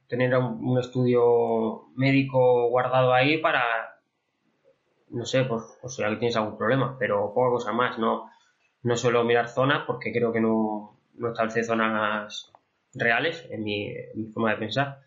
Tener 0.07 0.37
un, 0.37 0.79
estudio 0.79 1.89
médico 1.97 2.69
guardado 2.69 3.13
ahí 3.13 3.39
para, 3.39 4.01
no 5.09 5.25
sé, 5.25 5.45
por, 5.45 5.63
si 5.89 6.03
alguien 6.03 6.21
tienes 6.21 6.37
algún 6.37 6.57
problema, 6.57 6.97
pero 6.99 7.33
poca 7.35 7.51
cosa 7.51 7.73
más. 7.73 7.99
No, 7.99 8.31
no 8.83 8.97
suelo 8.97 9.25
mirar 9.25 9.49
zonas 9.49 9.85
porque 9.87 10.13
creo 10.13 10.33
que 10.33 10.41
no, 10.41 11.01
no 11.15 11.29
establece 11.29 11.65
zonas 11.65 12.53
reales 12.95 13.47
en 13.51 13.65
mi, 13.65 13.95
forma 14.33 14.51
de 14.51 14.59
pensar. 14.59 15.01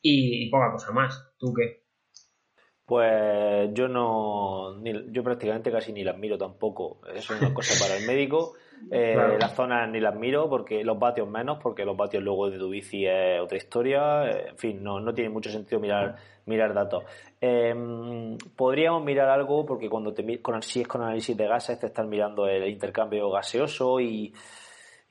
Y, 0.00 0.48
poca 0.50 0.70
cosa 0.70 0.92
más. 0.92 1.32
¿Tú 1.38 1.52
qué? 1.52 1.81
Pues 2.92 3.70
yo 3.72 3.88
no, 3.88 4.84
yo 4.84 5.24
prácticamente 5.24 5.72
casi 5.72 5.94
ni 5.94 6.04
las 6.04 6.18
miro 6.18 6.36
tampoco. 6.36 6.98
Eso 7.14 7.32
es 7.32 7.40
una 7.40 7.54
cosa 7.54 7.82
para 7.82 7.98
el 7.98 8.06
médico. 8.06 8.52
Eh, 8.90 9.16
las 9.40 9.54
zonas 9.54 9.88
ni 9.88 9.98
las 9.98 10.14
miro 10.14 10.46
porque 10.50 10.84
los 10.84 10.98
vatios 10.98 11.26
menos, 11.26 11.56
porque 11.62 11.86
los 11.86 11.96
vatios 11.96 12.22
luego 12.22 12.50
de 12.50 12.58
tu 12.58 12.68
bici 12.68 13.06
es 13.06 13.40
otra 13.40 13.56
historia. 13.56 14.28
Eh, 14.28 14.48
en 14.50 14.58
fin, 14.58 14.84
no, 14.84 15.00
no 15.00 15.14
tiene 15.14 15.30
mucho 15.30 15.48
sentido 15.48 15.80
mirar, 15.80 16.16
mirar 16.44 16.74
datos. 16.74 17.04
Em, 17.40 18.36
podríamos 18.54 19.02
mirar 19.02 19.30
algo 19.30 19.64
porque 19.64 19.88
cuando 19.88 20.12
te 20.12 20.42
con, 20.42 20.60
si 20.60 20.82
es 20.82 20.86
con 20.86 21.00
análisis 21.00 21.34
de 21.34 21.48
gases 21.48 21.80
te 21.80 21.86
están 21.86 22.10
mirando 22.10 22.46
el 22.46 22.68
intercambio 22.68 23.30
gaseoso 23.30 24.00
y, 24.00 24.34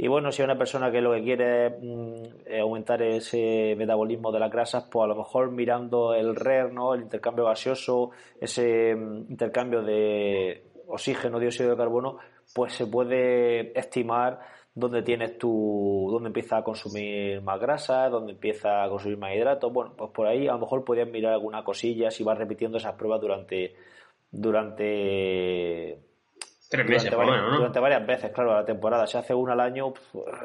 y 0.04 0.08
bueno, 0.08 0.32
si 0.32 0.42
es 0.42 0.46
una 0.46 0.58
persona 0.58 0.92
que 0.92 1.00
lo 1.00 1.14
que 1.14 1.22
quiere 1.22 1.68
es 1.68 1.74
mm, 1.80 2.60
aumentar 2.60 3.04
ese 3.04 3.76
metabolismo 3.78 4.32
de 4.32 4.40
las 4.40 4.52
grasas, 4.52 4.88
pues 4.92 5.04
a 5.04 5.08
lo 5.08 5.16
mejor 5.16 5.52
mirando 5.52 6.16
el 6.16 6.36
RER, 6.36 6.74
¿no? 6.74 6.96
el 6.96 7.04
intercambio 7.04 7.46
gaseoso, 7.46 8.10
ese 8.40 8.96
mm, 8.96 9.30
intercambio 9.30 9.84
de 9.84 10.64
oxígeno, 10.88 11.40
dióxido 11.40 11.70
de 11.70 11.78
carbono, 11.78 12.18
pues 12.56 12.74
se 12.74 12.88
puede 12.88 13.78
estimar 13.80 14.40
dónde 14.74 15.04
tienes 15.04 15.38
tu, 15.38 16.10
dónde 16.12 16.30
empieza 16.30 16.58
a 16.58 16.64
consumir 16.64 17.40
más 17.44 17.60
grasa, 17.60 18.10
dónde 18.10 18.32
empieza 18.32 18.84
a 18.84 18.90
consumir 18.90 19.20
más 19.20 19.36
hidratos. 19.36 19.72
Bueno, 19.72 19.94
pues 19.96 20.10
por 20.10 20.26
ahí 20.26 20.48
a 20.48 20.54
lo 20.54 20.62
mejor 20.62 20.84
podrías 20.84 21.10
mirar 21.10 21.34
alguna 21.34 21.64
cosilla 21.64 22.10
si 22.10 22.24
vas 22.24 22.40
repitiendo 22.40 22.80
esas 22.80 22.96
pruebas 22.96 23.22
durante 23.22 23.76
durante 24.32 26.00
Tres 26.72 26.88
meses, 26.88 27.12
durante, 27.12 27.32
varias, 27.32 27.58
durante 27.58 27.80
varias 27.82 28.08
veces, 28.08 28.32
claro, 28.32 28.54
la 28.54 28.64
temporada. 28.64 29.06
Si 29.06 29.18
hace 29.18 29.34
una 29.34 29.52
al 29.52 29.60
año, 29.60 29.92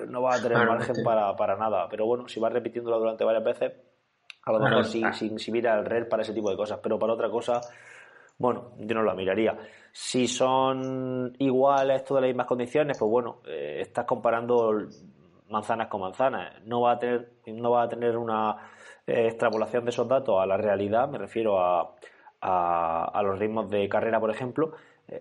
no 0.09 0.23
vas 0.23 0.41
a 0.41 0.43
tener 0.43 0.67
margen 0.67 0.97
para, 1.05 1.37
para, 1.37 1.55
nada. 1.55 1.87
Pero 1.89 2.05
bueno, 2.05 2.27
si 2.27 2.41
vas 2.41 2.53
repitiéndolo 2.53 2.99
durante 2.99 3.23
varias 3.23 3.45
veces, 3.45 3.73
a 4.45 4.51
lo 4.51 4.59
mejor 4.59 4.85
sí, 4.87 5.05
sí, 5.13 5.53
mira 5.53 5.79
el 5.79 5.85
red 5.85 6.09
para 6.09 6.23
ese 6.23 6.35
tipo 6.35 6.51
de 6.51 6.57
cosas. 6.57 6.81
Pero 6.83 6.99
para 6.99 7.13
otra 7.13 7.31
cosa, 7.31 7.61
bueno, 8.39 8.73
yo 8.79 8.97
no 8.97 9.05
la 9.05 9.15
miraría. 9.15 9.57
Si 9.93 10.27
son 10.27 11.33
iguales 11.39 12.03
todas 12.03 12.23
las 12.23 12.31
mismas 12.31 12.49
condiciones, 12.49 12.99
pues 12.99 13.09
bueno, 13.09 13.43
eh, 13.47 13.79
estás 13.83 14.05
comparando 14.05 14.73
manzanas 15.49 15.87
con 15.87 16.01
manzanas. 16.01 16.61
No 16.65 16.81
va 16.81 16.95
a 16.95 16.99
tener, 16.99 17.35
no 17.47 17.71
va 17.71 17.85
a 17.85 17.89
tener 17.89 18.17
una 18.17 18.57
eh, 19.07 19.29
extrapolación 19.29 19.85
de 19.85 19.91
esos 19.91 20.09
datos 20.09 20.43
a 20.43 20.47
la 20.47 20.57
realidad, 20.57 21.09
me 21.09 21.19
refiero 21.19 21.61
a, 21.61 21.95
a, 22.41 23.23
los 23.23 23.39
ritmos 23.39 23.71
de 23.71 23.89
carrera, 23.89 24.19
por 24.19 24.31
ejemplo. 24.31 24.73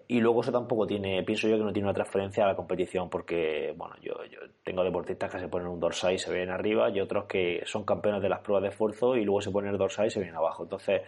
Y 0.08 0.20
luego 0.20 0.42
eso 0.42 0.52
tampoco 0.52 0.88
tiene, 0.88 1.22
pienso 1.24 1.48
yo 1.48 1.58
que 1.58 1.64
no 1.64 1.72
tiene 1.72 1.88
una 1.88 1.94
transferencia 1.94 2.44
a 2.44 2.48
la 2.48 2.56
competición, 2.56 3.08
porque 3.08 3.72
bueno, 3.78 3.96
yo, 4.02 4.14
yo 4.26 4.40
tengo 4.64 4.84
deportistas 4.84 5.32
que 5.32 5.40
se 5.40 5.48
ponen 5.48 5.68
un 5.68 5.80
dorsal 5.80 6.14
y 6.14 6.18
se 6.18 6.32
ven 6.32 6.50
arriba, 6.50 6.90
y 6.90 7.00
otros 7.00 7.26
que 7.26 7.62
son 7.66 7.86
campeones 7.86 8.24
de 8.24 8.30
las 8.30 8.40
pruebas 8.40 8.64
de 8.64 8.70
esfuerzo 8.70 9.16
y 9.16 9.24
luego 9.24 9.42
se 9.42 9.52
ponen 9.52 9.72
el 9.72 9.78
dorsal 9.78 10.08
y 10.08 10.10
se 10.10 10.20
ven 10.20 10.34
abajo. 10.34 10.64
Entonces, 10.64 11.04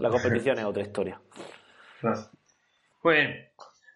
la 0.00 0.10
competición 0.10 0.58
es 0.58 0.64
otra 0.64 0.82
historia. 0.82 1.20
Bueno, 3.02 3.34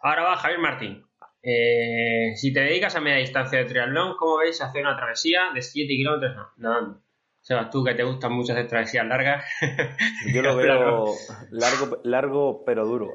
ahora 0.00 0.22
va 0.24 0.36
Javier 0.36 0.60
Martín. 0.60 1.04
Eh, 1.40 2.34
si 2.36 2.52
te 2.52 2.60
dedicas 2.60 2.96
a 2.96 3.00
media 3.00 3.18
distancia 3.18 3.58
de 3.58 3.66
triatlón, 3.66 4.16
¿cómo 4.18 4.38
veis 4.38 4.60
hacer 4.62 4.82
una 4.82 4.96
travesía 4.96 5.50
de 5.54 5.62
7 5.62 5.86
kilómetros 5.86 6.48
nadando? 6.56 7.03
Sebas, 7.44 7.68
tú 7.68 7.84
que 7.84 7.92
te 7.92 8.02
gustan 8.02 8.32
mucho 8.32 8.54
hacer 8.54 8.66
travesías 8.66 9.06
largas. 9.06 9.44
Yo 10.34 10.40
lo 10.40 10.56
veo 10.56 11.12
largo, 11.50 11.98
largo 12.02 12.64
pero 12.64 12.86
duro. 12.86 13.12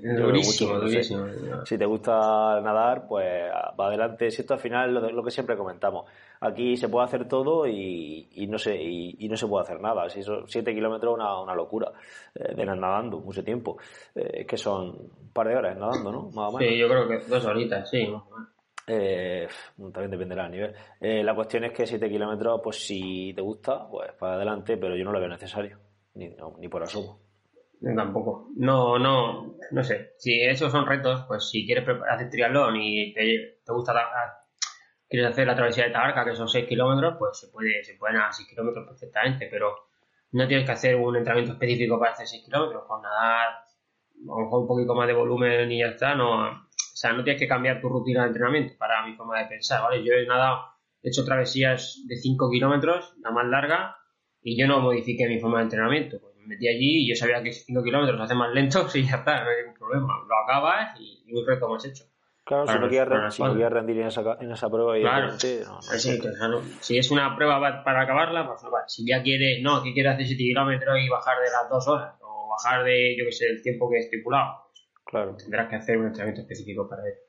Durísimo, 0.00 0.78
durísimo. 0.78 1.26
Si 1.64 1.76
te 1.76 1.84
gusta 1.84 2.60
nadar, 2.60 3.08
pues 3.08 3.50
va 3.52 3.88
adelante. 3.88 4.30
Si 4.30 4.42
esto 4.42 4.54
al 4.54 4.60
final 4.60 4.94
lo, 4.94 5.10
lo 5.10 5.24
que 5.24 5.32
siempre 5.32 5.56
comentamos. 5.56 6.08
Aquí 6.38 6.76
se 6.76 6.88
puede 6.88 7.06
hacer 7.06 7.26
todo 7.26 7.66
y, 7.66 8.46
no, 8.48 8.56
se, 8.56 8.76
y, 8.80 9.28
no 9.28 9.36
se 9.36 9.48
puede 9.48 9.64
hacer 9.64 9.80
nada. 9.80 10.08
Si 10.08 10.22
son 10.22 10.46
7 10.46 10.72
kilómetros 10.72 11.14
una, 11.14 11.40
una 11.40 11.54
locura 11.56 11.90
eh, 12.36 12.54
de 12.54 12.64
nadando 12.64 13.18
mucho 13.18 13.42
tiempo. 13.42 13.78
Eh, 14.14 14.46
que 14.46 14.56
son 14.56 14.90
un 14.90 15.32
par 15.32 15.48
de 15.48 15.56
horas 15.56 15.76
nadando, 15.76 16.12
¿no? 16.12 16.22
Más 16.30 16.54
o 16.54 16.56
menos. 16.56 16.72
Sí, 16.72 16.78
yo 16.78 16.88
creo 16.88 17.08
que 17.08 17.18
dos 17.26 17.44
horitas, 17.46 17.90
sí. 17.90 18.08
Eh, 18.86 19.48
también 19.76 20.10
dependerá 20.10 20.44
del 20.44 20.52
nivel. 20.52 20.74
Eh, 21.00 21.22
la 21.22 21.34
cuestión 21.34 21.64
es 21.64 21.72
que 21.72 21.86
7 21.86 22.08
kilómetros, 22.08 22.60
pues 22.62 22.84
si 22.84 23.32
te 23.34 23.40
gusta, 23.40 23.88
pues 23.88 24.12
para 24.12 24.34
adelante, 24.34 24.76
pero 24.76 24.96
yo 24.96 25.04
no 25.04 25.12
lo 25.12 25.20
veo 25.20 25.28
necesario, 25.28 25.78
ni, 26.14 26.34
ni 26.58 26.68
por 26.68 26.82
asomo. 26.82 27.20
Tampoco. 27.94 28.50
No, 28.56 28.98
no, 28.98 29.56
no 29.70 29.84
sé. 29.84 30.12
Si 30.18 30.40
esos 30.40 30.70
son 30.70 30.86
retos, 30.86 31.24
pues 31.26 31.48
si 31.48 31.66
quieres 31.66 31.84
hacer 32.08 32.30
triatlón 32.30 32.76
y 32.76 33.12
te, 33.12 33.58
gusta, 33.66 33.92
quieres 35.08 35.30
hacer 35.30 35.46
la 35.46 35.56
travesía 35.56 35.84
de 35.84 35.90
Tabarca, 35.90 36.24
que 36.24 36.36
son 36.36 36.48
6 36.48 36.66
kilómetros, 36.68 37.16
pues 37.18 37.38
se 37.38 37.48
puede, 37.48 37.82
se 37.82 37.94
pueden 37.94 38.18
a 38.18 38.32
6 38.32 38.48
kilómetros 38.48 38.86
perfectamente, 38.86 39.48
pero 39.50 39.74
no 40.32 40.46
tienes 40.46 40.64
que 40.64 40.72
hacer 40.72 40.96
un 40.96 41.16
entrenamiento 41.16 41.54
específico 41.54 41.98
para 41.98 42.12
hacer 42.12 42.26
6 42.26 42.44
kilómetros, 42.44 42.84
con 42.86 43.02
nadar 43.02 43.48
a 43.48 44.24
lo 44.24 44.44
mejor 44.44 44.60
un 44.60 44.68
poquito 44.68 44.94
más 44.94 45.08
de 45.08 45.14
volumen 45.14 45.72
y 45.72 45.80
ya 45.80 45.88
está, 45.88 46.14
no, 46.14 46.68
o 46.92 46.96
sea, 46.96 47.12
no 47.12 47.24
tienes 47.24 47.40
que 47.40 47.48
cambiar 47.48 47.80
tu 47.80 47.88
rutina 47.88 48.22
de 48.22 48.28
entrenamiento 48.28 48.74
para 48.78 49.04
mi 49.06 49.14
forma 49.14 49.38
de 49.38 49.46
pensar, 49.46 49.82
¿vale? 49.82 50.04
Yo 50.04 50.12
he 50.12 50.26
nadado, 50.26 50.66
he 51.02 51.08
hecho 51.08 51.24
travesías 51.24 52.02
de 52.06 52.16
5 52.16 52.50
kilómetros, 52.50 53.14
la 53.22 53.30
más 53.30 53.46
larga, 53.46 53.96
y 54.42 54.60
yo 54.60 54.66
no 54.66 54.80
modifiqué 54.80 55.26
mi 55.26 55.40
forma 55.40 55.58
de 55.58 55.64
entrenamiento. 55.64 56.18
Pues 56.20 56.36
me 56.36 56.46
metí 56.46 56.68
allí 56.68 57.04
y 57.04 57.08
yo 57.08 57.14
sabía 57.14 57.42
que 57.42 57.52
5 57.52 57.82
kilómetros 57.82 58.20
hace 58.20 58.34
más 58.34 58.52
lentos 58.52 58.94
y 58.96 59.04
ya 59.04 59.16
está, 59.16 59.42
no 59.42 59.50
hay 59.50 59.56
ningún 59.62 59.74
problema. 59.74 60.14
Lo 60.28 60.38
acabas 60.44 61.00
y, 61.00 61.32
un 61.32 61.46
reto 61.46 61.68
más 61.68 61.84
hecho. 61.86 62.04
Claro, 62.44 62.66
si 62.66 62.78
no, 62.78 62.88
quieres, 62.88 63.08
rendir 63.72 64.00
en 64.00 64.08
esa, 64.08 64.36
en 64.40 64.50
esa 64.50 64.68
prueba, 64.68 64.98
claro. 64.98 65.28
no, 65.28 65.38
sí, 65.38 65.60
si 66.80 66.98
es 66.98 67.10
una 67.12 67.36
prueba 67.36 67.84
para 67.84 68.02
acabarla, 68.02 68.46
pues 68.46 68.60
Si 68.88 69.06
ya 69.06 69.22
quieres, 69.22 69.62
no, 69.62 69.80
que 69.80 69.94
quieres 69.94 70.14
hacer 70.14 70.26
7 70.26 70.42
kilómetros 70.42 70.98
y 70.98 71.08
bajar 71.08 71.38
de 71.38 71.44
las 71.44 71.70
2 71.70 71.88
horas, 71.88 72.14
o 72.20 72.48
bajar 72.50 72.84
de, 72.84 73.16
yo 73.16 73.24
que 73.24 73.32
sé, 73.32 73.46
el 73.46 73.62
tiempo 73.62 73.88
que 73.88 73.98
he 73.98 74.00
estipulado, 74.00 74.61
Claro. 75.12 75.36
Tendrás 75.36 75.68
que 75.68 75.76
hacer 75.76 75.98
un 75.98 76.06
entrenamiento 76.06 76.40
específico 76.40 76.88
para 76.88 77.02
ello. 77.02 77.20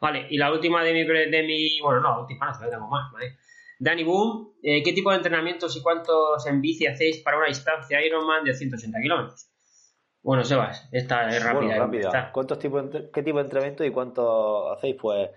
Vale, 0.00 0.26
y 0.30 0.38
la 0.38 0.50
última 0.50 0.82
de 0.82 0.94
mi, 0.94 1.04
de 1.04 1.42
mi 1.42 1.78
bueno, 1.82 2.00
no, 2.00 2.08
la 2.08 2.18
última 2.20 2.50
no, 2.50 2.68
tengo 2.70 2.88
más, 2.88 3.12
¿vale? 3.12 3.36
Dani 3.78 4.04
Boom, 4.04 4.54
eh, 4.62 4.82
¿qué 4.82 4.94
tipo 4.94 5.10
de 5.10 5.16
entrenamientos 5.16 5.76
y 5.76 5.82
cuántos 5.82 6.46
en 6.46 6.62
bici 6.62 6.86
hacéis 6.86 7.18
para 7.18 7.36
una 7.36 7.48
distancia 7.48 8.02
Ironman 8.02 8.42
de 8.44 8.54
180 8.54 8.98
kilómetros? 9.02 9.50
Bueno, 10.22 10.44
Sebas, 10.44 10.88
esta 10.92 11.28
es 11.28 11.44
rápida. 11.44 11.60
Bueno, 11.60 11.84
rápida. 11.84 12.32
¿Cuántos 12.32 12.58
tipos, 12.58 12.86
¿Qué 13.12 13.22
tipo 13.22 13.36
de 13.36 13.44
entrenamiento 13.44 13.84
y 13.84 13.90
cuánto 13.90 14.72
hacéis? 14.72 14.96
Pues 14.98 15.28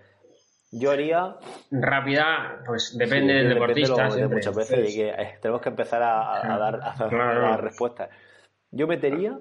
yo 0.72 0.90
haría. 0.90 1.36
Rápida, 1.70 2.62
pues 2.66 2.96
depende 2.96 3.34
del 3.34 3.50
deportista. 3.50 4.08
muchas 4.26 4.56
veces 4.56 4.90
y 4.90 4.96
que 4.96 5.08
eh, 5.10 5.38
tenemos 5.42 5.60
que 5.60 5.68
empezar 5.68 6.02
a, 6.02 6.58
dar, 6.58 6.80
a 6.82 7.56
respuestas. 7.58 8.08
Yo 8.70 8.86
metería 8.86 9.38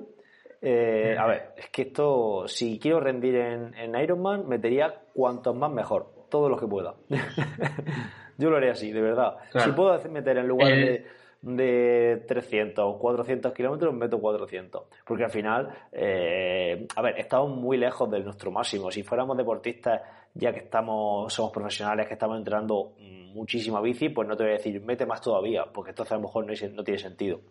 eh, 0.66 1.18
a 1.20 1.28
ver, 1.28 1.50
es 1.58 1.70
que 1.72 1.82
esto, 1.82 2.48
si 2.48 2.80
quiero 2.80 3.02
rendir 3.02 3.36
en, 3.36 3.74
en 3.76 3.96
Ironman, 4.00 4.48
metería 4.48 4.94
cuantos 5.14 5.54
más 5.54 5.70
mejor, 5.70 6.08
todos 6.30 6.50
los 6.50 6.58
que 6.58 6.68
pueda. 6.68 6.96
Yo 8.38 8.50
lo 8.50 8.56
haría 8.56 8.72
así, 8.72 8.90
de 8.94 9.02
verdad. 9.02 9.36
Si 9.62 9.72
puedo 9.74 10.00
meter 10.10 10.38
en 10.38 10.48
lugar 10.48 10.70
de, 10.70 11.06
de 11.42 12.24
300 12.26 12.86
o 12.86 12.98
400 12.98 13.54
kilómetros, 13.54 13.94
meto 13.94 14.22
400. 14.22 14.84
Porque 15.06 15.26
al 15.26 15.32
final, 15.32 15.70
eh, 15.92 16.88
a 16.96 17.02
ver, 17.02 17.20
estamos 17.20 17.50
muy 17.50 17.76
lejos 17.76 18.10
de 18.10 18.22
nuestro 18.22 18.50
máximo. 18.50 18.90
Si 18.90 19.04
fuéramos 19.04 19.36
deportistas, 19.36 20.02
ya 20.34 20.54
que 20.54 20.60
estamos, 20.60 21.34
somos 21.34 21.52
profesionales, 21.52 22.08
que 22.08 22.14
estamos 22.14 22.38
entrenando 22.38 22.94
muchísima 23.34 23.82
bici, 23.82 24.08
pues 24.10 24.30
no 24.30 24.38
te 24.38 24.44
voy 24.44 24.54
a 24.54 24.56
decir, 24.56 24.82
mete 24.82 25.06
más 25.06 25.20
todavía, 25.20 25.66
porque 25.66 25.90
entonces 25.90 26.14
a 26.14 26.16
lo 26.16 26.22
mejor 26.22 26.46
no, 26.46 26.54
no 26.74 26.84
tiene 26.86 27.00
sentido. 27.00 27.42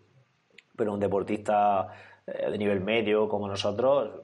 Pero 0.75 0.95
un 0.95 1.01
deportista 1.01 1.89
eh, 1.89 2.12
de 2.27 2.59
nivel 2.59 2.81
medio 2.81 3.29
como 3.29 3.49
nosotros, 3.49 4.23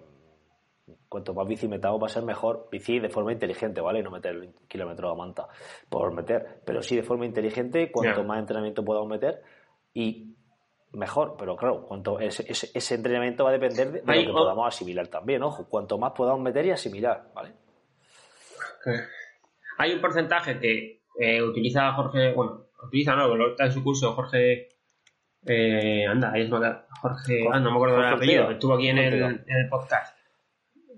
cuanto 1.08 1.34
más 1.34 1.46
bici 1.46 1.68
metamos 1.68 2.00
va 2.02 2.06
a 2.06 2.11
ser 2.11 2.22
mejor. 2.22 2.68
Bici 2.70 2.98
de 2.98 3.08
forma 3.08 3.32
inteligente, 3.32 3.80
¿vale? 3.80 4.02
No 4.02 4.11
meter 4.11 4.50
kilómetros 4.68 5.12
a 5.12 5.14
manta 5.14 5.48
por 5.88 6.12
meter, 6.12 6.61
pero 6.64 6.82
sí 6.82 6.96
de 6.96 7.02
forma 7.02 7.26
inteligente, 7.26 7.90
cuanto 7.90 8.24
más 8.24 8.38
entrenamiento 8.38 8.84
podamos 8.84 9.08
meter 9.08 9.42
y 9.94 10.34
mejor. 10.92 11.37
Pero 11.38 11.56
claro, 11.56 11.84
cuanto 11.87 12.18
ese, 12.20 12.44
ese, 12.48 12.94
entrenamiento 12.94 13.44
va 13.44 13.50
a 13.50 13.54
depender 13.54 13.90
de, 13.90 14.00
lo 14.00 14.12
que 14.12 14.32
podamos 14.32 14.68
asimilar 14.68 15.08
también, 15.08 15.42
ojo. 15.42 15.68
Cuanto 15.68 15.98
más 15.98 16.12
podamos 16.12 16.42
meter 16.42 16.66
y 16.66 16.70
asimilar, 16.70 17.30
¿vale? 17.34 17.52
Hay 19.78 19.92
un 19.92 20.00
porcentaje 20.00 20.58
que 20.58 21.02
eh, 21.18 21.42
utiliza 21.42 21.92
Jorge, 21.92 22.32
bueno, 22.32 22.66
utiliza 22.82 23.14
no, 23.14 23.34
lo 23.34 23.50
está 23.50 23.66
en 23.66 23.72
su 23.72 23.82
curso 23.82 24.12
Jorge 24.14 24.68
eh, 25.46 26.07
anda, 26.07 26.33
ahí 26.33 26.42
es 26.42 26.51
Jorge, 26.51 27.46
ah, 27.53 27.61
no 27.61 27.70
me 27.70 27.77
acuerdo 27.77 27.96
del 27.96 28.14
apellido, 28.14 28.51
estuvo 28.51 28.74
aquí 28.74 28.88
en 28.88 28.98
el, 28.98 29.14
en 29.14 29.44
el, 29.46 29.68
podcast. 29.68 30.16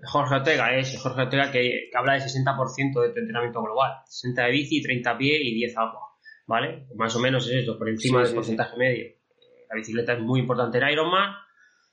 Jorge 0.03 0.35
Ortega, 0.35 0.75
ese, 0.75 0.97
Jorge 0.97 1.21
Ortega 1.21 1.51
que, 1.51 1.89
habla 1.93 2.13
de 2.13 2.19
60% 2.19 3.01
de 3.01 3.09
tu 3.09 3.19
entrenamiento 3.19 3.61
global, 3.61 4.01
60 4.05 4.45
de 4.45 4.51
bici, 4.51 4.81
30 4.81 5.11
a 5.11 5.17
pie 5.17 5.39
y 5.41 5.53
10 5.53 5.77
agua, 5.77 6.01
¿vale? 6.47 6.87
Más 6.95 7.15
o 7.15 7.19
menos 7.19 7.47
es 7.47 7.63
eso, 7.63 7.77
por 7.77 7.87
encima 7.87 8.23
del 8.23 8.33
porcentaje 8.33 8.77
medio. 8.77 9.05
Eh, 9.05 9.17
la 9.69 9.75
bicicleta 9.75 10.13
es 10.13 10.19
muy 10.19 10.39
importante 10.39 10.79
en 10.79 10.89
Ironman 10.89 11.35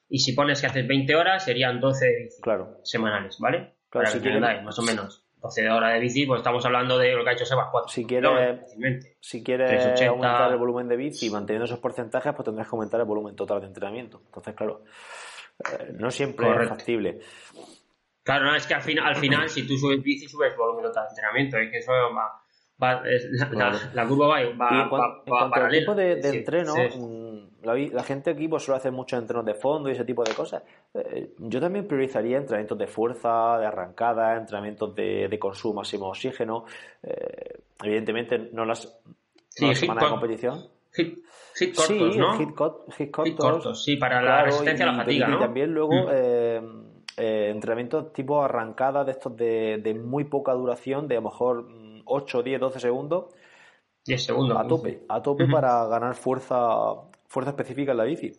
y 0.08 0.20
si 0.20 0.32
pones 0.32 0.60
que 0.60 0.68
haces 0.68 0.88
20 0.88 1.14
horas 1.14 1.44
serían 1.44 1.80
12 1.80 2.28
claro. 2.40 2.78
semanales, 2.82 3.36
¿vale? 3.38 3.74
Claro, 3.90 4.10
si 4.10 4.20
quieren, 4.20 4.64
más 4.64 4.78
o 4.78 4.82
menos. 4.82 5.27
12 5.40 5.70
horas 5.70 5.94
de 5.94 6.00
bici, 6.00 6.26
pues 6.26 6.38
estamos 6.38 6.64
hablando 6.64 6.98
de 6.98 7.12
lo 7.14 7.22
que 7.22 7.30
ha 7.30 7.32
hecho 7.32 7.44
Sebas, 7.44 7.68
4 7.70 7.88
Si 7.88 8.04
quieres, 8.04 8.60
si 9.20 9.42
quieres 9.42 10.02
aumentar 10.08 10.50
el 10.50 10.58
volumen 10.58 10.88
de 10.88 10.96
bici 10.96 11.30
manteniendo 11.30 11.64
esos 11.64 11.78
porcentajes, 11.78 12.34
pues 12.34 12.44
tendrás 12.44 12.68
que 12.68 12.74
aumentar 12.74 13.00
el 13.00 13.06
volumen 13.06 13.36
total 13.36 13.60
de 13.60 13.68
entrenamiento. 13.68 14.20
Entonces, 14.26 14.54
claro, 14.54 14.82
eh, 15.60 15.92
no 15.94 16.10
siempre 16.10 16.48
es 16.50 16.68
factible. 16.68 17.20
Claro, 18.22 18.46
no, 18.46 18.54
es 18.56 18.66
que 18.66 18.74
al, 18.74 18.82
final, 18.82 19.06
al 19.06 19.16
final, 19.16 19.48
si 19.48 19.66
tú 19.66 19.76
subes 19.76 20.02
bici, 20.02 20.28
subes 20.28 20.56
volumen 20.56 20.84
total 20.84 21.04
de 21.04 21.10
entrenamiento. 21.10 21.58
Es 21.58 21.70
que 21.70 21.78
eso 21.78 21.92
va, 22.14 22.42
la, 23.92 24.06
curva 24.06 24.28
va, 24.28 24.34
va, 24.54 24.82
en, 24.82 24.88
cuanto 24.88 25.54
al 25.54 25.70
tipo 25.70 25.94
de, 25.94 26.20
entreno, 26.20 26.74
La, 27.74 28.02
gente 28.02 28.30
aquí 28.30 28.48
pues, 28.48 28.62
suele 28.62 28.78
hacer 28.78 28.92
muchos 28.92 29.18
entrenos 29.18 29.44
de 29.44 29.54
fondo 29.54 29.88
y 29.88 29.92
ese 29.92 30.04
tipo 30.04 30.22
de 30.24 30.34
cosas. 30.34 30.62
Eh, 30.94 31.34
yo 31.38 31.60
también 31.60 31.86
priorizaría 31.86 32.38
entrenamientos 32.38 32.78
de 32.78 32.86
fuerza, 32.86 33.58
de 33.58 33.66
arrancada, 33.66 34.36
entrenamientos 34.36 34.94
de, 34.94 35.38
consumo 35.38 35.74
máximo 35.74 36.06
de 36.06 36.10
oxígeno. 36.10 36.64
Eh, 37.02 37.60
evidentemente, 37.82 38.50
no 38.52 38.64
las, 38.64 39.00
no 39.60 39.74
semanas 39.74 40.04
de 40.04 40.10
competición. 40.10 40.68
Hit, 40.92 41.74
cortos, 41.74 41.86
sí, 41.86 42.18
¿no? 42.18 42.38
Hit, 42.38 43.10
cortos. 43.10 43.84
sí, 43.84 43.96
para 43.96 44.22
la 44.22 44.44
resistencia 44.44 44.86
a 44.86 44.92
la 44.92 44.98
fatiga, 44.98 45.28
y, 45.30 45.38
también 45.38 45.72
luego 45.72 45.92
mm. 45.92 46.08
eh, 46.10 47.50
entrenamientos 47.50 48.12
tipo 48.12 48.42
arrancada 48.42 49.04
de 49.04 49.12
estos 49.12 49.36
de, 49.36 49.78
de 49.82 49.94
muy 49.94 50.24
poca 50.24 50.52
duración, 50.52 51.06
de 51.06 51.16
a 51.16 51.20
lo 51.20 51.28
mejor 51.30 51.66
8, 52.08 52.42
10, 52.42 52.60
12 52.60 52.80
segundos. 52.80 53.24
10 54.06 54.24
segundos. 54.24 54.58
A 54.58 54.66
tope, 54.66 55.04
a 55.08 55.22
tope 55.22 55.46
para 55.46 55.86
ganar 55.86 56.14
fuerza, 56.14 56.56
fuerza 57.28 57.50
específica 57.50 57.92
en 57.92 57.98
la 57.98 58.04
bici. 58.04 58.32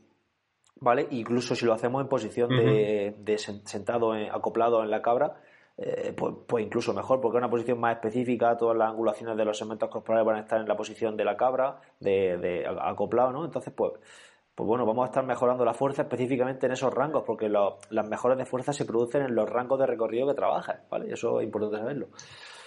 ¿Vale? 0.81 1.07
Incluso 1.11 1.55
si 1.55 1.65
lo 1.65 1.73
hacemos 1.73 2.01
en 2.01 2.07
posición 2.07 2.49
de, 2.49 3.37
sentado 3.65 4.13
acoplado 4.13 4.81
en 4.81 4.89
la 4.89 5.01
cabra, 5.01 5.41
eh, 5.77 6.13
pues, 6.15 6.35
pues, 6.47 6.65
incluso 6.65 6.93
mejor, 6.93 7.21
porque 7.21 7.37
es 7.37 7.41
una 7.41 7.49
posición 7.49 7.79
más 7.79 7.95
específica, 7.95 8.57
todas 8.57 8.77
las 8.77 8.89
angulaciones 8.89 9.37
de 9.37 9.45
los 9.45 9.57
segmentos 9.57 9.89
corporales 9.89 10.25
van 10.25 10.35
a 10.37 10.39
estar 10.41 10.59
en 10.59 10.67
la 10.67 10.75
posición 10.75 11.15
de 11.15 11.25
la 11.25 11.37
cabra, 11.37 11.79
de, 11.99 12.65
acoplado, 12.81 13.31
¿no? 13.31 13.45
Entonces, 13.45 13.73
pues, 13.73 13.93
pues 14.55 14.67
bueno, 14.67 14.85
vamos 14.85 15.03
a 15.03 15.07
estar 15.07 15.25
mejorando 15.25 15.63
la 15.63 15.73
fuerza 15.73 16.01
específicamente 16.01 16.65
en 16.65 16.73
esos 16.73 16.93
rangos, 16.93 17.23
porque 17.25 17.49
las 17.49 18.09
mejoras 18.09 18.37
de 18.37 18.45
fuerza 18.45 18.73
se 18.73 18.85
producen 18.85 19.21
en 19.23 19.35
los 19.35 19.49
rangos 19.49 19.79
de 19.79 19.85
recorrido 19.85 20.27
que 20.27 20.33
trabajas, 20.33 20.81
¿vale? 20.89 21.13
Eso 21.13 21.39
es 21.39 21.45
importante 21.45 21.77
saberlo. 21.77 22.07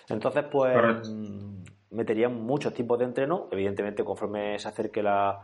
Entonces, 0.09 0.45
pues 0.51 1.09
mm, 1.11 1.63
metería 1.91 2.29
muchos 2.31 2.73
tipos 2.73 2.99
de 2.99 3.05
entreno, 3.05 3.49
evidentemente 3.51 4.05
conforme 4.05 4.59
se 4.59 4.69
acerque 4.69 5.03
la, 5.03 5.39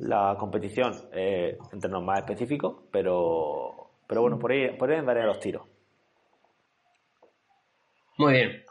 la 0.00 0.34
competición, 0.38 0.92
eh, 1.12 1.58
entrenos 1.72 2.02
más 2.02 2.20
específicos, 2.20 2.84
pero, 2.90 3.90
pero 4.06 4.22
bueno, 4.22 4.38
por 4.38 4.52
ahí, 4.52 4.70
por 4.76 4.90
ahí 4.90 4.98
andaré 4.98 5.22
a 5.22 5.26
los 5.26 5.40
tiros. 5.40 5.62
Muy 8.16 8.32
bien. 8.32 8.64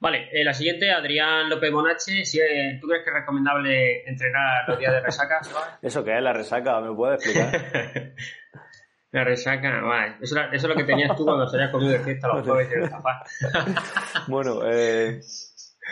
Vale, 0.00 0.28
eh, 0.32 0.44
la 0.44 0.52
siguiente, 0.52 0.90
Adrián 0.90 1.48
López 1.48 1.72
Bonache. 1.72 2.24
Si, 2.24 2.38
eh, 2.38 2.78
¿Tú 2.80 2.88
crees 2.88 3.04
que 3.04 3.10
es 3.10 3.16
recomendable 3.16 4.08
entrenar 4.08 4.68
los 4.68 4.78
días 4.78 4.92
de 4.92 5.00
resaca? 5.00 5.40
¿Eso 5.82 6.04
qué 6.04 6.16
es 6.16 6.22
la 6.22 6.32
resaca? 6.32 6.80
¿Me 6.80 6.94
puedes 6.94 7.24
explicar? 7.24 8.12
La 9.14 9.22
resaca, 9.22 9.80
vale. 9.80 10.16
Eso, 10.20 10.36
eso, 10.40 10.48
es 10.52 10.64
lo 10.64 10.74
que 10.74 10.82
tenías 10.82 11.16
tú 11.16 11.24
cuando 11.24 11.46
salías 11.46 11.70
comido 11.70 11.92
de 11.92 12.00
fiesta 12.00 12.26
los 12.34 12.44
jueves 12.48 12.68
en 12.72 12.82
el 12.82 12.90
bueno, 14.26 14.58
eh... 14.64 15.20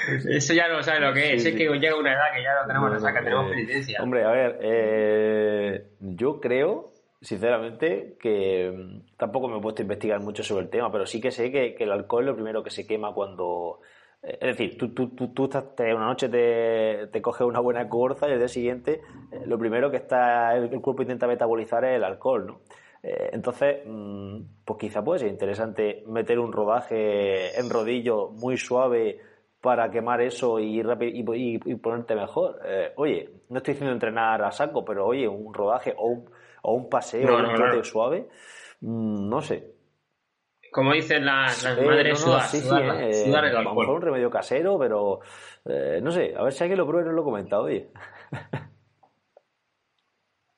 Eso 0.09 0.55
ya 0.55 0.69
no 0.69 0.83
sabes 0.83 1.01
lo 1.01 1.13
que 1.13 1.35
es. 1.35 1.45
es 1.45 1.55
que 1.55 1.69
llega 1.69 1.97
una 1.97 2.13
edad 2.13 2.33
que 2.35 2.43
ya 2.43 2.61
no 2.61 2.67
tenemos 2.67 2.91
resaca, 2.91 3.23
tenemos 3.23 3.51
penitencia. 3.51 4.03
Hombre, 4.03 4.25
a 4.25 4.31
ver, 4.31 4.59
eh... 4.63 5.87
yo 6.01 6.41
creo, 6.41 6.93
sinceramente, 7.21 8.17
que 8.21 8.71
mm, 8.71 9.17
tampoco 9.17 9.49
me 9.49 9.59
he 9.59 9.61
puesto 9.61 9.83
a 9.83 9.85
investigar 9.85 10.21
mucho 10.21 10.43
sobre 10.43 10.65
el 10.65 10.71
tema, 10.71 10.91
pero 10.91 11.07
sí 11.07 11.21
que 11.21 11.31
sé 11.31 11.51
que, 11.51 11.75
que 11.75 11.85
el 11.85 11.93
alcohol 11.93 12.25
es 12.25 12.29
lo 12.29 12.35
primero 12.35 12.63
que 12.63 12.71
se 12.71 12.87
quema 12.87 13.13
cuando. 13.13 13.81
Eh, 14.23 14.39
es 14.41 14.57
decir, 14.57 14.77
tú, 14.77 14.93
tú, 14.95 15.09
tú, 15.11 15.29
tú 15.33 15.45
estás, 15.45 15.65
una 15.79 16.07
noche 16.07 16.29
te, 16.29 17.09
te, 17.13 17.23
coges 17.23 17.47
una 17.47 17.61
buena 17.61 17.89
corza 17.89 18.29
y 18.29 18.33
el 18.33 18.39
día 18.39 18.49
siguiente 18.49 19.01
eh, 19.31 19.43
lo 19.47 19.59
primero 19.59 19.91
que 19.91 19.99
está 19.99 20.57
el, 20.57 20.73
el 20.73 20.81
cuerpo 20.81 21.03
intenta 21.03 21.27
metabolizar 21.27 21.85
es 21.85 21.97
el 21.97 22.05
alcohol, 22.05 22.47
¿no? 22.47 22.61
Eh, 23.03 23.31
entonces, 23.33 23.79
mm, 23.85 24.41
pues 24.65 24.79
quizá 24.79 25.03
puede 25.03 25.21
ser 25.21 25.29
interesante 25.29 26.05
meter 26.07 26.39
un 26.39 26.53
rodaje 26.53 27.59
en 27.59 27.69
rodillo 27.69 28.29
muy 28.31 28.57
suave 28.57 29.19
para 29.63 29.91
quemar 29.91 30.21
eso 30.21 30.59
y, 30.59 30.81
y, 30.81 31.75
ponerte 31.77 32.17
mejor. 32.17 32.61
Eh, 32.67 32.93
oye, 32.97 33.31
no 33.49 33.59
estoy 33.59 33.75
diciendo 33.75 33.95
entrenar 33.95 34.43
a 34.43 34.51
saco, 34.51 34.85
pero 34.85 35.07
oye, 35.07 35.27
un 35.29 35.55
rodaje 35.55 35.95
o 35.97 36.09
un, 36.09 36.31
o 36.63 36.75
un 36.75 36.91
paseo 36.91 37.37
un 37.37 37.55
trote 37.55 37.85
suave, 37.85 38.29
mm, 38.81 39.29
no 39.29 39.41
sé. 39.41 39.73
Como 40.73 40.93
dicen 40.93 41.25
las, 41.25 41.65
madres, 41.65 42.19
sudar, 42.19 42.49
sudar, 42.49 43.45
a 43.45 43.63
lo 43.63 43.75
mejor 43.75 43.91
un 43.91 44.03
remedio 44.03 44.31
casero, 44.31 44.79
pero 44.79 45.21
eh, 45.67 46.01
no 46.03 46.11
sé, 46.11 46.35
a 46.37 46.43
ver 46.43 46.53
si 46.53 46.65
alguien 46.65 46.79
lo 46.79 46.87
prueba 46.87 47.07
y 47.07 47.11
no 47.11 47.15
lo 47.15 47.25
comenta, 47.25 47.61
oye. 47.61 47.89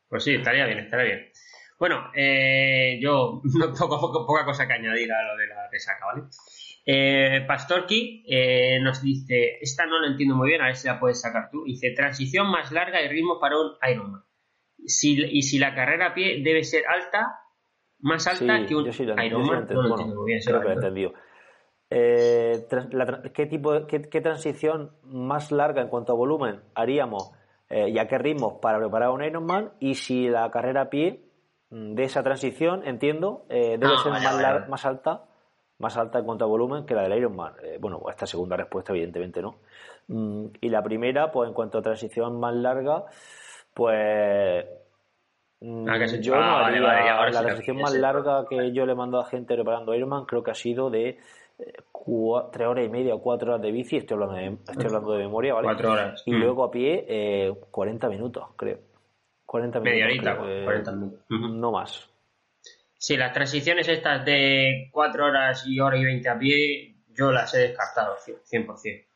Pues 0.07 0.23
sí, 0.23 0.37
estaría 0.37 0.67
bien, 0.67 0.79
estaría 0.79 1.07
bien. 1.07 1.33
Bueno, 1.77 2.13
eh, 2.15 3.01
yo 3.03 3.43
no 3.59 3.73
tengo 3.73 4.27
poca 4.27 4.45
cosa 4.45 4.65
que 4.69 4.75
añadir 4.75 5.13
a 5.13 5.23
lo 5.25 5.37
de 5.37 5.49
la 5.49 5.69
resaca, 5.69 6.07
¿vale? 6.07 6.29
Eh, 6.87 7.45
Pastorki 7.47 8.25
eh, 8.27 8.79
nos 8.81 9.01
dice, 9.01 9.59
esta 9.61 9.87
no 9.87 10.01
la 10.01 10.09
entiendo 10.09 10.35
muy 10.35 10.49
bien, 10.49 10.61
a 10.61 10.67
ver 10.67 10.77
si 10.77 10.87
la 10.87 11.01
puedes 11.01 11.21
sacar 11.21 11.49
tú. 11.51 11.65
Dice, 11.65 11.93
transición 11.97 12.51
más 12.51 12.73
larga 12.73 13.01
y 13.01 13.09
ritmo 13.09 13.39
para 13.41 13.59
un 13.59 13.73
Ironman. 13.91 14.23
Si, 14.87 15.15
y 15.15 15.43
si 15.43 15.59
la 15.59 15.75
carrera 15.75 16.09
a 16.09 16.15
pie 16.15 16.43
debe 16.43 16.63
ser 16.63 16.85
alta, 16.87 17.41
más 18.01 18.27
alta 18.27 18.67
que 18.67 18.75
un 18.75 18.87
Ironman, 18.87 19.67
no 19.71 19.83
lo 19.83 19.89
entiendo 19.89 20.15
muy 20.17 20.27
bien. 20.27 20.41
Creo 20.45 20.61
que 20.61 20.65
lo 20.65 20.71
he 20.71 20.75
entendido. 20.75 21.15
Eh, 21.89 22.67
¿qué, 23.33 23.47
tipo, 23.47 23.87
qué, 23.87 24.03
qué, 24.03 24.21
transición 24.21 24.93
más 25.05 25.53
larga 25.53 25.81
en 25.81 25.89
cuanto 25.89 26.13
a 26.13 26.17
volumen 26.17 26.61
haríamos 26.75 27.31
eh, 27.69 27.91
y 27.91 27.99
a 27.99 28.09
qué 28.09 28.19
ritmo 28.19 28.61
para 28.61 28.79
preparar 28.79 29.11
un 29.11 29.23
Ironman? 29.23 29.73
Y 29.81 29.95
si 29.95 30.29
la 30.29 30.51
carrera 30.51 30.83
a 30.83 30.91
pie 30.91 31.25
de 31.71 32.05
esa 32.05 32.23
transición, 32.23 32.87
entiendo, 32.87 33.47
eh, 33.49 33.79
debe 33.79 33.95
ah, 33.97 34.03
ser 34.03 34.13
más, 34.13 34.69
más 34.69 34.85
alta 34.85 35.25
más 35.79 35.97
alta 35.97 36.19
en 36.19 36.25
cuanto 36.25 36.45
a 36.45 36.49
volumen 36.49 36.87
que 36.87 36.95
la 36.95 37.03
del 37.03 37.19
Ironman. 37.19 37.55
Eh, 37.63 37.79
bueno, 37.81 38.03
esta 38.09 38.27
segunda 38.27 38.57
respuesta 38.57 38.93
evidentemente 38.93 39.43
no. 39.43 39.57
Mm, 40.09 40.47
y 40.61 40.69
la 40.69 40.83
primera, 40.83 41.31
pues 41.31 41.49
en 41.49 41.55
cuanto 41.55 41.79
a 41.79 41.83
transición 41.83 42.39
más 42.39 42.55
larga, 42.55 43.05
pues 43.73 44.65
mm, 45.61 45.89
ah, 45.89 46.07
yo 46.21 46.35
no 46.35 46.41
ah, 46.41 46.67
haría 46.67 47.31
la 47.31 47.43
transición 47.43 47.79
más 47.79 47.95
larga 47.95 48.47
que 48.49 48.73
yo 48.73 48.87
le 48.87 48.95
mando 48.95 49.19
a 49.19 49.27
gente 49.27 49.55
preparando 49.55 49.95
Ironman 49.95 50.27
creo 50.27 50.43
que 50.43 50.53
ha 50.53 50.55
sido 50.55 50.91
de 50.91 51.19
eh, 51.59 51.73
tres 52.53 52.69
horas 52.69 52.85
y 52.85 52.89
media 52.89 53.15
o 53.15 53.21
cuatro 53.21 53.53
horas 53.53 53.63
de 53.63 53.73
bici, 53.73 53.97
estoy 53.97 54.15
hablando 54.15 54.35
de, 54.35 54.59
estoy 54.71 54.87
hablando 54.87 55.13
de 55.13 55.19
memoria, 55.19 55.55
¿vale? 55.55 55.67
Cuatro 55.67 55.93
horas. 55.93 56.23
Y 56.27 56.33
mm. 56.33 56.37
luego 56.37 56.65
a 56.65 56.71
pie 56.71 57.05
eh, 57.09 57.55
40 57.71 58.09
minutos, 58.09 58.45
creo. 58.57 58.79
40 59.47 59.81
minutos. 59.81 59.93
Media 59.93 60.05
horita, 60.07 60.37
40 60.37 60.93
minutos. 60.93 61.21
No 61.29 61.73
más. 61.73 62.14
Sí, 63.05 63.19
las 63.19 63.35
transiciones 63.35 63.87
estas 63.87 64.25
de 64.25 64.89
4 64.91 65.27
horas 65.27 65.65
y 65.67 65.79
hora 65.79 65.99
y 65.99 66.05
20 66.07 66.27
a 66.27 66.39
pie, 66.39 66.97
yo 67.09 67.33
las 67.33 67.53
he 67.53 67.59
descartado 67.59 68.17
100%. 68.17 69.07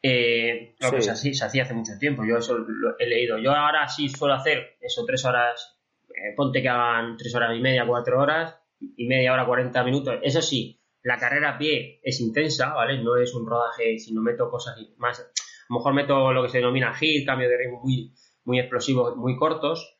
Eh, 0.00 0.76
lo 0.78 0.92
que 0.92 1.02
se, 1.02 1.34
se 1.34 1.44
hacía 1.44 1.64
hace 1.64 1.74
mucho 1.74 1.98
tiempo, 1.98 2.22
yo 2.24 2.36
eso 2.36 2.56
lo 2.56 2.96
he 2.96 3.08
leído. 3.08 3.38
Yo 3.38 3.50
ahora 3.50 3.88
sí 3.88 4.08
suelo 4.08 4.34
hacer 4.34 4.76
eso, 4.80 5.04
3 5.04 5.24
horas, 5.24 5.80
eh, 6.10 6.32
ponte 6.36 6.62
que 6.62 6.68
hagan 6.68 7.16
3 7.16 7.34
horas 7.34 7.56
y 7.56 7.60
media, 7.60 7.84
4 7.84 8.22
horas 8.22 8.54
y 8.78 9.08
media 9.08 9.32
hora, 9.32 9.46
40 9.46 9.82
minutos. 9.82 10.20
Eso 10.22 10.40
sí, 10.40 10.80
la 11.02 11.18
carrera 11.18 11.56
a 11.56 11.58
pie 11.58 11.98
es 12.04 12.20
intensa, 12.20 12.72
¿vale? 12.72 13.02
No 13.02 13.16
es 13.16 13.34
un 13.34 13.48
rodaje, 13.48 13.98
si 13.98 14.14
no 14.14 14.22
meto 14.22 14.48
cosas 14.48 14.76
más, 14.96 15.18
a 15.18 15.24
lo 15.70 15.78
mejor 15.78 15.92
meto 15.92 16.32
lo 16.32 16.44
que 16.44 16.50
se 16.50 16.58
denomina 16.58 16.94
hit, 16.94 17.26
cambio 17.26 17.48
de 17.48 17.56
ritmo 17.56 17.80
muy 17.82 18.14
muy 18.44 18.60
explosivos, 18.60 19.16
muy 19.16 19.36
cortos. 19.36 19.97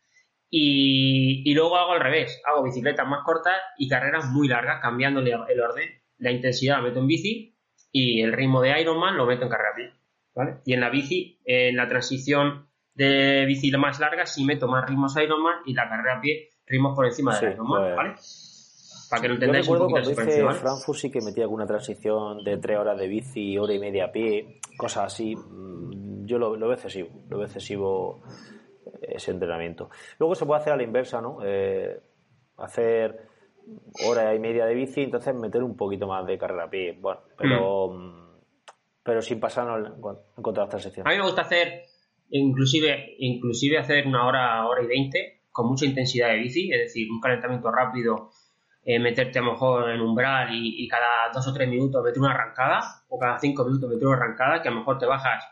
Y, 0.51 1.53
luego 1.55 1.77
hago 1.77 1.93
al 1.93 2.01
revés, 2.01 2.41
hago 2.45 2.63
bicicletas 2.63 3.07
más 3.07 3.23
cortas 3.25 3.57
y 3.77 3.89
carreras 3.89 4.27
muy 4.31 4.49
largas, 4.49 4.81
cambiándole 4.81 5.33
el 5.49 5.61
orden. 5.61 5.89
La 6.19 6.31
intensidad 6.31 6.77
la 6.77 6.83
meto 6.83 7.01
en 7.01 7.07
bici 7.07 7.57
y 7.93 8.23
el 8.23 8.33
ritmo 8.33 8.61
de 8.61 8.81
Ironman 8.81 9.17
lo 9.17 9.27
meto 9.27 9.45
en 9.45 9.51
carrera 9.51 9.71
a 9.73 9.77
pie. 9.77 9.93
¿vale? 10.35 10.57
Y 10.65 10.73
en 10.73 10.81
la 10.81 10.91
bici, 10.91 11.41
en 11.45 11.77
la 11.77 11.87
transición 11.89 12.69
de 12.95 13.45
bici 13.47 13.71
más 13.73 14.01
larga, 14.01 14.27
sí 14.27 14.45
meto 14.45 14.67
más 14.69 14.89
ritmos 14.89 15.17
Ironman 15.17 15.61
y 15.67 15.75
la 15.75 15.89
carrera 15.89 16.19
a 16.19 16.21
pie, 16.21 16.49
ritmos 16.67 16.97
por 16.97 17.07
encima 17.07 17.39
de 17.39 17.53
Ironman. 17.53 17.83
Pues, 17.83 17.97
¿vale? 17.97 18.15
Para 19.11 19.23
que 19.23 19.29
lo 19.29 19.35
entendáis 19.35 19.67
Yo 19.67 19.73
recuerdo 19.73 19.91
cuando 19.91 20.11
hice 20.11 20.43
Frankfurt 20.61 20.99
sí 20.99 21.11
que 21.11 21.21
metía 21.21 21.45
alguna 21.45 21.67
transición 21.67 22.45
de 22.45 22.59
tres 22.59 22.79
horas 22.79 22.99
de 22.99 23.09
bici, 23.09 23.57
hora 23.57 23.73
y 23.73 23.79
media 23.79 24.07
a 24.07 24.13
pie, 24.13 24.61
cosas 24.77 25.07
así. 25.07 25.35
Mm, 25.35 26.27
yo 26.27 26.39
lo, 26.39 26.59
veo 26.59 26.73
excesivo, 26.73 27.09
lo 27.29 27.39
veo 27.39 27.47
excesivo 27.47 28.23
ese 29.09 29.31
entrenamiento. 29.31 29.91
Luego 30.19 30.35
se 30.35 30.47
puede 30.47 30.61
hacer 30.61 30.73
a 30.73 30.77
la 30.77 30.83
inversa, 30.83 31.21
¿no? 31.21 31.39
Eh, 31.45 32.01
hacer 32.57 33.29
hora 34.07 34.35
y 34.35 34.39
media 34.39 34.67
de 34.67 34.75
bici, 34.75 35.03
entonces 35.03 35.35
meter 35.35 35.63
un 35.63 35.77
poquito 35.77 36.07
más 36.07 36.27
de 36.27 36.39
carrera 36.39 36.65
a 36.65 36.71
pie. 36.71 36.97
Bueno, 36.99 37.21
pero, 37.37 37.89
mm. 37.89 37.97
Mm, 37.97 38.41
pero 39.03 39.23
sin 39.23 39.41
pasarnos 39.41 39.95
en 39.95 40.43
contra 40.43 40.63
de 40.63 40.67
las 40.67 40.71
transiciones. 40.71 41.07
A 41.07 41.11
mí 41.11 41.19
me 41.19 41.27
gusta 41.27 41.43
hacer, 41.43 41.83
inclusive, 42.31 43.17
inclusive 43.19 43.79
hacer 43.79 44.07
una 44.07 44.27
hora, 44.27 44.67
hora 44.67 44.83
y 44.83 44.87
veinte 44.87 45.43
con 45.51 45.69
mucha 45.69 45.87
intensidad 45.87 46.29
de 46.29 46.39
bici, 46.39 46.71
es 46.73 46.79
decir, 46.81 47.09
un 47.11 47.21
calentamiento 47.21 47.71
rápido 47.71 48.31
eh, 48.85 48.99
meterte 48.99 49.39
a 49.39 49.43
lo 49.43 49.53
mejor 49.53 49.91
en 49.91 50.01
umbral 50.01 50.55
y, 50.55 50.85
y, 50.85 50.89
cada 50.89 51.31
dos 51.35 51.47
o 51.47 51.53
tres 51.53 51.69
minutos 51.69 52.03
meter 52.03 52.21
una 52.21 52.31
arrancada, 52.31 52.81
o 53.09 53.19
cada 53.19 53.39
cinco 53.39 53.65
minutos 53.65 53.91
meter 53.91 54.07
una 54.07 54.17
arrancada, 54.17 54.63
que 54.63 54.69
a 54.69 54.71
lo 54.71 54.79
mejor 54.79 54.99
te 54.99 55.07
bajas 55.07 55.45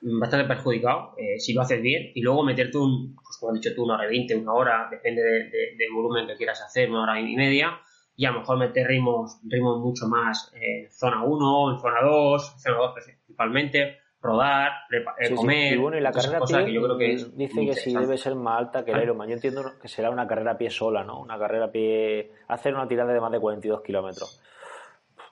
bastante 0.00 0.46
perjudicado 0.46 1.14
eh, 1.16 1.38
si 1.38 1.52
lo 1.52 1.62
haces 1.62 1.80
bien, 1.80 2.12
y 2.14 2.22
luego 2.22 2.44
meterte 2.44 2.78
un, 2.78 3.14
pues 3.14 3.38
como 3.38 3.52
has 3.52 3.60
dicho 3.60 3.74
tú, 3.74 3.84
una 3.84 3.94
hora 3.94 4.06
y 4.06 4.10
veinte, 4.10 4.36
una 4.36 4.52
hora, 4.52 4.88
depende 4.90 5.22
del 5.22 5.92
volumen 5.94 6.26
que 6.26 6.34
quieras 6.34 6.62
hacer, 6.62 6.90
una 6.90 7.02
hora 7.02 7.20
y 7.20 7.34
media, 7.34 7.80
y 8.16 8.24
a 8.24 8.30
lo 8.30 8.40
mejor 8.40 8.58
meter 8.58 8.86
ritmos, 8.86 9.40
ritmos 9.44 9.80
mucho 9.80 10.06
más 10.08 10.52
en 10.54 10.90
zona 10.90 11.22
1, 11.24 11.72
en 11.72 11.78
zona 11.78 12.02
2, 12.02 12.62
zona 12.62 12.76
2 12.78 12.94
principalmente, 12.94 13.98
rodar, 14.20 14.72
eh, 14.90 15.34
comer. 15.34 15.74
Y 15.74 15.76
bueno, 15.76 15.98
y 15.98 16.00
la 16.00 16.12
carrera 16.12 16.38
a 16.38 16.46
pie, 16.46 16.64
que 16.64 16.72
yo 16.72 16.82
creo 16.82 16.98
que 16.98 17.16
dice 17.36 17.66
que 17.66 17.74
sí 17.74 17.94
debe 17.94 18.16
ser 18.16 18.34
más 18.34 18.58
alta 18.58 18.84
que 18.84 18.92
el 18.92 19.02
Ironman. 19.02 19.28
Yo 19.28 19.34
entiendo 19.34 19.62
que 19.80 19.88
será 19.88 20.10
una 20.10 20.26
carrera 20.26 20.52
a 20.52 20.58
pie 20.58 20.70
sola, 20.70 21.04
¿no? 21.04 21.20
Una 21.20 21.38
carrera 21.38 21.66
a 21.66 21.70
pie. 21.70 22.32
Hacer 22.48 22.74
una 22.74 22.88
tirada 22.88 23.12
de 23.12 23.20
más 23.20 23.32
de 23.32 23.40
42 23.40 23.82
kilómetros. 23.82 24.40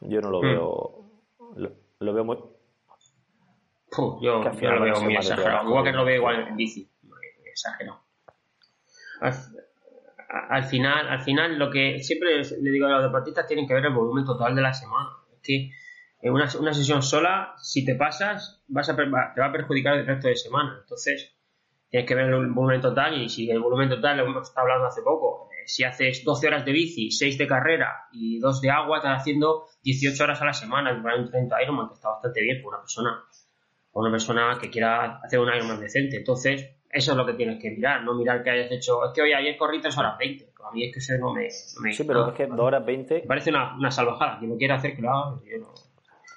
Yo 0.01 0.21
no 0.21 0.31
lo 0.31 0.41
hmm. 0.41 0.43
veo. 0.43 1.05
Lo, 2.01 2.13
veo 2.13 2.25
muy. 2.25 2.39
Yo, 4.21 4.43
lo 4.43 4.81
veo 4.81 5.01
muy 5.01 5.17
exagerado. 5.17 5.69
Lo 5.69 6.05
veo 6.05 6.17
igual 6.17 6.49
en 6.49 6.57
bici. 6.57 6.91
Exagerado. 7.45 8.01
Al, 9.21 10.65
final, 10.65 11.09
al 11.09 11.21
final, 11.21 11.59
lo 11.59 11.71
que 11.71 12.01
siempre 12.03 12.43
le 12.43 12.71
digo 12.71 12.87
a 12.87 12.91
los 12.91 13.05
deportistas 13.05 13.47
tienen 13.47 13.67
que 13.67 13.75
ver 13.75 13.87
el 13.87 13.95
volumen 13.95 14.25
total 14.25 14.55
de 14.55 14.63
la 14.63 14.73
semana. 14.73 15.11
Es 15.33 15.41
que 15.43 15.71
en 16.21 16.33
una, 16.33 16.49
una, 16.59 16.75
sesión 16.75 17.03
sola, 17.03 17.55
si 17.59 17.85
te 17.85 17.95
pasas, 17.95 18.63
vas 18.67 18.89
a, 18.89 18.97
te 18.97 19.05
va 19.07 19.47
a 19.47 19.53
perjudicar 19.53 19.97
el 19.97 20.07
resto 20.07 20.29
de 20.29 20.37
semana. 20.37 20.79
Entonces, 20.81 21.35
tienes 21.95 22.09
que 22.09 22.17
ver 22.17 22.27
el 22.27 22.51
volumen 22.51 22.81
total 22.81 23.23
y 23.23 23.29
si 23.29 23.49
el 23.49 23.61
volumen 23.61 23.89
total, 23.89 24.17
lo 24.17 24.25
hemos 24.25 24.49
estado 24.49 24.63
hablando 24.63 24.89
hace 24.89 25.01
poco, 25.03 25.49
eh, 25.53 25.63
si 25.67 25.85
haces 25.85 26.25
12 26.25 26.49
horas 26.49 26.65
de 26.65 26.73
bici, 26.73 27.13
6 27.13 27.39
de 27.39 27.47
carrera 27.47 28.09
y 28.11 28.41
2 28.41 28.61
de 28.63 28.71
agua, 28.71 28.97
estás 28.97 29.21
haciendo 29.21 29.67
18 29.85 30.25
horas 30.25 30.43
a 30.43 30.47
la 30.47 30.53
semana 30.53 31.01
para 31.01 31.17
un 31.17 31.31
30 31.31 31.63
Ironman, 31.63 31.87
que 31.87 31.95
está 31.95 32.09
bastante 32.09 32.41
bien 32.43 32.57
para 32.57 32.69
una 32.71 32.81
persona, 32.81 33.25
una 33.95 34.11
persona 34.11 34.59
que 34.61 34.71
quiera 34.71 35.21
hacer 35.23 35.39
un 35.39 35.49
Ironman 35.55 35.81
decente. 35.81 36.17
Entonces, 36.17 36.77
eso 36.91 37.13
es 37.13 37.17
lo 37.17 37.27
que 37.27 37.35
tienes 37.35 37.61
que 37.61 37.71
mirar, 37.71 38.03
no 38.05 38.15
mirar 38.15 38.43
que 38.43 38.51
hayas 38.51 38.71
hecho, 38.71 39.05
es 39.05 39.13
que 39.15 39.23
hoy 39.23 39.33
ayer 39.33 39.57
corrí 39.57 39.81
3 39.81 39.97
horas 39.99 40.19
20. 40.19 40.53
A 40.65 40.73
mí 40.73 40.85
es 40.85 40.93
que 40.93 40.99
eso 40.99 41.19
no 41.19 41.33
me... 41.33 41.51
sí, 41.51 42.05
pero 42.05 42.29
es 42.29 42.35
que 42.35 42.47
2 42.47 42.59
horas 42.59 42.85
20... 42.85 43.25
parece 43.27 43.51
una, 43.51 43.77
una 43.77 43.91
salvajada. 43.91 44.39
Quien 44.39 44.51
lo 44.51 44.57
quiera 44.57 44.77
hacer, 44.77 44.93
haga. 44.93 45.41
Yo 45.45 45.59
no, 45.59 45.75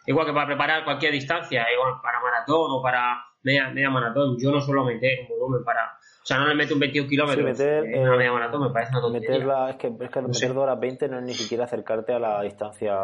Igual 0.07 0.25
que 0.25 0.33
para 0.33 0.47
preparar 0.47 0.85
cualquier 0.85 1.11
distancia, 1.11 1.65
igual 1.73 1.95
para 2.01 2.21
maratón 2.21 2.71
o 2.71 2.81
para 2.81 3.25
media, 3.43 3.69
media 3.69 3.89
maratón, 3.89 4.37
yo 4.39 4.51
no 4.51 4.61
suelo 4.61 4.85
meter 4.85 5.19
un 5.21 5.27
volumen 5.27 5.65
para. 5.65 5.97
O 6.23 6.25
sea, 6.25 6.37
no 6.37 6.47
le 6.47 6.55
meto 6.55 6.73
un 6.73 6.79
21 6.79 7.09
kilómetros 7.09 7.59
en 7.59 8.01
una 8.01 8.15
media 8.15 8.31
maratón, 8.31 8.63
me 8.63 8.69
parece 8.69 8.93
una 8.93 9.01
tontería. 9.01 9.29
Meterla, 9.29 9.69
es 9.71 9.75
que, 9.75 9.87
es 9.87 10.09
que 10.09 10.21
meter 10.21 10.53
2 10.53 10.57
horas 10.57 10.79
20 10.79 11.07
no 11.09 11.19
es 11.19 11.23
ni 11.25 11.33
siquiera 11.33 11.65
acercarte 11.65 12.13
a 12.13 12.19
la 12.19 12.41
distancia 12.41 12.97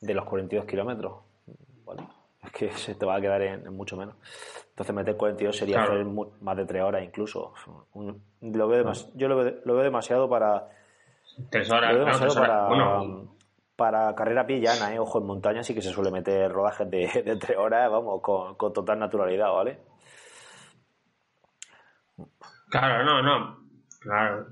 de 0.00 0.14
los 0.14 0.24
42 0.24 0.66
kilómetros. 0.66 1.12
¿vale? 1.84 2.02
Es 2.42 2.50
que 2.52 2.70
se 2.72 2.94
te 2.94 3.06
va 3.06 3.16
a 3.16 3.20
quedar 3.20 3.42
en, 3.42 3.74
mucho 3.74 3.96
menos. 3.96 4.16
Entonces 4.70 4.94
meter 4.94 5.16
42 5.16 5.56
sería 5.56 5.82
hacer 5.82 6.04
más 6.04 6.56
de 6.56 6.66
3 6.66 6.82
horas 6.82 7.02
incluso. 7.02 7.54
lo 7.94 8.68
veo 8.68 8.92
yo 9.14 9.28
lo 9.28 9.36
veo, 9.36 9.54
lo 9.64 9.74
veo, 9.74 9.84
demasiado 9.84 10.28
para... 10.28 10.68
3 11.50 11.70
horas, 11.70 11.92
lo 11.92 11.98
veo 11.98 12.06
demasiado 12.06 12.34
para, 12.34 12.66
bueno, 12.68 13.36
para 13.76 14.14
carrera 14.14 14.42
a 14.42 14.46
pie 14.46 14.60
llana, 14.60 14.94
¿eh? 14.94 14.98
ojo, 14.98 15.18
en 15.20 15.26
montaña 15.26 15.62
sí 15.62 15.74
que 15.74 15.82
se 15.82 15.90
suele 15.90 16.10
meter 16.10 16.50
rodajes 16.50 16.90
de, 16.90 17.22
de 17.24 17.36
tres 17.36 17.56
horas, 17.58 17.90
vamos, 17.90 18.20
con, 18.22 18.56
total 18.56 18.98
naturalidad, 18.98 19.52
¿vale? 19.52 19.78
Claro, 22.70 23.04
no, 23.04 23.22
no, 23.22 23.58
claro. 24.00 24.46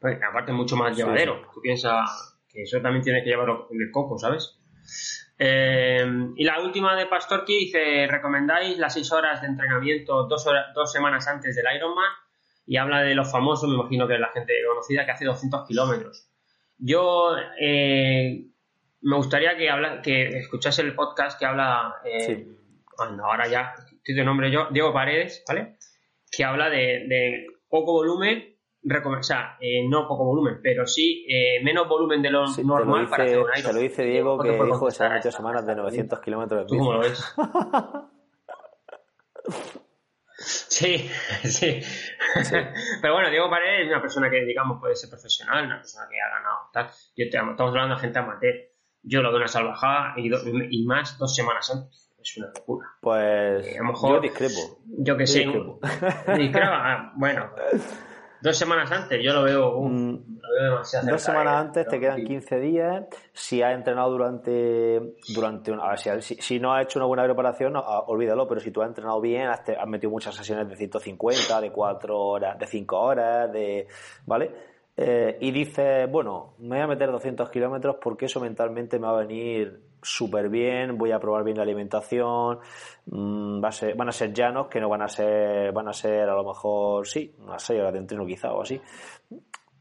Pues, 0.00 0.18
aparte 0.22 0.52
mucho 0.52 0.74
más 0.76 0.96
llevadero. 0.96 1.42
Tú 1.54 1.60
piensas 1.60 2.40
que 2.48 2.62
eso 2.62 2.80
también 2.80 3.04
tiene 3.04 3.22
que 3.22 3.30
llevarlo 3.30 3.68
el 3.70 3.90
coco, 3.92 4.18
¿sabes? 4.18 4.58
Eh, 5.38 6.04
y 6.36 6.44
la 6.44 6.60
última 6.60 6.94
de 6.96 7.06
Pastorki 7.06 7.58
dice, 7.66 8.06
recomendáis 8.06 8.78
las 8.78 8.94
seis 8.94 9.10
horas 9.12 9.40
de 9.40 9.48
entrenamiento 9.48 10.24
dos, 10.24 10.46
dos 10.74 10.92
semanas 10.92 11.26
antes 11.26 11.56
del 11.56 11.66
Ironman 11.74 12.10
y 12.66 12.76
habla 12.76 13.02
de 13.02 13.14
los 13.14 13.30
famosos, 13.30 13.68
me 13.68 13.74
imagino 13.74 14.06
que 14.06 14.14
es 14.14 14.20
la 14.20 14.28
gente 14.28 14.54
conocida, 14.66 15.04
que 15.04 15.10
hace 15.10 15.24
200 15.24 15.66
kilómetros. 15.66 16.28
Yo 16.78 17.36
eh, 17.60 18.46
me 19.02 19.16
gustaría 19.16 19.56
que 19.56 19.70
habla, 19.70 20.00
que 20.02 20.38
escuchase 20.38 20.82
el 20.82 20.94
podcast 20.94 21.38
que 21.38 21.46
habla, 21.46 21.96
eh, 22.04 22.46
ahora 22.98 23.48
ya 23.48 23.74
estoy 23.90 24.14
de 24.14 24.24
nombre 24.24 24.50
yo, 24.50 24.68
Diego 24.70 24.92
Paredes, 24.92 25.44
¿vale? 25.46 25.76
Que 26.30 26.44
habla 26.44 26.70
de, 26.70 27.46
poco 27.68 27.92
volumen, 27.92 28.51
o 28.84 29.22
sea, 29.22 29.56
eh, 29.60 29.86
no 29.88 30.06
poco 30.08 30.24
volumen, 30.24 30.60
pero 30.62 30.86
sí 30.86 31.24
eh, 31.28 31.62
menos 31.62 31.88
volumen 31.88 32.20
de 32.22 32.30
lo 32.30 32.46
normal 32.64 33.08
para 33.08 33.24
hacer 33.24 33.38
un 33.38 33.46
Iron. 33.56 33.70
Te 33.70 33.72
lo 33.72 33.80
dice 33.80 34.04
Diego 34.04 34.38
que 34.38 34.50
dijo 34.50 34.86
que 34.86 34.92
se 34.92 35.04
han 35.04 35.16
hecho 35.16 35.30
semanas 35.30 35.66
de 35.66 35.74
900 35.76 36.20
kilómetros 36.20 36.60
de 36.60 36.66
¿Tú 36.66 36.78
cómo 36.78 36.92
lo 36.94 37.00
ves? 37.00 37.34
Sí, 40.44 41.08
sí, 41.44 41.80
Pero 43.00 43.14
bueno, 43.14 43.30
Diego 43.30 43.48
Paredes 43.48 43.82
es 43.82 43.88
una 43.88 44.00
persona 44.00 44.28
que, 44.28 44.44
digamos, 44.44 44.80
puede 44.80 44.96
ser 44.96 45.08
profesional, 45.08 45.66
una 45.66 45.76
persona 45.76 46.06
que 46.10 46.16
ha 46.20 46.28
ganado 46.28 46.58
tal. 46.72 46.86
Yo 47.14 47.30
te, 47.30 47.36
estamos 47.36 47.60
hablando 47.60 47.94
de 47.94 48.00
gente 48.00 48.18
amateur 48.18 48.72
yo 49.02 49.20
lo 49.20 49.30
doy 49.30 49.38
una 49.38 49.48
salvajada 49.48 50.14
y, 50.16 50.30
y 50.70 50.84
más 50.84 51.18
dos 51.18 51.34
semanas 51.34 51.70
antes. 51.70 52.10
Es 52.20 52.36
una 52.36 52.52
locura. 52.54 52.88
Pues 53.00 53.66
eh, 53.66 53.78
a 53.78 53.82
lo 53.82 53.88
mejor, 53.88 54.14
yo 54.14 54.20
discrepo. 54.20 54.78
Yo 54.86 55.16
que 55.16 55.26
sé. 55.26 55.44
Ah, 56.54 57.12
bueno, 57.16 57.50
dos 58.42 58.56
semanas 58.56 58.90
antes 58.90 59.22
yo 59.22 59.32
lo 59.32 59.42
veo, 59.44 59.80
mm, 59.80 60.40
demasiado. 60.60 61.10
Dos 61.10 61.22
semanas 61.22 61.54
antes 61.54 61.86
te 61.86 62.00
quedan 62.00 62.24
15 62.24 62.60
días. 62.60 63.04
Si 63.32 63.62
has 63.62 63.74
entrenado 63.74 64.10
durante. 64.10 65.14
durante 65.34 65.72
una, 65.72 65.84
a 65.84 65.90
ver, 65.90 66.22
si, 66.22 66.34
si, 66.36 66.58
no 66.58 66.74
has 66.74 66.84
hecho 66.84 66.98
una 66.98 67.06
buena 67.06 67.24
preparación, 67.24 67.74
olvídalo, 67.76 68.46
pero 68.48 68.60
si 68.60 68.70
tú 68.70 68.82
has 68.82 68.88
entrenado 68.88 69.20
bien, 69.20 69.48
has, 69.48 69.60
has 69.68 69.88
metido 69.88 70.10
muchas 70.10 70.34
sesiones 70.34 70.68
de 70.68 70.76
150, 70.76 71.60
de 71.60 71.70
4 71.70 72.18
horas, 72.18 72.58
de 72.58 72.66
5 72.66 73.00
horas, 73.00 73.52
de. 73.52 73.86
¿Vale? 74.26 74.72
Eh, 74.96 75.38
y 75.40 75.50
dices, 75.50 76.10
bueno, 76.10 76.54
me 76.58 76.76
voy 76.76 76.80
a 76.80 76.86
meter 76.86 77.10
200 77.10 77.48
kilómetros 77.50 77.96
porque 78.00 78.26
eso 78.26 78.40
mentalmente 78.40 78.98
me 78.98 79.06
va 79.06 79.18
a 79.18 79.24
venir 79.24 79.91
súper 80.02 80.48
bien, 80.48 80.98
voy 80.98 81.12
a 81.12 81.20
probar 81.20 81.44
bien 81.44 81.56
la 81.56 81.62
alimentación, 81.62 82.58
mm, 83.06 83.62
va 83.62 83.68
a 83.68 83.72
ser, 83.72 83.94
van 83.94 84.08
a 84.08 84.12
ser 84.12 84.32
llanos 84.32 84.66
que 84.66 84.80
no 84.80 84.88
van 84.88 85.02
a 85.02 85.08
ser, 85.08 85.72
van 85.72 85.88
a 85.88 85.92
ser 85.92 86.28
a 86.28 86.34
lo 86.34 86.44
mejor, 86.44 87.06
sí, 87.06 87.34
unas 87.38 87.62
6 87.62 87.80
horas 87.80 87.92
de 87.92 87.98
entreno 88.00 88.26
quizá 88.26 88.52
o 88.52 88.62
así. 88.62 88.80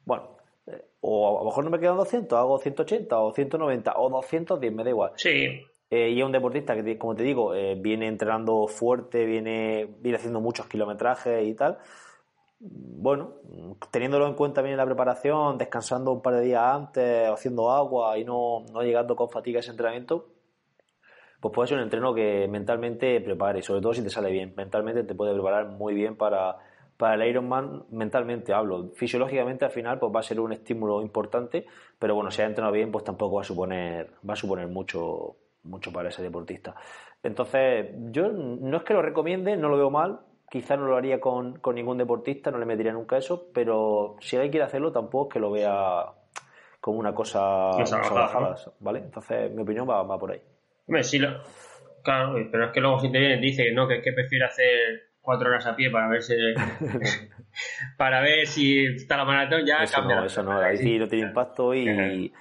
Bueno, 0.06 0.38
eh, 0.68 0.86
o 1.02 1.38
a 1.38 1.44
lo 1.44 1.46
mejor 1.46 1.64
no 1.64 1.70
me 1.72 1.80
quedan 1.80 1.98
200, 1.98 2.38
hago 2.38 2.60
180 2.60 3.20
o 3.20 3.34
190 3.34 3.94
o 3.98 4.10
210, 4.10 4.74
me 4.74 4.84
da 4.84 4.90
igual. 4.90 5.12
Sí. 5.16 5.66
Eh, 5.90 6.10
y 6.10 6.20
es 6.20 6.26
un 6.26 6.32
deportista 6.32 6.76
que, 6.76 6.98
como 6.98 7.16
te 7.16 7.24
digo, 7.24 7.52
viene 7.78 8.08
entrenando 8.08 8.66
fuerte, 8.68 9.26
viene, 9.26 9.90
viene 10.00 10.18
haciendo 10.18 10.40
muchos 10.40 10.68
kilometrajes 10.68 11.46
y 11.46 11.54
tal 11.54 11.80
bueno, 12.62 13.34
teniéndolo 13.92 14.28
en 14.28 14.36
cuenta 14.36 14.62
bien 14.62 14.74
en 14.74 14.78
la 14.78 14.86
preparación, 14.86 15.58
descansando 15.58 16.12
un 16.12 16.22
par 16.22 16.36
de 16.36 16.42
días 16.42 16.62
antes, 16.64 17.28
haciendo 17.30 17.72
agua 17.72 18.18
y 18.20 18.24
no, 18.24 18.64
no 18.72 18.84
llegando 18.84 19.16
con 19.16 19.30
fatiga 19.30 19.58
a 19.58 19.62
ese 19.62 19.72
entrenamiento, 19.72 20.28
pues 21.40 21.52
puede 21.54 21.68
ser 21.70 21.78
un 21.78 21.84
entreno 21.84 22.14
que 22.14 22.48
mentalmente 22.48 23.20
prepare, 23.22 23.64
sobre 23.64 23.82
todo 23.82 23.94
si 23.96 24.04
te 24.04 24.12
sale 24.12 24.32
bien. 24.32 24.54
Mentalmente 24.56 25.04
te 25.04 25.16
puede 25.16 25.34
preparar 25.34 25.70
muy 25.70 25.96
bien 25.96 26.16
para, 26.16 26.58
para 26.98 27.16
el 27.16 27.28
Ironman, 27.28 27.86
mentalmente 27.90 28.54
hablo. 28.54 28.92
Fisiológicamente 28.94 29.66
al 29.66 29.72
final 29.72 29.98
pues 29.98 30.14
va 30.16 30.20
a 30.20 30.24
ser 30.24 30.40
un 30.40 30.54
estímulo 30.54 31.02
importante, 31.02 31.66
pero 31.98 32.14
bueno, 32.14 32.30
si 32.30 32.44
ha 32.44 32.46
entrenado 32.46 32.74
bien, 32.74 32.92
pues 32.92 33.04
tampoco 33.04 33.38
va 33.38 33.42
a 33.42 33.46
suponer, 33.46 34.12
va 34.28 34.34
a 34.34 34.38
suponer 34.38 34.68
mucho, 34.68 35.36
mucho 35.64 35.92
para 35.92 36.10
ese 36.10 36.22
deportista. 36.22 36.76
Entonces, 37.24 37.90
yo 38.12 38.28
no 38.32 38.78
es 38.78 38.84
que 38.84 38.94
lo 38.94 39.02
recomiende, 39.02 39.58
no 39.58 39.70
lo 39.70 39.78
veo 39.78 39.90
mal, 39.90 40.20
Quizá 40.52 40.76
no 40.76 40.86
lo 40.86 40.98
haría 40.98 41.22
con, 41.22 41.60
con, 41.60 41.76
ningún 41.76 41.98
deportista, 41.98 42.52
no 42.52 42.58
le 42.58 42.66
metería 42.66 42.92
nunca 42.92 43.16
eso, 43.16 43.48
pero 43.54 44.18
si 44.20 44.36
alguien 44.36 44.52
quiere 44.52 44.66
hacerlo, 44.66 44.92
tampoco 44.92 45.30
es 45.30 45.34
que 45.34 45.40
lo 45.40 45.50
vea 45.50 46.08
como 46.82 47.00
una 47.00 47.16
cosa 47.16 47.72
salvajada, 47.86 48.58
¿vale? 48.82 49.00
Entonces, 49.00 49.50
mi 49.54 49.62
opinión 49.62 49.90
va, 49.90 50.04
va 50.04 50.20
por 50.20 50.34
ahí. 50.34 50.42
Hombre, 50.88 51.06
sí, 51.06 51.20
lo... 51.20 51.42
claro, 52.04 52.36
pero 52.52 52.66
es 52.66 52.72
que 52.74 52.82
luego 52.82 53.00
si 53.00 53.10
te 53.10 53.20
viene 53.20 53.38
dice 53.38 53.64
que 53.64 53.72
no, 53.72 53.88
que 53.88 54.00
es 54.00 54.04
que 54.04 54.12
prefiere 54.12 54.44
hacer 54.44 55.12
cuatro 55.22 55.48
horas 55.48 55.66
a 55.68 55.74
pie 55.74 55.90
para 55.90 56.10
ver 56.10 56.22
si 56.22 56.36
para 57.98 58.20
ver 58.20 58.46
si 58.46 58.88
está 58.88 59.16
la 59.16 59.24
maratón 59.24 59.66
ya 59.66 59.84
eso 59.84 60.02
No, 60.02 60.26
eso 60.26 60.44
no, 60.44 60.60
ahí 60.60 60.76
sí 60.76 61.00
no 61.00 61.08
tiene 61.08 61.30
impacto 61.30 61.74
y... 61.74 62.34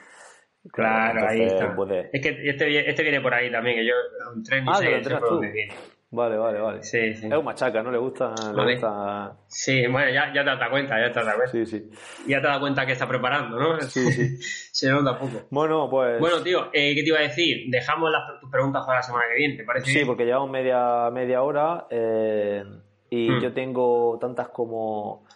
Claro, 0.72 1.28
ahí 1.28 1.42
está. 1.42 1.74
Es 2.12 2.20
que 2.20 2.50
este, 2.50 2.90
este 2.90 3.02
viene 3.02 3.20
por 3.20 3.32
ahí 3.32 3.50
también, 3.52 3.76
que 3.76 3.86
yo 3.86 3.94
un 4.34 4.42
tren 4.42 4.66
y 4.66 4.68
ah, 4.68 4.80
viene. 4.80 5.70
Vale, 6.12 6.36
vale, 6.36 6.60
vale. 6.60 6.82
Sí, 6.82 7.14
sí. 7.14 7.26
Es 7.26 7.32
un 7.32 7.44
machaca, 7.44 7.82
¿no? 7.82 7.90
Le 7.92 7.98
gusta. 7.98 8.34
Le 8.52 8.72
gusta... 8.72 9.36
Sí, 9.46 9.86
bueno, 9.86 10.10
ya, 10.10 10.32
ya 10.34 10.42
te 10.42 10.50
das 10.50 10.68
cuenta, 10.68 11.00
ya 11.00 11.12
te 11.12 11.24
das 11.24 11.34
cuenta. 11.36 11.52
Sí, 11.52 11.66
sí. 11.66 11.90
Ya 12.26 12.40
te 12.40 12.48
das 12.48 12.58
cuenta 12.58 12.84
que 12.84 12.92
está 12.92 13.06
preparando, 13.06 13.56
¿no? 13.56 13.80
Sí, 13.80 14.10
sí. 14.10 14.36
Se 14.72 14.90
nota 14.90 15.16
poco. 15.16 15.46
Bueno, 15.50 15.88
pues. 15.88 16.18
Bueno, 16.18 16.42
tío, 16.42 16.66
eh, 16.72 16.94
¿qué 16.96 17.02
te 17.02 17.08
iba 17.08 17.18
a 17.18 17.22
decir? 17.22 17.66
Dejamos 17.68 18.10
las, 18.10 18.40
tus 18.40 18.50
preguntas 18.50 18.84
para 18.84 18.98
la 18.98 19.02
semana 19.02 19.26
que 19.30 19.36
viene, 19.36 19.56
¿te 19.56 19.64
parece? 19.64 19.92
Sí, 19.92 20.04
porque 20.04 20.24
llevamos 20.24 20.50
media, 20.50 21.10
media 21.12 21.42
hora 21.42 21.86
eh, 21.90 22.64
y 23.08 23.30
hmm. 23.30 23.40
yo 23.40 23.52
tengo 23.52 24.18
tantas 24.20 24.48
como 24.48 25.26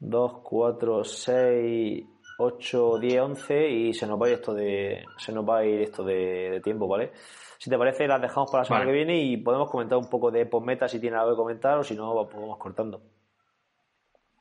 dos, 0.00 0.40
cuatro, 0.42 1.04
seis, 1.04 2.04
8, 2.40 2.98
10, 3.00 3.20
11 3.20 3.68
y 3.68 3.94
se 3.94 4.06
nos 4.06 4.20
va 4.20 4.26
a 4.26 4.28
ir 4.30 4.34
esto 4.36 4.54
de, 4.54 5.04
se 5.16 5.32
nos 5.32 5.44
va 5.44 5.58
a 5.58 5.64
ir 5.64 5.82
esto 5.82 6.04
de, 6.04 6.60
tiempo, 6.62 6.86
¿vale? 6.86 7.10
Si 7.58 7.68
te 7.68 7.76
parece, 7.76 8.06
las 8.06 8.22
dejamos 8.22 8.50
para 8.50 8.62
la 8.62 8.66
semana 8.66 8.86
que 8.86 8.92
viene 8.92 9.20
y 9.20 9.36
podemos 9.36 9.68
comentar 9.68 9.98
un 9.98 10.08
poco 10.08 10.30
de 10.30 10.46
postmeta 10.46 10.86
si 10.88 11.00
tiene 11.00 11.16
algo 11.16 11.32
que 11.32 11.36
comentar 11.36 11.76
o 11.76 11.82
si 11.82 11.96
no, 11.96 12.14
pues 12.30 12.40
vamos 12.40 12.58
cortando. 12.58 13.02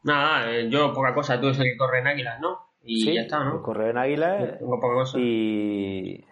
Nada, 0.03 0.51
eh, 0.51 0.70
yo 0.70 0.93
poca 0.93 1.15
cosa, 1.15 1.39
tú 1.39 1.47
eres 1.47 1.59
el 1.59 1.65
que 1.65 1.78
corre 1.78 1.99
en 1.99 2.07
águilas, 2.07 2.39
¿no? 2.39 2.68
Y 2.84 3.13
ya 3.13 3.22
está, 3.22 3.43
¿no? 3.43 3.61
Corre 3.63 3.89
en 3.89 3.97
águilas. 3.97 4.59
Y 5.15 6.24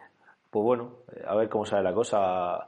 pues 0.52 0.64
bueno, 0.64 1.00
a 1.28 1.36
ver 1.36 1.50
cómo 1.50 1.66
sale 1.66 1.84
la 1.84 1.94
cosa. 1.94 2.68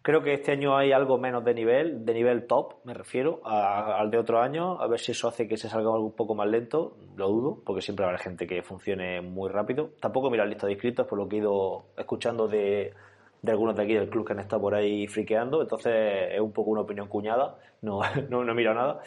Creo 0.00 0.22
que 0.22 0.32
este 0.32 0.52
año 0.52 0.76
hay 0.76 0.92
algo 0.92 1.18
menos 1.18 1.44
de 1.44 1.52
nivel, 1.52 2.04
de 2.06 2.14
nivel 2.14 2.46
top, 2.46 2.76
me 2.84 2.94
refiero, 2.94 3.40
al 3.44 4.10
de 4.10 4.18
otro 4.18 4.40
año. 4.40 4.80
A 4.80 4.86
ver 4.86 4.98
si 4.98 5.12
eso 5.12 5.28
hace 5.28 5.46
que 5.46 5.56
se 5.56 5.68
salga 5.68 5.90
un 5.90 6.16
poco 6.16 6.34
más 6.34 6.48
lento. 6.48 6.96
Lo 7.16 7.28
dudo, 7.28 7.62
porque 7.64 7.82
siempre 7.82 8.06
habrá 8.06 8.18
gente 8.18 8.46
que 8.46 8.62
funcione 8.62 9.20
muy 9.20 9.50
rápido. 9.50 9.90
Tampoco 10.00 10.30
mira 10.30 10.44
la 10.44 10.50
lista 10.50 10.66
de 10.66 10.72
inscritos, 10.72 11.06
por 11.06 11.18
lo 11.18 11.28
que 11.28 11.36
he 11.36 11.38
ido 11.40 11.86
escuchando 11.96 12.48
de, 12.48 12.94
de 13.42 13.52
algunos 13.52 13.76
de 13.76 13.82
aquí 13.82 13.94
del 13.94 14.08
club 14.08 14.26
que 14.26 14.32
han 14.32 14.40
estado 14.40 14.62
por 14.62 14.74
ahí 14.74 15.06
friqueando. 15.06 15.62
Entonces 15.62 16.32
es 16.32 16.40
un 16.40 16.52
poco 16.52 16.70
una 16.70 16.82
opinión 16.82 17.08
cuñada. 17.08 17.56
No, 17.82 18.00
no, 18.30 18.44
no 18.44 18.52
he 18.52 18.54
mirado 18.54 18.76
nada. 18.76 19.00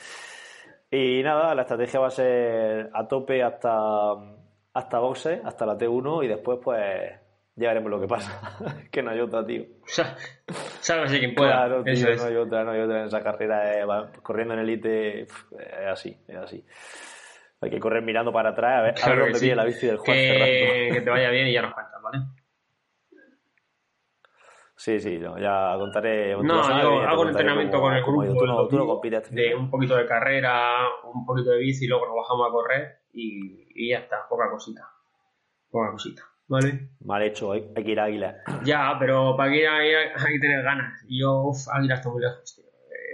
Y 0.91 1.21
nada, 1.23 1.53
la 1.53 1.61
estrategia 1.63 1.99
va 1.99 2.07
a 2.07 2.11
ser 2.11 2.89
a 2.93 3.07
tope 3.07 3.43
hasta, 3.43 4.13
hasta 4.73 4.99
boxe, 4.99 5.41
hasta 5.43 5.65
la 5.65 5.77
T1 5.77 6.25
y 6.25 6.27
después 6.27 6.59
pues 6.63 7.11
ya 7.55 7.67
veremos 7.67 7.91
lo 7.91 8.01
que 8.01 8.07
pasa. 8.07 8.57
que 8.91 9.03
no 9.03 9.11
hay 9.11 9.19
otra, 9.19 9.45
tío. 9.45 9.65
Sabes 9.85 11.11
quien 11.19 11.35
pueda. 11.35 11.51
Claro, 11.51 11.83
tío, 11.83 12.15
no 12.15 12.23
hay 12.23 12.35
otra, 12.35 12.63
no 12.63 12.71
hay 12.71 12.81
otra 12.81 13.01
en 13.01 13.07
esa 13.07 13.21
carrera. 13.21 13.79
Eh, 13.79 13.85
corriendo 14.23 14.55
en 14.55 14.61
elite 14.61 15.21
es 15.23 15.31
así, 15.91 16.17
es 16.27 16.37
así. 16.37 16.65
Hay 17.61 17.69
que 17.69 17.79
correr 17.79 18.01
mirando 18.01 18.31
para 18.31 18.51
atrás 18.51 18.79
a 18.79 18.81
ver, 18.81 18.95
a 19.03 19.09
ver 19.09 19.19
dónde 19.19 19.39
viene 19.39 19.55
la 19.57 19.65
bici 19.65 19.85
del 19.85 19.97
juez. 19.97 20.15
Que, 20.15 20.89
que 20.93 21.01
te 21.01 21.09
vaya 21.09 21.29
bien 21.29 21.47
y 21.47 21.53
ya 21.53 21.61
nos 21.61 21.73
cuentas, 21.73 22.01
¿vale? 22.01 22.19
Sí, 24.79 24.97
sí, 25.01 25.19
ya 25.19 25.75
contaré. 25.77 26.37
No, 26.41 26.81
yo 26.81 27.01
hago 27.01 27.23
un 27.23 27.27
entrenamiento 27.27 27.81
con 27.81 27.93
el 27.93 28.01
grupo. 28.01 29.01
de 29.29 29.53
un 29.53 29.69
poquito 29.69 29.97
de 29.97 30.05
carrera, 30.05 30.87
un 31.03 31.25
poquito 31.25 31.49
de 31.51 31.59
bici, 31.59 31.83
y 31.83 31.89
luego 31.89 32.05
nos 32.05 32.15
bajamos 32.15 32.47
a 32.47 32.51
correr 32.51 32.99
y, 33.11 33.89
ya 33.89 33.97
está, 33.97 34.25
poca 34.29 34.49
cosita. 34.49 34.89
Poca 35.69 35.91
cosita, 35.91 36.23
¿vale? 36.47 36.91
Mal 37.01 37.23
hecho, 37.23 37.51
hay, 37.51 37.73
que 37.73 37.91
ir 37.91 37.99
a 37.99 38.05
Águila. 38.05 38.37
Ya, 38.63 38.95
pero 38.97 39.35
para 39.35 39.53
ir 39.53 39.67
a 39.67 39.79
Águila 39.79 39.99
hay 40.15 40.33
que 40.35 40.39
tener 40.39 40.63
ganas. 40.63 41.03
Y 41.09 41.19
yo, 41.19 41.41
uff, 41.41 41.67
Águila 41.67 41.95
está 41.95 42.09
muy 42.09 42.21
lejos, 42.21 42.55
tío. 42.55 42.63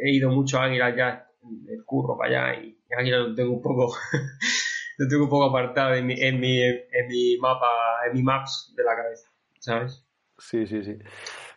He 0.04 0.12
ido 0.12 0.30
mucho 0.30 0.60
a 0.60 0.66
Águila 0.66 0.96
ya, 0.96 1.28
del 1.42 1.84
curro 1.84 2.16
para 2.16 2.52
allá, 2.52 2.62
y 2.62 2.78
Águila 2.96 3.18
lo 3.18 3.34
tengo 3.34 3.54
un 3.54 3.64
poco. 3.64 3.92
lo 5.00 5.08
tengo 5.08 5.24
un 5.24 5.30
poco 5.32 5.46
apartado 5.46 5.96
en 5.96 6.06
mi, 6.06 6.14
en 6.22 6.40
mi, 6.40 6.62
en 6.62 7.08
mi 7.08 7.38
mapa, 7.40 8.06
en 8.06 8.14
mi 8.14 8.22
maps 8.22 8.72
de 8.78 8.84
la 8.84 8.96
cabeza, 8.96 9.32
¿sabes? 9.60 10.06
Sí, 10.38 10.68
sí, 10.68 10.84
sí. 10.84 11.00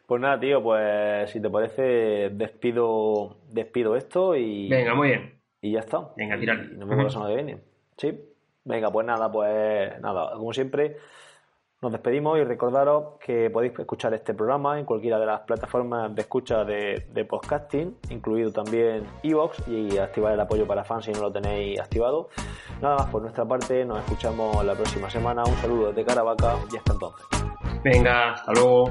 Pues 0.09 0.23
nada, 0.23 0.41
tío, 0.41 0.63
pues 0.63 1.31
si 1.31 1.39
te 1.39 1.51
parece, 1.51 2.31
despido, 2.31 3.37
despido 3.51 3.95
esto 3.95 4.35
y. 4.35 4.67
Venga, 4.67 4.95
muy 4.95 5.09
bien. 5.09 5.39
Y 5.61 5.73
ya 5.73 5.81
está. 5.81 6.15
Venga, 6.17 6.39
tirar. 6.41 6.65
Y 6.73 6.79
nos 6.79 6.89
vemos 6.89 7.05
la 7.05 7.11
semana 7.11 7.29
que 7.29 7.37
viene. 7.37 7.59
Sí. 7.99 8.19
Venga, 8.65 8.91
pues 8.91 9.07
nada, 9.07 9.31
pues 9.31 10.01
nada, 10.01 10.33
como 10.33 10.55
siempre, 10.55 10.97
nos 11.83 11.93
despedimos 11.93 12.39
y 12.39 12.45
recordaros 12.45 13.19
que 13.21 13.51
podéis 13.51 13.79
escuchar 13.79 14.15
este 14.15 14.33
programa 14.33 14.79
en 14.79 14.87
cualquiera 14.87 15.19
de 15.19 15.27
las 15.27 15.41
plataformas 15.41 16.15
de 16.15 16.23
escucha 16.23 16.65
de, 16.65 17.05
de 17.13 17.25
podcasting, 17.27 17.99
incluido 18.09 18.51
también 18.51 19.05
Evox, 19.23 19.69
y 19.69 19.99
activar 19.99 20.33
el 20.33 20.41
apoyo 20.41 20.67
para 20.67 20.85
fans 20.85 21.05
si 21.05 21.13
no 21.13 21.21
lo 21.21 21.33
tenéis 21.33 21.79
activado. 21.81 22.31
Nada 22.81 22.97
más 22.97 23.07
por 23.09 23.21
nuestra 23.21 23.45
parte, 23.45 23.85
nos 23.85 23.99
escuchamos 23.99 24.65
la 24.65 24.73
próxima 24.73 25.11
semana. 25.11 25.43
Un 25.45 25.57
saludo 25.57 25.89
desde 25.89 26.07
Caravaca 26.07 26.55
y 26.73 26.79
hasta 26.79 26.95
entonces. 26.95 27.27
Venga, 27.85 28.33
hasta 28.33 28.53
luego. 28.53 28.91